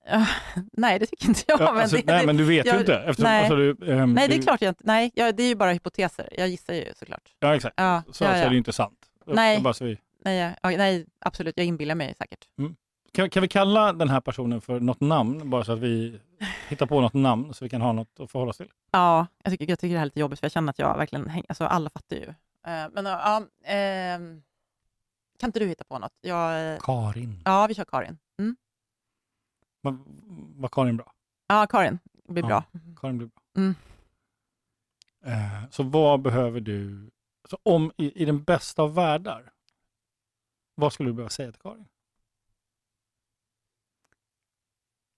Nej, 0.72 0.98
det 0.98 1.06
tycker 1.06 1.28
inte 1.28 1.42
jag. 1.46 1.60
Ja, 1.60 1.72
men 1.72 1.82
alltså, 1.82 1.96
det, 1.96 2.02
nej, 2.06 2.26
men 2.26 2.36
du 2.36 2.44
vet 2.44 2.66
jag- 2.66 2.74
ju 2.74 2.80
inte. 2.80 2.94
Eftersom, 2.96 3.22
nej. 3.30 3.40
Alltså, 3.40 3.56
du, 3.56 3.92
ehm, 3.92 4.12
nej, 4.14 4.28
det 4.28 4.34
är 4.34 4.38
du, 4.38 4.42
klart 4.42 4.62
jag 4.62 4.70
inte... 4.70 4.82
Nej, 4.86 5.10
jag, 5.14 5.36
det 5.36 5.42
är 5.42 5.48
ju 5.48 5.54
bara 5.54 5.72
hypoteser. 5.72 6.28
Jag 6.38 6.48
gissar 6.48 6.74
ju 6.74 6.92
såklart. 6.94 7.34
Ja, 7.38 7.54
exakt. 7.56 7.74
Ja, 7.76 8.02
Så, 8.06 8.24
ja, 8.24 8.28
så 8.28 8.34
är 8.34 8.42
ja. 8.42 8.48
det 8.48 8.52
ju 8.52 8.58
inte 8.58 8.72
sant. 8.72 8.98
Nej. 9.26 9.60
Bara 9.62 9.74
så 9.74 9.84
vi, 9.84 9.98
Nej, 10.24 10.38
jag- 10.38 10.72
ja, 10.72 10.76
nej, 10.78 11.06
absolut. 11.18 11.56
Jag 11.56 11.66
inbillar 11.66 11.94
mig 11.94 12.14
säkert. 12.18 12.48
Kan, 13.14 13.30
kan 13.30 13.40
vi 13.42 13.48
kalla 13.48 13.92
den 13.92 14.08
här 14.08 14.20
personen 14.20 14.60
för 14.60 14.80
något 14.80 15.00
namn, 15.00 15.50
bara 15.50 15.64
så 15.64 15.72
att 15.72 15.78
vi 15.78 16.20
hittar 16.68 16.86
på 16.86 17.00
något 17.00 17.14
namn 17.14 17.54
så 17.54 17.64
vi 17.64 17.68
kan 17.68 17.80
ha 17.80 17.92
något 17.92 18.20
att 18.20 18.30
förhålla 18.30 18.50
oss 18.50 18.56
till? 18.56 18.70
Ja, 18.90 19.26
jag 19.42 19.52
tycker, 19.52 19.68
jag 19.68 19.78
tycker 19.78 19.92
det 19.94 19.98
här 19.98 20.02
är 20.02 20.06
lite 20.06 20.20
jobbigt, 20.20 20.40
för 20.40 20.44
jag 20.44 20.52
känner 20.52 20.70
att 20.70 20.78
jag 20.78 20.96
verkligen 20.96 21.28
hänger... 21.28 21.46
Alltså, 21.48 21.64
alla 21.64 21.90
fattar 21.90 22.16
ju. 22.16 22.28
Eh, 22.66 22.88
men 22.92 23.04
ja, 23.06 23.42
ehm, 23.64 24.42
kan 25.38 25.48
inte 25.48 25.58
du 25.58 25.66
hitta 25.66 25.84
på 25.84 25.98
något? 25.98 26.12
Jag, 26.20 26.72
eh, 26.74 26.78
Karin. 26.80 27.42
ja, 27.44 27.66
vi 27.66 27.74
kör 27.74 27.84
Karin. 27.84 28.18
Mm. 28.38 28.56
Var, 29.80 29.98
var 30.60 30.68
Karin 30.68 30.96
bra? 30.96 31.12
Ja, 31.46 31.66
Karin. 31.66 31.98
Blir 32.28 32.42
Ja. 32.42 32.48
bra. 32.48 32.64
Karin 33.00 33.18
blir 33.18 33.28
bra. 33.28 33.40
Mm. 33.56 33.74
Eh, 35.24 35.70
så 35.70 35.82
vad 35.82 36.20
behöver 36.22 36.60
du, 36.60 37.10
så 37.50 37.58
om 37.62 37.92
i, 37.96 38.22
i 38.22 38.24
den 38.24 38.44
bästa 38.44 38.82
av 38.82 38.94
världar, 38.94 39.52
vad 40.74 40.92
skulle 40.92 41.08
du 41.10 41.14
behöva 41.14 41.30
säga 41.30 41.52
till 41.52 41.60
Karin? 41.60 41.86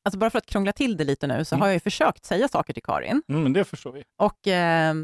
Alltså 0.07 0.19
bara 0.19 0.31
för 0.31 0.39
att 0.39 0.47
krångla 0.47 0.73
till 0.73 0.97
det 0.97 1.05
lite 1.05 1.27
nu, 1.27 1.45
så 1.45 1.55
Mm. 1.55 1.61
har 1.61 1.69
jag 1.69 1.75
ju 1.75 1.81
försökt 1.81 2.25
säga 2.25 2.49
saker 2.49 2.73
till 2.73 2.83
Karin. 2.83 3.23
Mm, 3.29 3.53
det 3.53 3.65
förstår 3.65 3.93
vi. 3.93 4.05
Och 4.17 4.47
eh, 4.47 4.95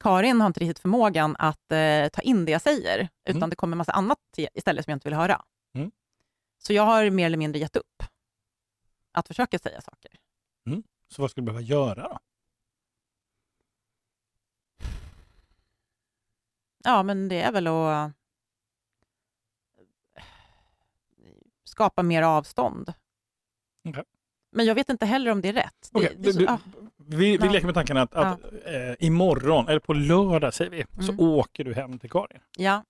Karin 0.00 0.40
har 0.40 0.46
inte 0.46 0.60
riktigt 0.60 0.78
förmågan 0.78 1.36
att 1.38 1.72
eh, 1.72 2.08
ta 2.08 2.22
in 2.22 2.44
det 2.44 2.52
jag 2.52 2.62
säger, 2.62 3.08
utan 3.24 3.36
Mm. 3.36 3.50
det 3.50 3.56
kommer 3.56 3.74
en 3.74 3.78
massa 3.78 3.92
annat 3.92 4.18
istället 4.54 4.84
som 4.84 4.90
jag 4.90 4.96
inte 4.96 5.08
vill 5.08 5.14
höra. 5.18 5.42
Mm. 5.74 5.90
Så 6.58 6.72
jag 6.72 6.82
har 6.82 7.10
mer 7.10 7.26
eller 7.26 7.36
mindre 7.36 7.58
gett 7.60 7.76
upp 7.76 8.02
att 9.12 9.28
försöka 9.28 9.58
säga 9.58 9.80
saker. 9.80 10.10
Så 11.08 11.22
vad 11.22 11.30
skulle 11.30 11.42
du 11.42 11.46
behöva 11.52 11.60
göra 11.62 12.08
då? 12.08 12.18
Ja, 16.84 17.02
men 17.02 17.28
det 17.28 17.40
är 17.42 17.52
väl 17.52 17.66
att 17.66 18.12
eh, 20.16 20.22
skapa 21.64 22.02
mer 22.02 22.22
avstånd. 22.22 22.92
Okej. 23.88 24.04
Men 24.52 24.66
jag 24.66 24.74
vet 24.74 24.88
inte 24.88 25.06
heller 25.06 25.30
om 25.30 25.40
det 25.40 25.48
är 25.48 25.52
rätt. 25.52 25.88
Det, 25.92 25.98
Okej, 25.98 26.16
det 26.18 26.28
är 26.28 26.32
så- 26.32 26.38
du- 26.38 26.44
ja, 26.44 26.58
Vi, 27.06 27.16
vi 27.16 27.46
Ja. 27.46 27.52
leker 27.52 27.66
med 27.66 27.74
tanken 27.74 27.96
att, 27.96 28.14
att 28.14 28.40
eh, 28.64 29.06
imorgon, 29.06 29.68
eller 29.68 29.80
på 29.80 29.92
lördag 29.92 30.54
säger 30.54 30.70
vi, 30.70 30.84
så 31.06 31.12
Mm. 31.12 31.24
åker 31.24 31.64
du 31.64 31.74
hem 31.74 31.98
till 31.98 32.10
Karin. 32.10 32.38
ja, 32.56 32.84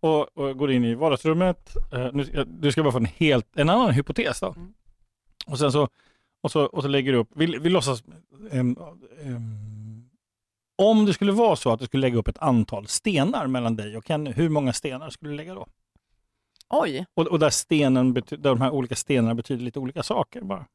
och, 0.00 0.38
och 0.38 0.58
går 0.58 0.70
in 0.72 0.84
i 0.84 0.94
vardagsrummet. 0.94 1.76
Eh, 1.92 2.08
nu, 2.12 2.44
du 2.46 2.72
ska 2.72 2.82
bara 2.82 2.92
få 2.92 2.98
en 2.98 3.04
helt, 3.04 3.56
en 3.56 3.70
annan 3.70 3.90
hypotes 3.90 4.40
då. 4.40 4.46
Mm. 4.56 4.74
Och 5.46 5.58
sen 5.58 5.72
så, 5.72 5.88
och 6.42 6.50
så, 6.50 6.64
och 6.64 6.82
så 6.82 6.88
lägger 6.88 7.12
du 7.12 7.18
upp, 7.18 7.28
vi, 7.34 7.46
vi 7.58 7.68
låtsas, 7.70 8.02
ehm, 8.50 8.76
ehm, 9.22 10.08
om 10.78 11.06
det 11.06 11.12
skulle 11.14 11.32
vara 11.32 11.56
så 11.56 11.70
att 11.72 11.80
du 11.80 11.86
skulle 11.86 12.00
lägga 12.00 12.16
upp 12.18 12.28
ett 12.28 12.38
antal 12.38 12.86
stenar 12.86 13.46
mellan 13.46 13.76
dig 13.76 13.96
och 13.96 14.04
Kenny, 14.06 14.32
hur 14.32 14.48
många 14.48 14.72
stenar 14.72 15.10
skulle 15.10 15.30
du 15.30 15.36
lägga 15.36 15.54
då? 15.54 15.66
Oj. 16.80 17.06
Och, 17.14 17.26
och 17.26 17.38
där, 17.38 17.50
stenen, 17.50 18.14
där 18.14 18.36
de 18.36 18.60
här 18.60 18.70
olika 18.70 18.96
stenarna 18.96 19.34
betyder 19.34 19.64
lite 19.64 19.78
olika 19.78 20.02
saker 20.02 20.40
bara. 20.40 20.66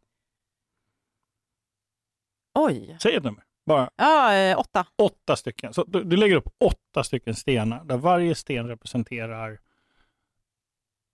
Oj. 2.54 2.98
Säg 3.02 3.16
ett 3.16 3.24
nummer. 3.24 3.44
Bara 3.66 3.90
Ja, 3.96 4.34
eh, 4.36 4.60
åtta. 4.60 4.86
åtta 4.96 5.36
stycken. 5.36 5.74
Så 5.74 5.84
du, 5.84 6.04
du 6.04 6.18
lägger 6.18 6.36
upp 6.36 6.50
åtta 6.58 7.04
stycken 7.04 7.36
stenar 7.36 7.84
där 7.84 7.98
varje 7.98 8.36
sten 8.36 8.68
representerar 8.68 9.60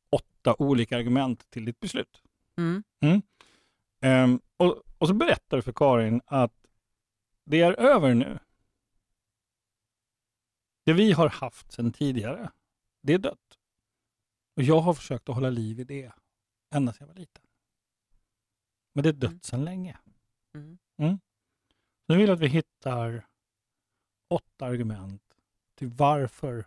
åtta 0.09 0.55
olika 0.59 0.97
argument 0.97 1.49
till 1.49 1.65
ditt 1.65 1.79
beslut. 1.79 2.21
Mm. 2.57 3.21
Ehm, 4.01 4.39
och, 4.57 4.83
och 4.97 5.07
så 5.07 5.13
berättar 5.13 5.57
du 5.57 5.63
för 5.63 5.73
Karin 5.73 6.21
att 6.25 6.53
det 7.45 7.61
är 7.61 7.73
över 7.73 8.13
nu. 8.13 8.39
Det 10.85 10.93
vi 10.93 11.11
har 11.11 11.29
haft 11.29 11.71
sedan 11.71 11.91
tidigare, 11.91 12.49
det 13.01 13.13
är 13.13 13.17
dött. 13.17 13.44
Och 14.55 14.63
jag 14.63 14.79
har 14.81 14.93
försökt 14.93 15.29
att 15.29 15.35
hålla 15.35 15.49
liv 15.49 15.79
i 15.79 15.83
det 15.83 16.11
ända 16.75 16.93
sedan 16.93 17.07
jag 17.07 17.13
var 17.13 17.19
liten. 17.19 17.43
Men 18.93 19.03
det 19.03 19.09
är 19.09 19.13
dött 19.13 19.31
Mm. 19.31 19.41
sedan 19.41 19.65
länge. 19.65 19.97
Mm. 20.53 21.19
Nu 22.07 22.17
vill 22.17 22.27
jag 22.27 22.35
att 22.35 22.39
vi 22.39 22.47
hittar 22.47 23.27
åtta 24.27 24.65
argument 24.65 25.37
till 25.75 25.87
varför 25.87 26.65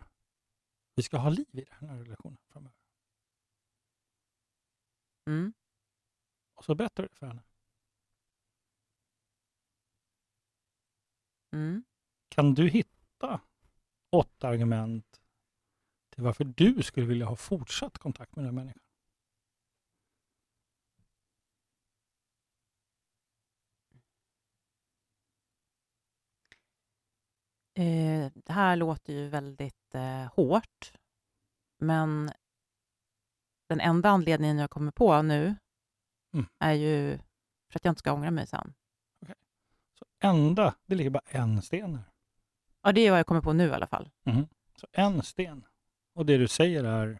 vi 0.95 1.03
ska 1.03 1.17
ha 1.17 1.29
liv 1.29 1.47
i 1.51 1.65
den 1.79 1.89
här 1.89 1.97
relationen 1.97 2.37
framöver. 2.47 2.77
Mm. 5.27 5.53
Och 6.55 6.65
så 6.65 6.75
berättar 6.75 7.03
du 7.03 7.09
det 7.09 7.15
för 7.15 7.27
henne. 7.27 7.43
Mm. 11.53 11.83
Kan 12.29 12.53
du 12.53 12.69
hitta 12.69 13.41
åtta 14.09 14.47
argument 14.47 15.18
till 16.19 16.25
varför 16.25 16.43
du 16.43 16.83
skulle 16.83 17.05
vilja 17.05 17.25
ha 17.25 17.35
fortsatt 17.35 17.97
kontakt 17.97 18.35
med 18.35 18.45
den 18.45 18.53
här 18.57 18.63
människan? 18.63 18.81
Eh, 27.73 28.31
det 28.35 28.53
här 28.53 28.75
låter 28.75 29.13
ju 29.13 29.27
väldigt 29.27 29.95
eh, 29.95 30.25
hårt, 30.35 30.91
men 31.77 32.31
den 33.67 33.79
enda 33.79 34.09
anledningen 34.09 34.57
jag 34.57 34.69
kommer 34.69 34.91
på 34.91 35.21
nu 35.21 35.55
Mm. 36.33 36.45
är 36.59 36.73
ju 36.73 37.17
för 37.69 37.79
att 37.79 37.85
jag 37.85 37.91
inte 37.91 37.99
ska 37.99 38.13
ångra 38.13 38.31
mig 38.31 38.47
sen. 38.47 38.73
Så 39.93 40.05
enda, 40.19 40.75
det 40.85 40.95
ligger 40.95 41.09
bara 41.09 41.23
en 41.25 41.61
sten 41.61 41.95
här. 41.95 42.03
Ja, 42.81 42.91
det 42.91 43.01
är 43.01 43.09
vad 43.11 43.19
jag 43.19 43.25
kommer 43.27 43.41
på 43.41 43.53
nu 43.53 43.67
i 43.67 43.71
alla 43.71 43.87
fall. 43.87 44.09
Så 44.75 44.87
en 44.91 45.23
sten. 45.23 45.65
Och 46.19 46.25
det 46.25 46.37
du 46.37 46.47
säger 46.47 46.83
är, 46.83 47.19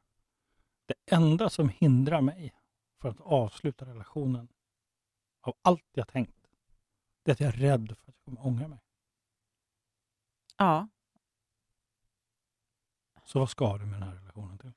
det 0.86 1.16
enda 1.16 1.50
som 1.50 1.70
hindrar 1.70 2.22
mig 2.22 2.54
för 3.02 3.10
att 3.10 3.22
avsluta 3.22 3.86
relationen 3.86 4.48
av 5.42 5.56
allt 5.62 5.86
jag 5.94 6.08
tänkt, 6.08 6.48
det 7.24 7.32
är 7.32 7.34
att 7.34 7.40
jag 7.40 7.48
är 7.48 7.58
rädd 7.58 7.88
för 7.88 8.12
att 8.12 8.16
jag 8.18 8.26
kommer 8.26 8.48
ångra 8.48 8.68
mig. 8.68 8.80
Ja, 10.58 10.88
Så 13.26 13.40
vad 13.40 13.50
ska 13.50 13.78
du 13.78 13.86
med 13.86 14.02
den 14.02 14.10
här 14.10 14.16
relationen 14.16 14.58
till? 14.58 14.74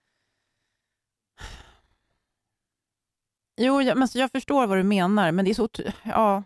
jo, 3.56 3.82
jag, 3.82 3.98
men 3.98 4.08
jag 4.14 4.30
förstår 4.30 4.66
vad 4.66 4.78
du 4.78 4.82
menar, 4.82 5.32
men 5.32 5.44
det 5.44 5.50
är 5.50 5.54
så... 5.54 5.68
Ja, 6.04 6.42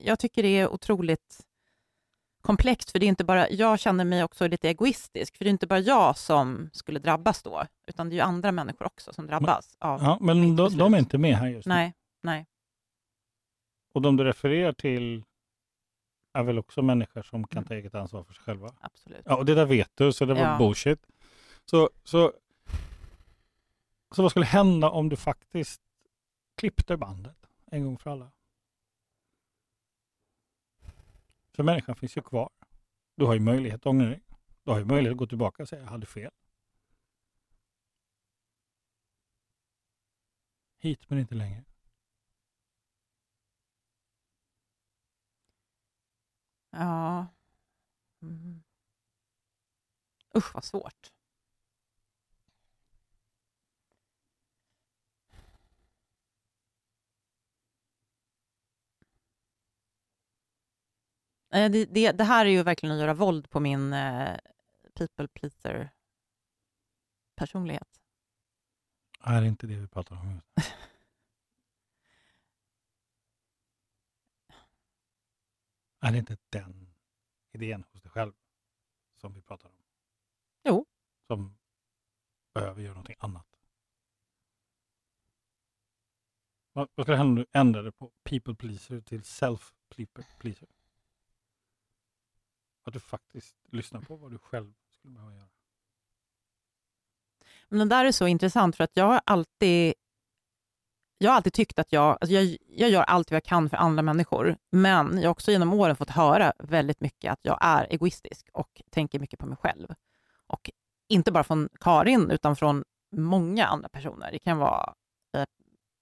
jag 0.00 0.18
tycker 0.18 0.42
det 0.42 0.58
är 0.58 0.68
otroligt 0.68 1.47
komplext, 2.48 2.90
för 2.90 2.98
det 2.98 3.06
är 3.06 3.08
inte 3.08 3.24
bara... 3.24 3.50
Jag 3.50 3.78
känner 3.80 4.04
mig 4.04 4.24
också 4.24 4.48
lite 4.48 4.68
egoistisk, 4.68 5.36
för 5.36 5.44
det 5.44 5.48
är 5.48 5.52
inte 5.52 5.66
bara 5.66 5.78
jag 5.78 6.16
som 6.18 6.70
skulle 6.72 6.98
drabbas 6.98 7.42
då, 7.42 7.62
utan 7.86 8.08
det 8.08 8.12
är 8.12 8.16
ju 8.16 8.20
andra 8.22 8.52
människor 8.52 8.86
också 8.86 9.12
som 9.12 9.26
drabbas 9.26 9.76
av... 9.78 10.02
Ja, 10.02 10.18
men 10.20 10.56
de, 10.56 10.76
de 10.76 10.94
är 10.94 10.98
inte 10.98 11.18
med 11.18 11.36
här 11.36 11.48
just 11.48 11.66
nu. 11.66 11.74
Nej, 11.74 11.94
nej. 12.22 12.46
Och 13.94 14.02
de 14.02 14.16
du 14.16 14.24
refererar 14.24 14.72
till 14.72 15.24
är 16.32 16.42
väl 16.42 16.58
också 16.58 16.82
människor 16.82 17.22
som 17.22 17.46
kan 17.46 17.58
Mm. 17.58 17.68
ta 17.68 17.74
eget 17.74 17.94
ansvar 17.94 18.24
för 18.24 18.32
sig 18.34 18.42
själva? 18.44 18.70
Absolut. 18.80 19.22
Ja, 19.24 19.36
och 19.36 19.44
det 19.44 19.54
där 19.54 19.66
vet 19.66 19.90
du, 19.94 20.12
så 20.12 20.24
det 20.24 20.34
var 20.34 20.40
Ja. 20.42 20.58
bullshit. 20.58 21.06
Så, 21.64 21.90
så, 22.04 22.32
så 24.14 24.22
vad 24.22 24.30
skulle 24.30 24.46
hända 24.46 24.90
om 24.90 25.08
du 25.08 25.16
faktiskt 25.16 25.80
klippte 26.56 26.96
bandet 26.96 27.36
en 27.70 27.84
gång 27.84 27.98
för 27.98 28.10
alla? 28.10 28.30
För 31.58 31.62
människan 31.62 31.96
finns 31.96 32.16
ju 32.16 32.22
kvar. 32.22 32.50
Du 33.14 33.24
har 33.24 33.34
ju 33.34 33.40
möjlighet 33.40 33.80
att 33.80 33.86
ångra 33.86 34.08
dig. 34.08 34.22
Du 34.62 34.70
har 34.70 34.78
ju 34.78 34.84
möjlighet 34.84 35.12
att 35.12 35.18
gå 35.18 35.26
tillbaka 35.26 35.62
och 35.62 35.68
säga 35.68 35.82
jag 35.82 35.90
hade 35.90 36.06
fel. 36.06 36.30
Hit 40.78 41.10
men 41.10 41.18
inte 41.18 41.34
längre. 41.34 41.64
Ja. 46.70 47.26
Mm. 48.22 48.62
Usch, 50.36 50.54
vad 50.54 50.64
svårt. 50.64 51.12
Det, 61.50 61.84
det, 61.84 62.12
det 62.12 62.24
här 62.24 62.46
är 62.46 62.50
ju 62.50 62.62
verkligen 62.62 62.94
att 62.94 63.00
göra 63.00 63.14
våld 63.14 63.50
på 63.50 63.60
min 63.60 63.92
eh, 63.92 64.36
people 64.94 65.28
pleaser 65.28 65.90
personlighet. 67.34 68.00
Är 69.20 69.40
det 69.40 69.46
inte 69.46 69.66
det 69.66 69.76
vi 69.76 69.88
pratar 69.88 70.16
om? 70.16 70.40
är 76.00 76.12
det 76.12 76.18
inte 76.18 76.36
den 76.50 76.94
idén 77.52 77.84
hos 77.92 78.02
dig 78.02 78.10
själv 78.10 78.32
som 79.16 79.34
vi 79.34 79.42
pratar 79.42 79.68
om? 79.68 79.74
Jo. 80.64 80.86
Som 81.26 81.58
behöver 82.54 82.82
göra 82.82 82.94
någonting 82.94 83.16
annat? 83.18 83.46
Vad, 86.72 86.88
vad 86.94 87.06
det 87.06 87.16
hända 87.16 87.30
om 87.30 87.34
du 87.34 87.46
ändrar 87.52 87.82
det 87.82 87.92
på 87.92 88.12
people 88.24 88.54
pleaser 88.54 89.00
till 89.00 89.24
self 89.24 89.72
pleaser? 90.38 90.77
Att 92.88 92.94
du 92.94 93.00
faktiskt 93.00 93.56
lyssnar 93.72 94.00
på 94.00 94.16
vad 94.16 94.30
du 94.30 94.38
själv 94.38 94.72
skulle 94.90 95.14
behöva 95.14 95.34
göra. 95.34 95.48
Men 97.68 97.78
det 97.78 97.96
där 97.96 98.04
är 98.04 98.12
så 98.12 98.26
intressant 98.26 98.76
för 98.76 98.84
att 98.84 98.90
jag 98.94 99.04
har 99.04 99.20
alltid, 99.24 99.94
jag 101.18 101.30
har 101.30 101.36
alltid 101.36 101.52
tyckt 101.52 101.78
att 101.78 101.92
jag, 101.92 102.18
alltså 102.20 102.34
jag, 102.34 102.56
jag 102.68 102.90
gör 102.90 103.02
allt 103.02 103.30
vad 103.30 103.36
jag 103.36 103.44
kan 103.44 103.70
för 103.70 103.76
andra 103.76 104.02
människor, 104.02 104.56
men 104.70 105.16
jag 105.16 105.28
har 105.28 105.30
också 105.30 105.50
genom 105.50 105.72
åren 105.72 105.96
fått 105.96 106.10
höra 106.10 106.52
väldigt 106.58 107.00
mycket 107.00 107.32
att 107.32 107.40
jag 107.42 107.58
är 107.60 107.86
egoistisk 107.90 108.48
och 108.52 108.82
tänker 108.90 109.18
mycket 109.18 109.38
på 109.38 109.46
mig 109.46 109.56
själv. 109.56 109.94
Och 110.46 110.70
inte 111.08 111.32
bara 111.32 111.44
från 111.44 111.68
Karin, 111.80 112.30
utan 112.30 112.56
från 112.56 112.84
många 113.12 113.66
andra 113.66 113.88
personer. 113.88 114.32
Det 114.32 114.38
kan 114.38 114.58
vara 114.58 114.94
eh, 115.36 115.44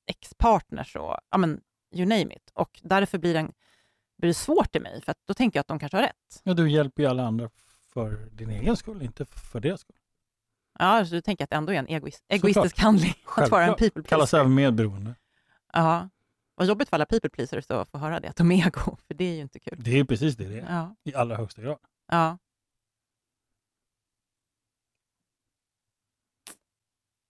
ex-partners 0.07 0.97
och 0.97 1.17
ja, 1.31 1.39
men, 1.39 1.61
you 1.95 2.07
name 2.07 2.35
it. 2.35 2.51
Och 2.55 2.81
därför 2.83 3.19
blir, 3.19 3.35
den, 3.35 3.53
blir 4.17 4.29
det 4.31 4.35
svårt 4.35 4.77
i 4.77 4.81
mig, 4.81 5.01
för 5.03 5.15
då 5.27 5.35
tänker 5.35 5.59
jag 5.59 5.61
att 5.61 5.67
de 5.69 5.79
kanske 5.79 5.97
har 5.97 6.03
rätt. 6.03 6.41
Ja, 6.43 6.55
du 6.55 6.71
hjälper 6.71 7.03
ju 7.03 7.09
alla 7.09 7.27
andra 7.27 7.51
för 7.93 8.11
din 8.33 8.51
egen 8.51 8.77
skull, 8.77 9.03
inte 9.03 9.25
för 9.25 9.61
deras 9.61 9.81
skull. 9.81 9.97
Ja, 10.79 11.05
så 11.07 11.15
du 11.15 11.21
tänker 11.21 11.45
att 11.45 11.51
det 11.51 11.57
ändå 11.57 11.73
är 11.73 11.77
en 11.79 11.87
egoist, 11.89 12.25
egoistisk 12.29 12.79
handling 12.79 13.15
att 13.37 13.51
vara 13.51 13.65
en 13.67 13.75
people 13.75 14.03
Kallas 14.03 14.31
pleaser. 14.31 14.39
även 14.41 14.55
medberoende. 14.55 15.15
Ja. 15.73 16.09
Vad 16.55 16.67
jobbigt 16.67 16.89
för 16.89 16.97
alla 16.97 17.07
people 17.07 17.31
pleasers 17.31 17.71
att 17.71 17.89
få 17.89 17.99
höra 17.99 18.21
det, 18.21 18.29
att 18.29 18.37
de 18.37 18.53
är 18.53 18.67
ego, 18.67 18.97
för 19.07 19.15
det 19.15 19.25
är 19.25 19.35
ju 19.35 19.41
inte 19.41 19.59
kul. 19.59 19.79
Det 19.83 19.99
är 19.99 20.05
precis 20.05 20.37
det 20.37 20.45
det 20.49 20.59
är, 20.61 20.75
Ja. 20.75 20.97
i 21.05 21.15
allra 21.15 21.37
högsta 21.37 21.63
grad. 21.63 21.79
Ja. 22.07 22.39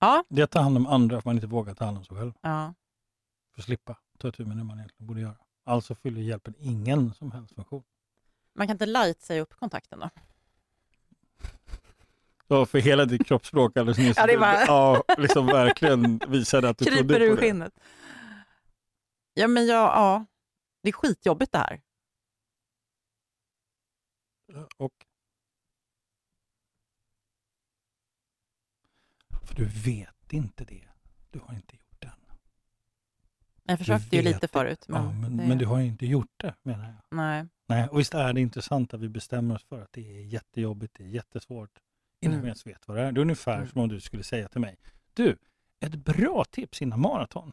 Ja, 0.01 0.25
Det 0.29 0.41
är 0.41 0.45
att 0.45 0.51
ta 0.51 0.61
hand 0.61 0.77
om 0.77 0.87
andra 0.87 1.21
för 1.21 1.29
man 1.29 1.37
inte 1.37 1.47
vågar 1.47 1.75
ta 1.75 1.85
hand 1.85 1.99
om 1.99 2.05
sig 2.05 2.17
själv. 2.17 2.33
ja. 2.41 2.75
För 3.55 3.61
att 3.61 3.65
slippa 3.67 3.99
ta 4.19 4.31
tur 4.33 4.45
med 4.45 4.57
det 4.57 4.65
man 4.65 4.79
egentligen 4.79 5.07
borde 5.07 5.21
göra. 5.21 5.37
Alltså 5.69 5.95
fyller 5.95 6.21
hjälpen 6.23 6.55
ingen 6.59 7.15
som 7.15 7.33
helst 7.33 7.55
funktion. 7.55 7.83
Man 8.55 8.67
kan 8.67 8.75
inte 8.75 8.87
light 8.87 9.21
säga 9.23 9.41
upp 9.43 9.55
kontakten 9.55 9.99
då? 10.01 10.11
Så 12.49 12.67
för 12.67 12.79
hela 12.79 13.05
ditt 13.05 13.27
kroppsspråk 13.27 13.77
alldeles 13.77 13.99
nyss, 13.99 14.17
Ja, 14.17 14.27
det 14.27 14.33
är 14.33 14.39
bara- 14.39 14.65
ja, 14.67 15.03
liksom 15.19 15.47
verkligen 15.47 16.21
visade 16.29 16.69
att 16.69 16.79
du 16.79 16.85
Kryper 16.85 16.99
trodde 17.03 17.25
ur 17.25 17.29
på 17.31 17.35
det. 17.37 17.41
skinnet. 17.43 17.73
Ja, 19.35 19.49
men 19.49 19.67
jag, 19.67 19.77
ja. 19.87 20.25
Det 20.83 20.89
är 20.89 20.93
skitjobbigt 20.93 21.53
det 21.53 21.59
här. 21.59 21.83
Och 24.77 25.07
för 29.47 29.55
du 29.55 29.65
vet 29.65 30.33
inte 30.33 30.65
det. 30.65 30.89
Du 31.31 31.39
har 31.39 31.55
inte 31.55 31.77
gjort. 31.77 31.86
Jag 33.67 33.79
försökte 33.79 34.17
ju 34.17 34.23
lite 34.23 34.49
förut. 34.49 34.85
Men, 34.89 35.05
ja, 35.05 35.13
men, 35.13 35.37
det, 35.37 35.47
men 35.49 35.59
du 35.59 35.67
har 35.67 35.79
ju 35.79 35.87
inte 35.87 36.07
gjort 36.07 36.33
det 36.37 36.55
menar 36.63 36.85
jag. 36.85 36.95
Nej. 37.17 37.47
Nej, 37.69 37.89
och 37.89 38.01
visst 38.01 38.15
är 38.15 38.33
det 38.33 38.41
intressant 38.41 38.95
att 38.95 39.01
vi 39.01 39.09
bestämmer 39.09 39.55
oss 39.55 39.65
för 39.69 39.83
att 39.83 39.93
det 39.93 40.01
är 40.19 40.25
jättejobbigt, 40.25 40.95
det 40.99 41.05
är 41.05 41.09
jättesvårt 41.09 41.71
innan 42.21 42.33
Mm. 42.35 42.43
vi 42.43 42.49
ens 42.49 42.67
vet 42.67 42.89
vad 42.89 42.97
det 42.97 43.03
är. 43.03 43.13
Det 43.13 43.19
är 43.21 43.23
ungefär 43.23 43.57
Mm. 43.57 43.69
som 43.69 43.81
om 43.81 43.89
du 43.89 44.01
skulle 44.01 44.23
säga 44.23 44.49
till 44.49 44.61
mig, 44.61 44.77
du, 45.15 45.37
ett 45.81 45.95
bra 45.95 46.45
tips 46.51 46.83
innan 46.83 47.01
maraton, 47.01 47.53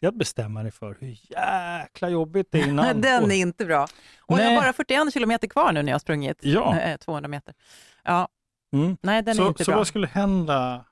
det 0.00 0.06
är 0.06 0.08
att 0.08 0.16
bestämma 0.16 0.62
dig 0.62 0.72
för 0.72 0.96
hur 1.00 1.18
jäkla 1.30 2.08
jobbigt 2.08 2.46
det 2.50 2.60
är 2.60 2.68
innan. 2.68 3.00
Den 3.00 3.30
är 3.30 3.34
inte 3.34 3.64
bra. 3.66 3.82
Och 4.18 4.38
jag 4.38 4.44
Nej. 4.44 4.54
har 4.54 4.62
bara 4.62 4.72
41 4.72 5.12
kilometer 5.14 5.48
kvar 5.48 5.72
nu 5.72 5.82
när 5.82 5.88
jag 5.88 5.94
har 5.94 5.98
sprungit 6.00 6.38
Ja. 6.42 6.78
eh, 6.80 6.96
200 6.96 7.28
meter. 7.28 7.54
Ja, 8.04 8.28
Mm. 8.72 8.96
nej 9.02 9.22
den 9.22 9.30
är 9.32 9.34
Så, 9.34 9.48
inte 9.48 9.64
så 9.64 9.70
bra. 9.70 9.78
vad 9.78 9.86
skulle 9.86 10.06
hända 10.06 10.84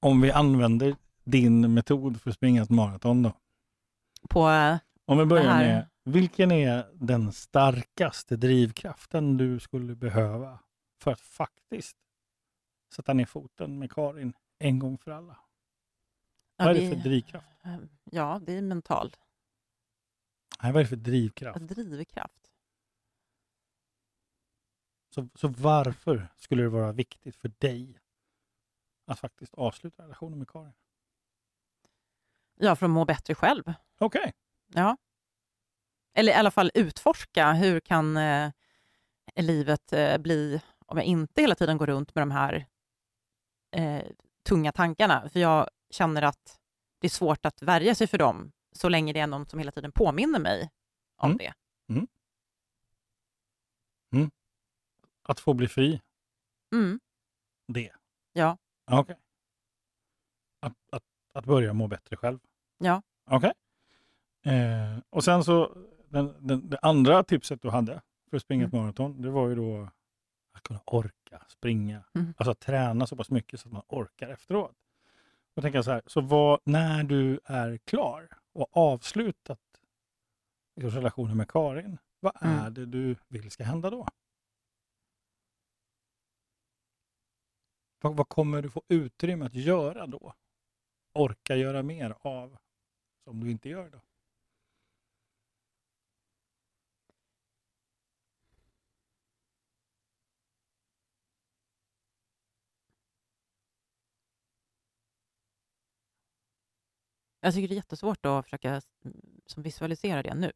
om 0.00 0.20
vi 0.20 0.30
använder 0.32 0.96
din 1.30 1.74
metod 1.74 2.20
för 2.20 2.30
att 2.30 2.36
springa 2.36 2.62
ett 2.62 2.70
maraton 2.70 3.22
då? 3.22 3.32
På, 4.28 4.48
eh, 4.50 4.76
Om 5.04 5.18
vi 5.18 5.24
börjar 5.24 5.58
med, 5.58 5.88
vilken 6.04 6.52
är 6.52 6.90
den 6.94 7.32
starkaste 7.32 8.36
drivkraften 8.36 9.36
du 9.36 9.60
skulle 9.60 9.94
behöva 9.94 10.58
för 11.00 11.10
att 11.12 11.20
faktiskt 11.20 11.96
sätta 12.94 13.12
ner 13.12 13.26
foten 13.26 13.78
med 13.78 13.92
Karin 13.92 14.32
en 14.58 14.78
gång 14.78 14.98
för 14.98 15.10
alla? 15.10 15.36
ja, 16.56 16.64
vad 16.64 16.76
är 16.76 16.80
det 16.80 16.88
för 16.88 16.96
drivkraft? 16.96 17.46
eh, 17.64 17.76
Ja, 18.04 18.40
det 18.46 18.52
är 18.52 18.62
mental 18.62 19.16
Nej, 20.62 20.72
vad 20.72 20.80
är 20.80 20.84
det 20.84 20.88
för 20.88 20.96
drivkraft? 20.96 21.60
drivkraft. 21.60 22.50
Så, 25.14 25.28
så 25.34 25.48
varför 25.48 26.28
skulle 26.36 26.62
det 26.62 26.68
vara 26.68 26.92
viktigt 26.92 27.36
för 27.36 27.52
dig 27.58 27.98
att 29.06 29.18
faktiskt 29.18 29.54
avsluta 29.54 30.02
relationen 30.02 30.38
med 30.38 30.48
Karin? 30.48 30.72
Ja, 32.62 32.76
för 32.76 32.86
att 32.86 32.90
må 32.90 33.04
bättre 33.04 33.34
själv. 33.34 33.72
Okej, 33.98 34.32
Ja. 34.74 34.96
Eller 36.14 36.32
i 36.32 36.34
alla 36.34 36.50
fall 36.50 36.70
utforska 36.74 37.52
hur 37.52 37.80
kan 37.80 38.16
eh, 38.16 38.52
livet 39.36 39.92
eh, 39.92 40.18
bli 40.18 40.60
om 40.86 40.96
jag 40.96 41.06
inte 41.06 41.40
hela 41.40 41.54
tiden 41.54 41.78
går 41.78 41.86
runt 41.86 42.14
med 42.14 42.22
de 42.22 42.30
här 42.30 42.66
eh, 43.76 44.02
tunga 44.48 44.72
tankarna. 44.72 45.28
För 45.28 45.40
jag 45.40 45.68
känner 45.90 46.22
att 46.22 46.60
det 47.00 47.06
är 47.06 47.10
svårt 47.10 47.46
att 47.46 47.62
värja 47.62 47.94
sig 47.94 48.06
för 48.06 48.18
dem 48.18 48.52
så 48.72 48.88
länge 48.88 49.12
det 49.12 49.20
är 49.20 49.26
någon 49.26 49.46
som 49.46 49.58
hela 49.58 49.72
tiden 49.72 49.92
påminner 49.92 50.38
mig 50.40 50.70
om 51.16 51.30
Mm. 51.30 51.38
det. 51.38 51.52
att 55.22 55.40
få 55.40 55.54
bli 55.54 55.68
fri, 55.68 56.00
Mm. 56.72 57.00
det. 57.66 57.92
Ja. 58.32 58.58
Okej. 58.90 59.16
Att, 60.60 60.72
att, 60.92 61.02
att 61.34 61.44
börja 61.44 61.72
må 61.72 61.88
bättre 61.88 62.16
själv. 62.16 62.38
Ja. 62.82 63.02
Okej. 63.30 63.52
Eh, 64.44 64.98
och 65.10 65.24
sen 65.24 65.44
så, 65.44 65.76
den, 66.08 66.46
den, 66.46 66.70
det 66.70 66.78
andra 66.82 67.24
tipset 67.24 67.62
du 67.62 67.70
hade 67.70 68.02
för 68.30 68.36
att 68.36 68.42
springa 68.42 68.66
ett 68.66 68.72
maraton, 68.72 69.22
det 69.22 69.30
var 69.30 69.48
ju 69.48 69.54
då 69.54 69.88
att 70.52 70.62
kunna 70.62 70.80
orka 70.86 71.44
springa. 71.48 72.04
Mm. 72.14 72.34
Alltså 72.36 72.54
träna 72.54 73.06
så 73.06 73.16
pass 73.16 73.30
mycket 73.30 73.60
så 73.60 73.68
att 73.68 73.72
man 73.72 73.82
orkar 73.88 74.28
efteråt. 74.28 74.76
Då 75.54 75.62
tänker 75.62 75.78
jag 75.78 75.84
så 75.84 75.90
här, 75.90 76.02
så 76.06 76.20
vad, 76.20 76.60
när 76.64 77.04
du 77.04 77.40
är 77.44 77.76
klar 77.78 78.28
och 78.52 78.76
avslutat 78.76 79.60
liksom 80.76 80.90
relationen 80.90 81.36
med 81.36 81.50
Karin, 81.50 81.98
vad 82.20 82.32
Mm. 82.42 82.58
är 82.58 82.70
det 82.70 82.86
du 82.86 83.16
vill 83.28 83.50
ska 83.50 83.64
hända 83.64 83.90
då? 83.90 84.06
Vad, 88.02 88.16
vad 88.16 88.28
kommer 88.28 88.62
du 88.62 88.70
få 88.70 88.82
utrymme 88.88 89.44
att 89.46 89.54
göra 89.54 90.06
då? 90.06 90.34
Orka 91.12 91.56
göra 91.56 91.82
mer 91.82 92.14
av 92.20 92.56
som 93.30 93.40
du 93.44 93.50
inte 93.50 93.68
gör 93.68 93.90
då? 93.90 94.00
Jag 107.40 107.54
tycker 107.54 107.68
det 107.68 107.74
är 107.74 107.76
jättesvårt 107.76 108.26
att 108.26 108.44
försöka 108.44 108.70
mm, 109.04 109.40
som 109.46 109.62
visualisera 109.62 110.22
det 110.22 110.34
nu. 110.34 110.52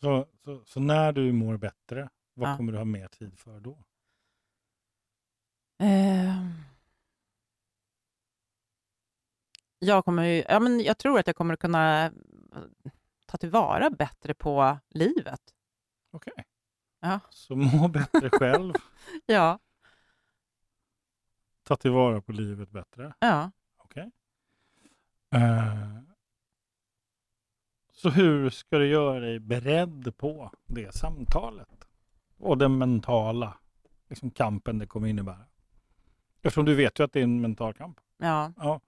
Så, 0.00 0.28
så, 0.44 0.64
så 0.64 0.80
när 0.80 1.12
du 1.12 1.32
mår 1.32 1.56
bättre, 1.56 2.08
vad 2.34 2.50
Ja. 2.50 2.56
kommer 2.56 2.72
du 2.72 2.78
ha 2.78 2.84
mer 2.84 3.08
tid 3.08 3.38
för 3.38 3.60
då? 3.60 3.84
Eh, 5.78 6.50
jag, 9.78 10.04
kommer 10.04 10.22
ju, 10.24 10.44
ja, 10.48 10.60
men 10.60 10.80
jag 10.80 10.98
tror 10.98 11.18
att 11.18 11.26
jag 11.26 11.36
kommer 11.36 11.56
kunna 11.56 12.04
eh, 12.06 12.12
ta 13.26 13.36
tillvara 13.38 13.90
bättre 13.90 14.34
på 14.34 14.78
livet. 14.90 15.40
Okej. 16.10 16.44
Ja. 17.00 17.20
Så 17.30 17.56
må 17.56 17.88
bättre 17.92 18.30
själv, 18.30 18.74
Ja, 19.26 19.58
ta 21.62 21.76
tillvara 21.76 22.20
på 22.20 22.32
livet 22.32 22.70
bättre. 22.70 23.14
ja. 23.18 23.50
Okej. 23.76 24.10
Eh, 25.30 25.98
så 27.92 28.10
hur 28.10 28.50
ska 28.50 28.78
du 28.78 28.86
göra 28.86 29.20
dig 29.20 29.38
beredd 29.40 30.16
på 30.16 30.50
det 30.66 30.94
samtalet? 30.94 31.68
Och 32.38 32.58
den 32.58 32.78
mentala 32.78 33.58
liksom, 34.08 34.30
kampen 34.30 34.78
det 34.78 34.86
kommer 34.86 35.08
innebära. 35.08 35.46
Eftersom 36.42 36.64
du 36.64 36.74
vet 36.74 37.00
ju 37.00 37.04
att 37.04 37.12
det 37.12 37.20
är 37.20 37.24
en 37.24 37.40
mental 37.40 37.74
kamp. 37.74 38.00
ja. 38.18 38.52
Ja. 38.56 38.80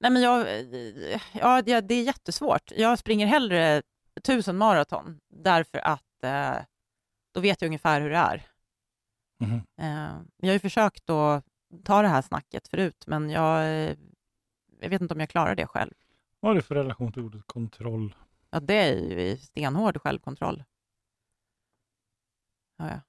Nej, 0.00 0.10
men 0.10 0.22
jag, 0.22 0.46
ja, 1.32 1.62
det 1.62 1.80
det 1.80 1.94
är 1.94 2.02
jättesvårt. 2.02 2.72
Jag 2.76 2.98
springer 2.98 3.26
hellre 3.26 3.82
tusen 4.22 4.56
maraton 4.56 5.20
därför 5.28 5.78
att 5.78 6.24
eh, 6.24 6.56
då 7.34 7.40
vet 7.40 7.62
jag 7.62 7.68
ungefär 7.68 8.00
hur 8.00 8.10
det 8.10 8.16
är. 8.16 8.46
Mhm. 9.40 9.62
Eh, 9.76 10.20
jag 10.36 10.48
har 10.48 10.52
ju 10.52 10.58
försökt 10.58 11.10
att 11.10 11.44
ta 11.84 12.02
det 12.02 12.08
här 12.08 12.22
snacket 12.22 12.68
förut, 12.68 13.04
men 13.06 13.30
jag, 13.30 13.60
eh, 13.62 13.96
jag 14.80 14.88
vet 14.90 15.02
inte 15.02 15.14
om 15.14 15.20
jag 15.20 15.28
klarar 15.28 15.54
det 15.54 15.66
själv. 15.66 15.94
Vad 16.40 16.50
har 16.50 16.54
du 16.54 16.62
för 16.62 16.74
relation 16.74 17.12
till 17.12 17.22
ordet 17.22 17.46
kontroll? 17.46 18.14
Ja, 18.50 18.60
det 18.60 18.74
är 18.74 18.94
ju 18.94 19.36
stenhård 19.36 20.00
självkontroll. 20.02 20.64
Ja, 22.76 22.88
ja. 22.90 23.00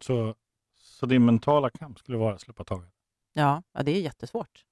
Så, 0.00 0.34
så 0.74 1.06
din 1.06 1.24
mentala 1.24 1.70
kamp 1.70 1.98
skulle 1.98 2.18
vara 2.18 2.34
att 2.34 2.40
släppa 2.40 2.64
taget? 2.64 2.90
Ja, 3.32 3.62
ja, 3.72 3.82
det 3.82 3.90
är 3.90 4.00
jättesvårt. 4.00 4.64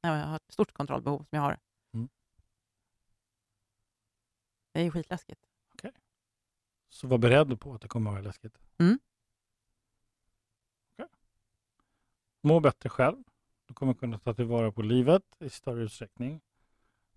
Jag 0.00 0.26
har 0.26 0.36
ett 0.36 0.52
stort 0.52 0.72
kontrollbehov 0.72 1.18
som 1.18 1.28
jag 1.30 1.40
har. 1.40 1.58
Mm. 1.92 2.08
Det 4.72 4.80
är 4.80 4.84
ju 4.84 4.90
skitläskigt. 4.90 5.46
Så 6.88 7.06
var 7.06 7.18
beredd 7.18 7.60
på 7.60 7.74
att 7.74 7.80
det 7.80 7.88
kommer 7.88 8.10
att 8.10 8.14
vara 8.14 8.22
läskigt? 8.22 8.58
Mm. 8.78 8.98
Okej. 10.92 11.06
Må 12.40 12.60
bättre 12.60 12.88
själv. 12.88 13.24
Du 13.66 13.74
kommer 13.74 13.94
kunna 13.94 14.18
ta 14.18 14.34
tillvara 14.34 14.72
på 14.72 14.82
livet 14.82 15.22
i 15.38 15.50
större 15.50 15.82
utsträckning. 15.82 16.40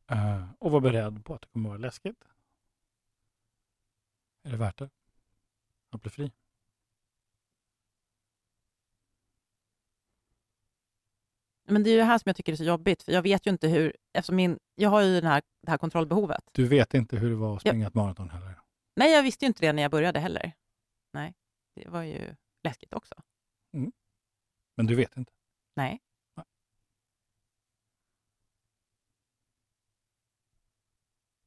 Eh, 0.08 0.48
och 0.60 0.72
var 0.72 0.82
beredd 0.82 1.26
på 1.26 1.36
att 1.36 1.42
det 1.42 1.48
kommer 1.48 1.70
att 1.70 1.72
vara 1.72 1.80
läskigt. 1.80 2.24
Är 4.44 4.52
det 4.52 4.58
värt 4.58 4.78
det? 4.78 4.90
Att 5.90 6.02
bli 6.02 6.10
fri? 6.12 6.32
Men 11.64 11.84
det 11.84 11.90
är 11.90 11.92
ju 11.92 11.98
det 11.98 12.04
här 12.04 12.18
som 12.18 12.30
jag 12.30 12.36
tycker 12.36 12.52
är 12.52 12.58
så 12.58 12.64
jobbigt, 12.64 13.04
för 13.04 13.12
jag 13.12 13.22
vet 13.22 13.48
ju 13.48 13.52
inte 13.52 13.68
hur... 13.68 13.96
Eftersom 14.14 14.36
min, 14.36 14.60
jag 14.76 14.90
har 14.90 15.02
ju 15.02 15.14
den 15.14 15.32
här, 15.32 15.42
det 15.62 15.72
här 15.72 15.78
kontrollbehovet. 15.78 16.44
Du 16.52 16.68
vet 16.68 16.94
inte 16.94 17.18
hur 17.18 17.30
det 17.30 17.36
var 17.36 17.56
att 17.56 17.62
springa 17.62 17.88
ett 17.88 17.94
maraton 17.94 18.30
heller? 18.30 18.60
Nej, 18.96 19.12
jag 19.12 19.24
visste 19.24 19.46
ju 19.46 19.48
inte 19.48 19.66
det 19.66 19.74
när 19.74 19.82
jag 19.82 19.92
började 19.92 20.20
heller. 20.20 20.54
Nej, 21.14 21.34
det 21.76 21.90
var 21.90 22.04
ju 22.04 22.36
läskigt 22.64 22.94
också. 22.94 23.16
Men 24.76 24.86
du 24.86 24.96
vet 24.96 25.18
inte? 25.18 25.32
Nej. 25.76 26.02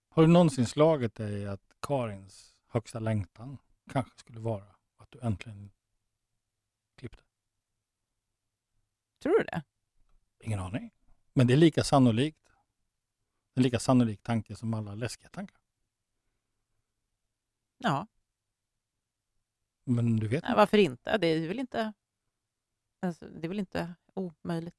Har 0.08 0.22
du 0.22 0.28
någonsin 0.28 0.66
slagit 0.66 1.14
dig 1.14 1.46
att 1.46 1.72
Karins 1.80 2.56
högsta 2.66 2.98
längtan 2.98 3.58
kanske 3.90 4.18
skulle 4.18 4.40
vara 4.40 4.64
att 4.96 5.10
du 5.10 5.20
äntligen 5.20 5.70
klippte? 6.94 7.22
Tror 9.22 9.38
du 9.38 9.44
det? 9.44 9.62
Ingen 10.40 10.60
aning. 10.60 10.90
Men 11.32 11.46
det 11.46 11.52
är 11.52 11.56
lika 11.56 11.84
sannolikt. 11.84 12.56
En 13.54 13.62
lika 13.62 13.78
sannolik 13.78 14.22
tanke 14.22 14.56
som 14.56 14.74
alla 14.74 14.94
läskiga 14.94 15.28
tankar. 15.28 15.60
Ja, 17.78 18.06
Men 19.84 20.16
du 20.16 20.28
vet 20.28 20.44
Nej, 20.44 20.56
varför 20.56 20.78
inte? 20.78 21.18
Det 21.18 21.26
är 21.26 21.48
väl 21.48 21.58
inte, 21.58 21.92
alltså, 23.00 23.28
det 23.28 23.46
är 23.46 23.48
väl 23.48 23.58
inte 23.58 23.94
omöjligt. 24.14 24.76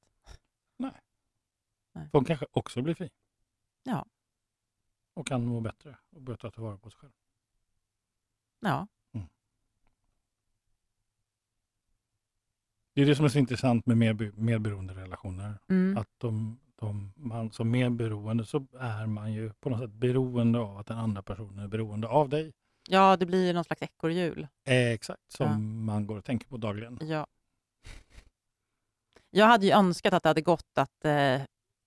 Hon 2.12 2.24
kanske 2.24 2.46
också 2.50 2.82
blir 2.82 2.94
fri. 2.94 3.10
Ja. 3.82 4.06
Och 5.14 5.26
kan 5.26 5.46
må 5.46 5.60
bättre 5.60 5.98
och 6.10 6.22
börja 6.22 6.36
ta 6.36 6.50
tillvara 6.50 6.78
på 6.78 6.90
sig 6.90 6.98
själv. 6.98 7.12
Ja, 8.60 8.86
Det 12.98 13.02
är 13.02 13.06
det 13.06 13.16
som 13.16 13.24
är 13.24 13.28
så 13.28 13.38
intressant 13.38 13.86
med 13.86 13.96
medbe- 13.96 14.32
medberoende 14.36 14.94
relationer. 14.94 15.58
mm. 15.70 15.98
Att 15.98 16.08
de, 16.18 16.60
de, 16.80 17.12
man, 17.16 17.50
som 17.52 17.70
medberoende 17.70 18.44
så 18.46 18.66
är 18.80 19.06
man 19.06 19.32
ju 19.32 19.52
på 19.52 19.70
något 19.70 19.80
sätt 19.80 19.90
beroende 19.90 20.58
av 20.58 20.78
att 20.78 20.86
den 20.86 20.98
andra 20.98 21.22
personen 21.22 21.58
är 21.58 21.68
beroende 21.68 22.08
av 22.08 22.28
dig. 22.28 22.52
ja 22.88 23.16
det 23.16 23.26
blir 23.26 23.54
någon 23.54 23.64
slags 23.64 23.82
ekorrhjul. 23.82 24.48
Eh, 24.64 24.88
exakt, 24.90 25.32
som 25.32 25.46
Ja. 25.46 25.58
man 25.58 26.06
går 26.06 26.16
och 26.18 26.24
tänker 26.24 26.48
på 26.48 26.56
dagligen. 26.56 26.98
Ja. 27.02 27.26
Jag 29.30 29.46
hade 29.46 29.66
ju 29.66 29.72
önskat 29.72 30.12
att 30.14 30.22
det 30.22 30.28
hade 30.28 30.40
gått 30.42 30.78
att, 30.78 31.04
eh, 31.04 31.42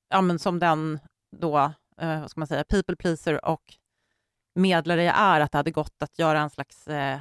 ja, 0.09 0.22
men 0.22 0.39
som 0.39 0.59
den 0.59 0.99
då, 1.38 1.57
eh, 1.97 2.22
vad 2.22 2.32
ska 2.32 2.39
man 2.39 2.47
säga, 2.47 2.64
people 2.64 2.95
pleaser 2.95 3.45
och 3.45 3.74
medlare 4.55 5.03
jag 5.03 5.16
är, 5.20 5.39
att 5.39 5.51
det 5.51 5.57
hade 5.57 5.72
gått 5.72 6.01
att 6.01 6.20
göra 6.20 6.39
en 6.41 6.49
slags 6.49 6.88
eh, 6.88 7.20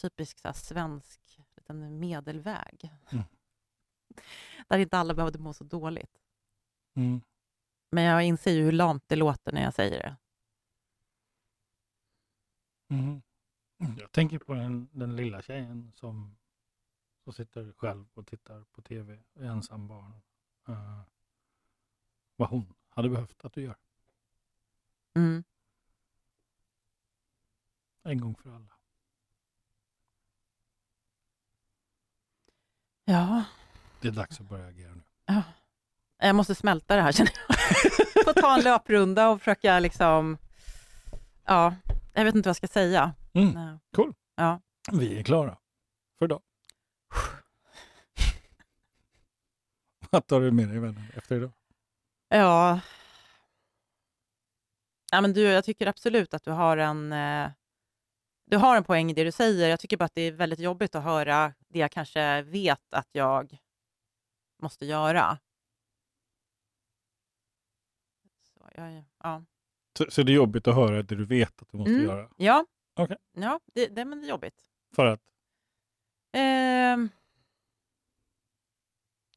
typisk 0.00 0.38
så 0.38 0.48
här, 0.48 0.52
svensk 0.54 1.19
liten 1.76 1.98
medelväg. 1.98 2.90
Mm. 3.10 3.24
Där 4.68 4.78
inte 4.78 4.98
alla 4.98 5.14
behövde 5.14 5.38
må 5.38 5.52
så 5.52 5.64
dåligt. 5.64 6.18
Mm. 6.94 7.20
Men 7.90 8.04
jag 8.04 8.24
inser 8.24 8.50
ju 8.50 8.62
hur 8.64 8.72
lamt 8.72 9.04
det 9.06 9.16
låter 9.16 9.52
när 9.52 9.62
jag 9.62 9.74
säger 9.74 10.02
det. 10.02 10.16
Mm. 12.94 13.22
Jag 13.98 14.12
tänker 14.12 14.38
på 14.38 14.54
den, 14.54 14.88
den 14.92 15.16
lilla 15.16 15.42
tjejen 15.42 15.92
som, 15.94 16.36
som 17.24 17.32
sitter 17.32 17.72
själv 17.72 18.06
och 18.14 18.26
tittar 18.26 18.64
på 18.64 18.82
tv, 18.82 19.22
ensam 19.34 19.88
barn. 19.88 20.12
Eh, 20.68 21.02
vad 22.36 22.48
hon 22.48 22.74
hade 22.88 23.08
behövt 23.08 23.44
att 23.44 23.52
du 23.52 23.62
gör. 23.62 23.76
Mm. 25.14 25.44
En 28.02 28.20
gång 28.20 28.34
för 28.34 28.50
alla. 28.50 28.79
Ja, 33.10 33.44
Det 34.00 34.08
är 34.08 34.12
dags 34.12 34.40
att 34.40 34.48
börja 34.48 34.66
agera 34.66 34.94
nu. 34.94 35.02
Ja. 35.26 35.42
Jag 36.18 36.34
måste 36.34 36.54
smälta 36.54 36.96
det 36.96 37.02
här 37.02 37.12
känner 37.12 37.32
jag. 37.48 38.24
Få 38.24 38.32
ta 38.32 38.54
en 38.54 38.60
löprunda 38.60 39.28
och 39.28 39.38
försöka 39.38 39.78
liksom... 39.78 40.38
Ja, 41.44 41.74
jag 42.12 42.24
vet 42.24 42.34
inte 42.34 42.46
vad 42.46 42.50
jag 42.50 42.56
ska 42.56 42.68
säga. 42.68 43.14
Mm. 43.32 43.50
Nej. 43.50 43.78
Cool. 43.96 44.14
Ja. 44.36 44.60
Vi 44.92 45.18
är 45.18 45.22
klara 45.22 45.58
för 46.18 46.24
idag. 46.24 46.42
Vad 50.10 50.26
tar 50.26 50.40
du 50.40 50.50
med 50.50 50.68
dig 50.68 50.76
i 50.76 50.80
världen 50.80 51.04
efter 51.14 51.36
idag? 51.36 51.52
Ja. 52.28 52.80
ja 55.12 55.20
men 55.20 55.32
du, 55.32 55.42
jag 55.42 55.64
tycker 55.64 55.86
absolut 55.86 56.34
att 56.34 56.44
du 56.44 56.50
har 56.50 56.76
en... 56.76 57.12
Eh, 57.12 57.50
du 58.50 58.56
har 58.56 58.76
en 58.76 58.84
poäng 58.84 59.10
i 59.10 59.14
det 59.14 59.24
du 59.24 59.32
säger. 59.32 59.68
Jag 59.68 59.80
tycker 59.80 59.96
bara 59.96 60.04
att 60.04 60.14
det 60.14 60.22
är 60.22 60.32
väldigt 60.32 60.58
jobbigt 60.60 60.94
att 60.94 61.02
höra 61.04 61.54
det 61.68 61.78
jag 61.78 61.90
kanske 61.92 62.42
vet 62.42 62.94
att 62.94 63.08
jag 63.12 63.58
måste 64.62 64.86
göra. 64.86 65.38
Så 68.42 68.68
jag, 68.74 69.04
ja. 69.22 69.42
Så, 69.98 70.06
så 70.10 70.22
det 70.22 70.32
är 70.32 70.34
jobbigt 70.34 70.68
att 70.68 70.74
höra 70.74 71.02
det 71.02 71.16
du 71.16 71.24
vet 71.24 71.62
att 71.62 71.68
du 71.70 71.76
måste 71.76 71.92
Mm. 71.92 72.04
göra? 72.04 72.28
Ja, 72.36 72.66
Okej. 72.94 73.16
ja 73.32 73.60
det, 73.74 73.86
det, 73.86 74.04
men 74.04 74.20
det 74.20 74.26
är 74.26 74.28
jobbigt. 74.28 74.64
För 74.94 75.06
att? 75.06 75.20
Ehm. 76.32 77.08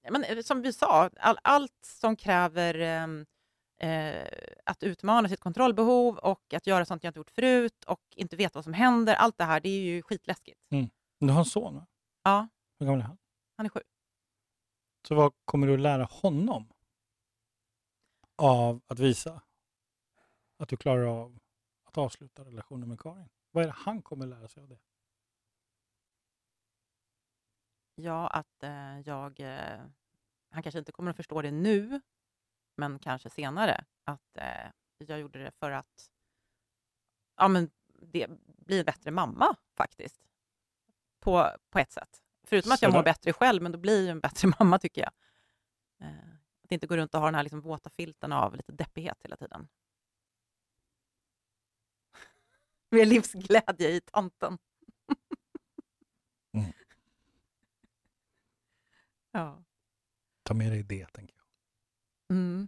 Ja, 0.02 0.12
men 0.12 0.24
eh, 0.24 0.42
som 0.42 0.62
vi 0.62 0.74
sa, 0.74 1.10
all, 1.20 1.38
allt 1.44 1.86
som 1.86 2.16
kräver 2.16 2.80
ehm, 2.80 3.26
eh, 3.84 4.28
att 4.66 4.84
utmana 4.84 5.30
sitt 5.30 5.40
kontrollbehov 5.40 6.18
och 6.18 6.54
att 6.54 6.68
göra 6.68 6.86
sånt 6.86 7.04
jag 7.04 7.10
inte 7.10 7.20
gjort 7.20 7.30
förut 7.32 7.84
och 7.84 8.02
inte 8.16 8.36
veta 8.36 8.58
vad 8.58 8.64
som 8.64 8.74
händer. 8.74 9.16
Allt 9.16 9.38
det 9.38 9.44
här, 9.44 9.60
det 9.60 9.70
är 9.70 9.82
ju 9.82 10.02
skitläskigt. 10.02 10.60
Du 11.20 11.30
har 11.30 11.40
en 11.40 11.46
son, 11.46 11.76
va? 11.76 11.86
Ja, 12.24 12.48
Hur 12.80 12.86
gammal 12.86 13.02
är 13.02 13.06
han? 13.06 13.18
han 13.58 13.66
är 13.66 13.70
sju. 13.70 13.80
Så 15.08 15.16
vad 15.16 15.34
kommer 15.46 15.68
du 15.68 15.74
att 15.74 15.80
lära 15.80 16.04
honom 16.04 16.70
av 18.36 18.82
att 18.88 19.00
visa 19.00 19.42
att 20.58 20.70
du 20.70 20.78
klarar 20.78 21.06
av 21.06 21.40
att 21.84 21.98
avsluta 21.98 22.46
relationen 22.46 22.90
med 22.90 23.00
Karin? 23.00 23.30
Vad 23.52 23.64
är 23.64 23.68
det 23.68 23.76
han 23.78 24.02
kommer 24.02 24.26
lära 24.26 24.48
sig 24.48 24.64
av 24.64 24.70
det? 24.70 24.80
Ja, 27.96 28.28
att 28.28 28.64
eh, 28.64 29.00
jag... 29.00 29.40
Eh, 29.40 29.82
han 30.50 30.64
kanske 30.64 30.80
inte 30.80 30.92
kommer 30.92 31.12
att 31.12 31.18
förstå 31.18 31.42
det 31.42 31.52
nu, 31.52 32.02
men 32.76 33.00
kanske 33.00 33.30
senare. 33.30 33.86
Att 34.04 34.38
eh, 34.38 34.72
jag 34.98 35.20
gjorde 35.20 35.40
det 35.40 35.52
för 35.52 35.72
att 35.72 36.12
ja, 37.38 37.48
men 37.48 37.72
det, 38.02 38.28
bli 38.46 38.80
en 38.80 38.86
bättre 38.86 39.12
mamma, 39.12 39.56
faktiskt. 39.78 40.22
På, 41.20 41.50
på 41.70 41.80
ett 41.80 41.92
sätt. 41.92 42.24
Förutom 42.44 42.72
att 42.72 42.82
jag 42.82 42.94
mår 42.94 43.04
bättre 43.04 43.34
själv, 43.34 43.64
men 43.64 43.72
då 43.72 43.78
blir 43.78 44.06
jag 44.06 44.12
en 44.12 44.20
bättre 44.20 44.48
mamma, 44.60 44.80
tycker 44.80 45.02
jag. 45.02 45.12
Eh, 46.08 46.34
att 46.64 46.72
inte 46.72 46.88
gå 46.88 46.98
runt 46.98 47.14
och 47.14 47.20
ha 47.20 47.28
den 47.28 47.36
här 47.36 47.44
liksom 47.44 47.62
våta 47.62 47.90
filten 47.90 48.32
av 48.32 48.56
lite 48.56 48.72
deppighet 48.72 49.18
hela 49.24 49.38
tiden. 49.38 49.68
Med 52.90 53.08
livsglädje 53.08 53.90
i 53.90 54.02
tanten. 54.02 54.58
Mm. 56.52 56.72
Ja. 59.36 59.64
Ta 60.44 60.54
med 60.54 60.72
dig 60.72 60.84
det, 60.84 61.06
tänker 61.06 61.33
jag. 61.33 61.33
Mm. 62.34 62.68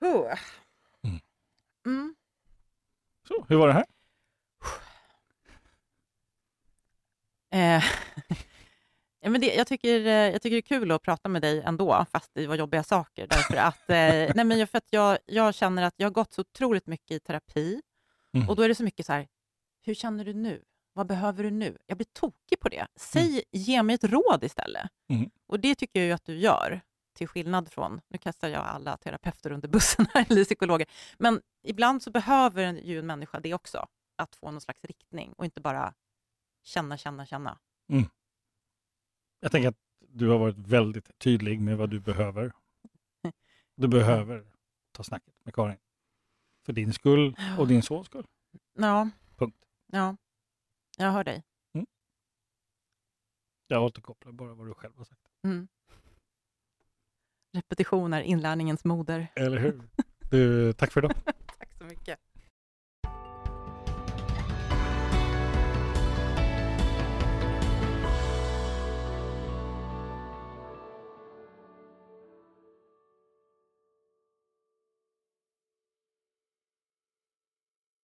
Huh. 0.00 0.38
Mm. 1.04 1.20
Mm. 1.86 2.14
Så, 3.28 3.44
hur 3.48 3.56
var 3.56 3.68
det 3.68 3.72
här? 3.72 3.84
Eh, 7.50 7.84
ja, 9.20 9.30
men 9.30 9.40
det, 9.40 9.54
jag, 9.54 9.66
tycker, 9.66 10.06
eh, 10.06 10.12
jag 10.12 10.42
tycker 10.42 10.54
det 10.56 10.58
är 10.58 10.78
kul 10.80 10.90
att 10.92 11.02
prata 11.02 11.28
med 11.28 11.42
dig 11.42 11.62
ändå, 11.62 12.06
fast 12.12 12.30
det 12.34 12.46
var 12.46 12.56
jobbiga 12.56 12.82
saker. 12.82 13.26
Därför 13.26 13.56
att, 13.56 13.90
eh, 13.90 14.34
nej 14.36 14.44
men 14.44 14.66
för 14.66 14.78
att 14.78 14.88
jag, 14.90 15.18
jag 15.26 15.54
känner 15.54 15.82
att 15.82 15.94
jag 15.96 16.06
har 16.06 16.12
gått 16.12 16.32
så 16.32 16.40
otroligt 16.40 16.86
mycket 16.86 17.10
i 17.10 17.20
terapi 17.20 17.82
Mm. 18.34 18.48
och 18.48 18.56
då 18.56 18.62
är 18.62 18.68
det 18.68 18.74
så 18.74 18.84
mycket 18.84 19.06
så 19.06 19.12
här, 19.12 19.28
hur 19.82 19.94
känner 19.94 20.24
du 20.24 20.34
nu? 20.34 20.62
Vad 20.92 21.06
behöver 21.06 21.42
du 21.44 21.50
nu? 21.50 21.78
Jag 21.86 21.96
blir 21.98 22.06
tokig 22.12 22.60
på 22.60 22.68
det. 22.68 22.86
Säg, 22.96 23.42
ge 23.52 23.82
mig 23.82 23.94
ett 23.94 24.04
råd 24.04 24.44
istället. 24.44 24.90
Mm. 25.08 25.30
Och 25.46 25.60
det 25.60 25.74
tycker 25.74 26.00
jag 26.00 26.06
ju 26.06 26.12
att 26.12 26.24
du 26.24 26.36
gör, 26.38 26.80
till 27.16 27.28
skillnad 27.28 27.72
från, 27.72 28.00
nu 28.08 28.18
kastar 28.18 28.48
jag 28.48 28.64
alla 28.64 28.96
terapeuter 28.96 29.52
under 29.52 29.68
bussen 29.68 30.06
här, 30.14 30.26
eller 30.30 30.44
psykologer, 30.44 30.86
men 31.18 31.42
ibland 31.62 32.02
så 32.02 32.10
behöver 32.10 32.72
ju 32.72 32.98
en 32.98 33.06
människa 33.06 33.40
det 33.40 33.54
också, 33.54 33.86
att 34.16 34.36
få 34.36 34.50
någon 34.50 34.60
slags 34.60 34.84
riktning 34.84 35.32
och 35.32 35.44
inte 35.44 35.60
bara 35.60 35.94
känna, 36.62 36.96
känna, 36.96 37.26
känna. 37.26 37.58
Jag 39.40 39.52
tänker 39.52 39.68
att 39.68 39.78
du 40.08 40.28
har 40.28 40.38
varit 40.38 40.58
väldigt 40.58 41.18
tydlig 41.18 41.60
med 41.60 41.76
vad 41.76 41.90
du 41.90 42.00
behöver. 42.00 42.52
Du 43.78 43.88
behöver 43.88 44.46
ta 44.92 45.02
snacket 45.02 45.34
med 45.44 45.54
Karin. 45.54 45.78
För 46.66 46.72
din 46.72 46.92
skull 46.92 47.36
och 47.58 47.68
din 47.68 47.82
sons 47.82 48.06
skull. 48.06 48.26
Ja, 48.74 49.10
Punkt. 49.36 49.56
ja, 49.86 50.16
jag 50.96 51.12
hör 51.12 51.24
dig. 51.24 51.42
Jag 53.66 53.84
återkopplar 53.84 54.32
bara 54.32 54.54
vad 54.54 54.66
du 54.66 54.74
själv 54.74 54.96
har 54.96 55.04
sagt. 55.04 55.28
Mm. 55.44 55.68
Repetition 57.56 58.12
är 58.12 58.22
inlärningens 58.22 58.84
moder. 58.84 59.28
Eller 59.34 59.58
hur? 59.58 59.80
Du, 60.30 60.72
tack 60.72 60.92
för 60.92 61.00
idag. 61.00 61.12
tack 61.58 61.68
så 61.78 61.84
mycket. 61.84 62.18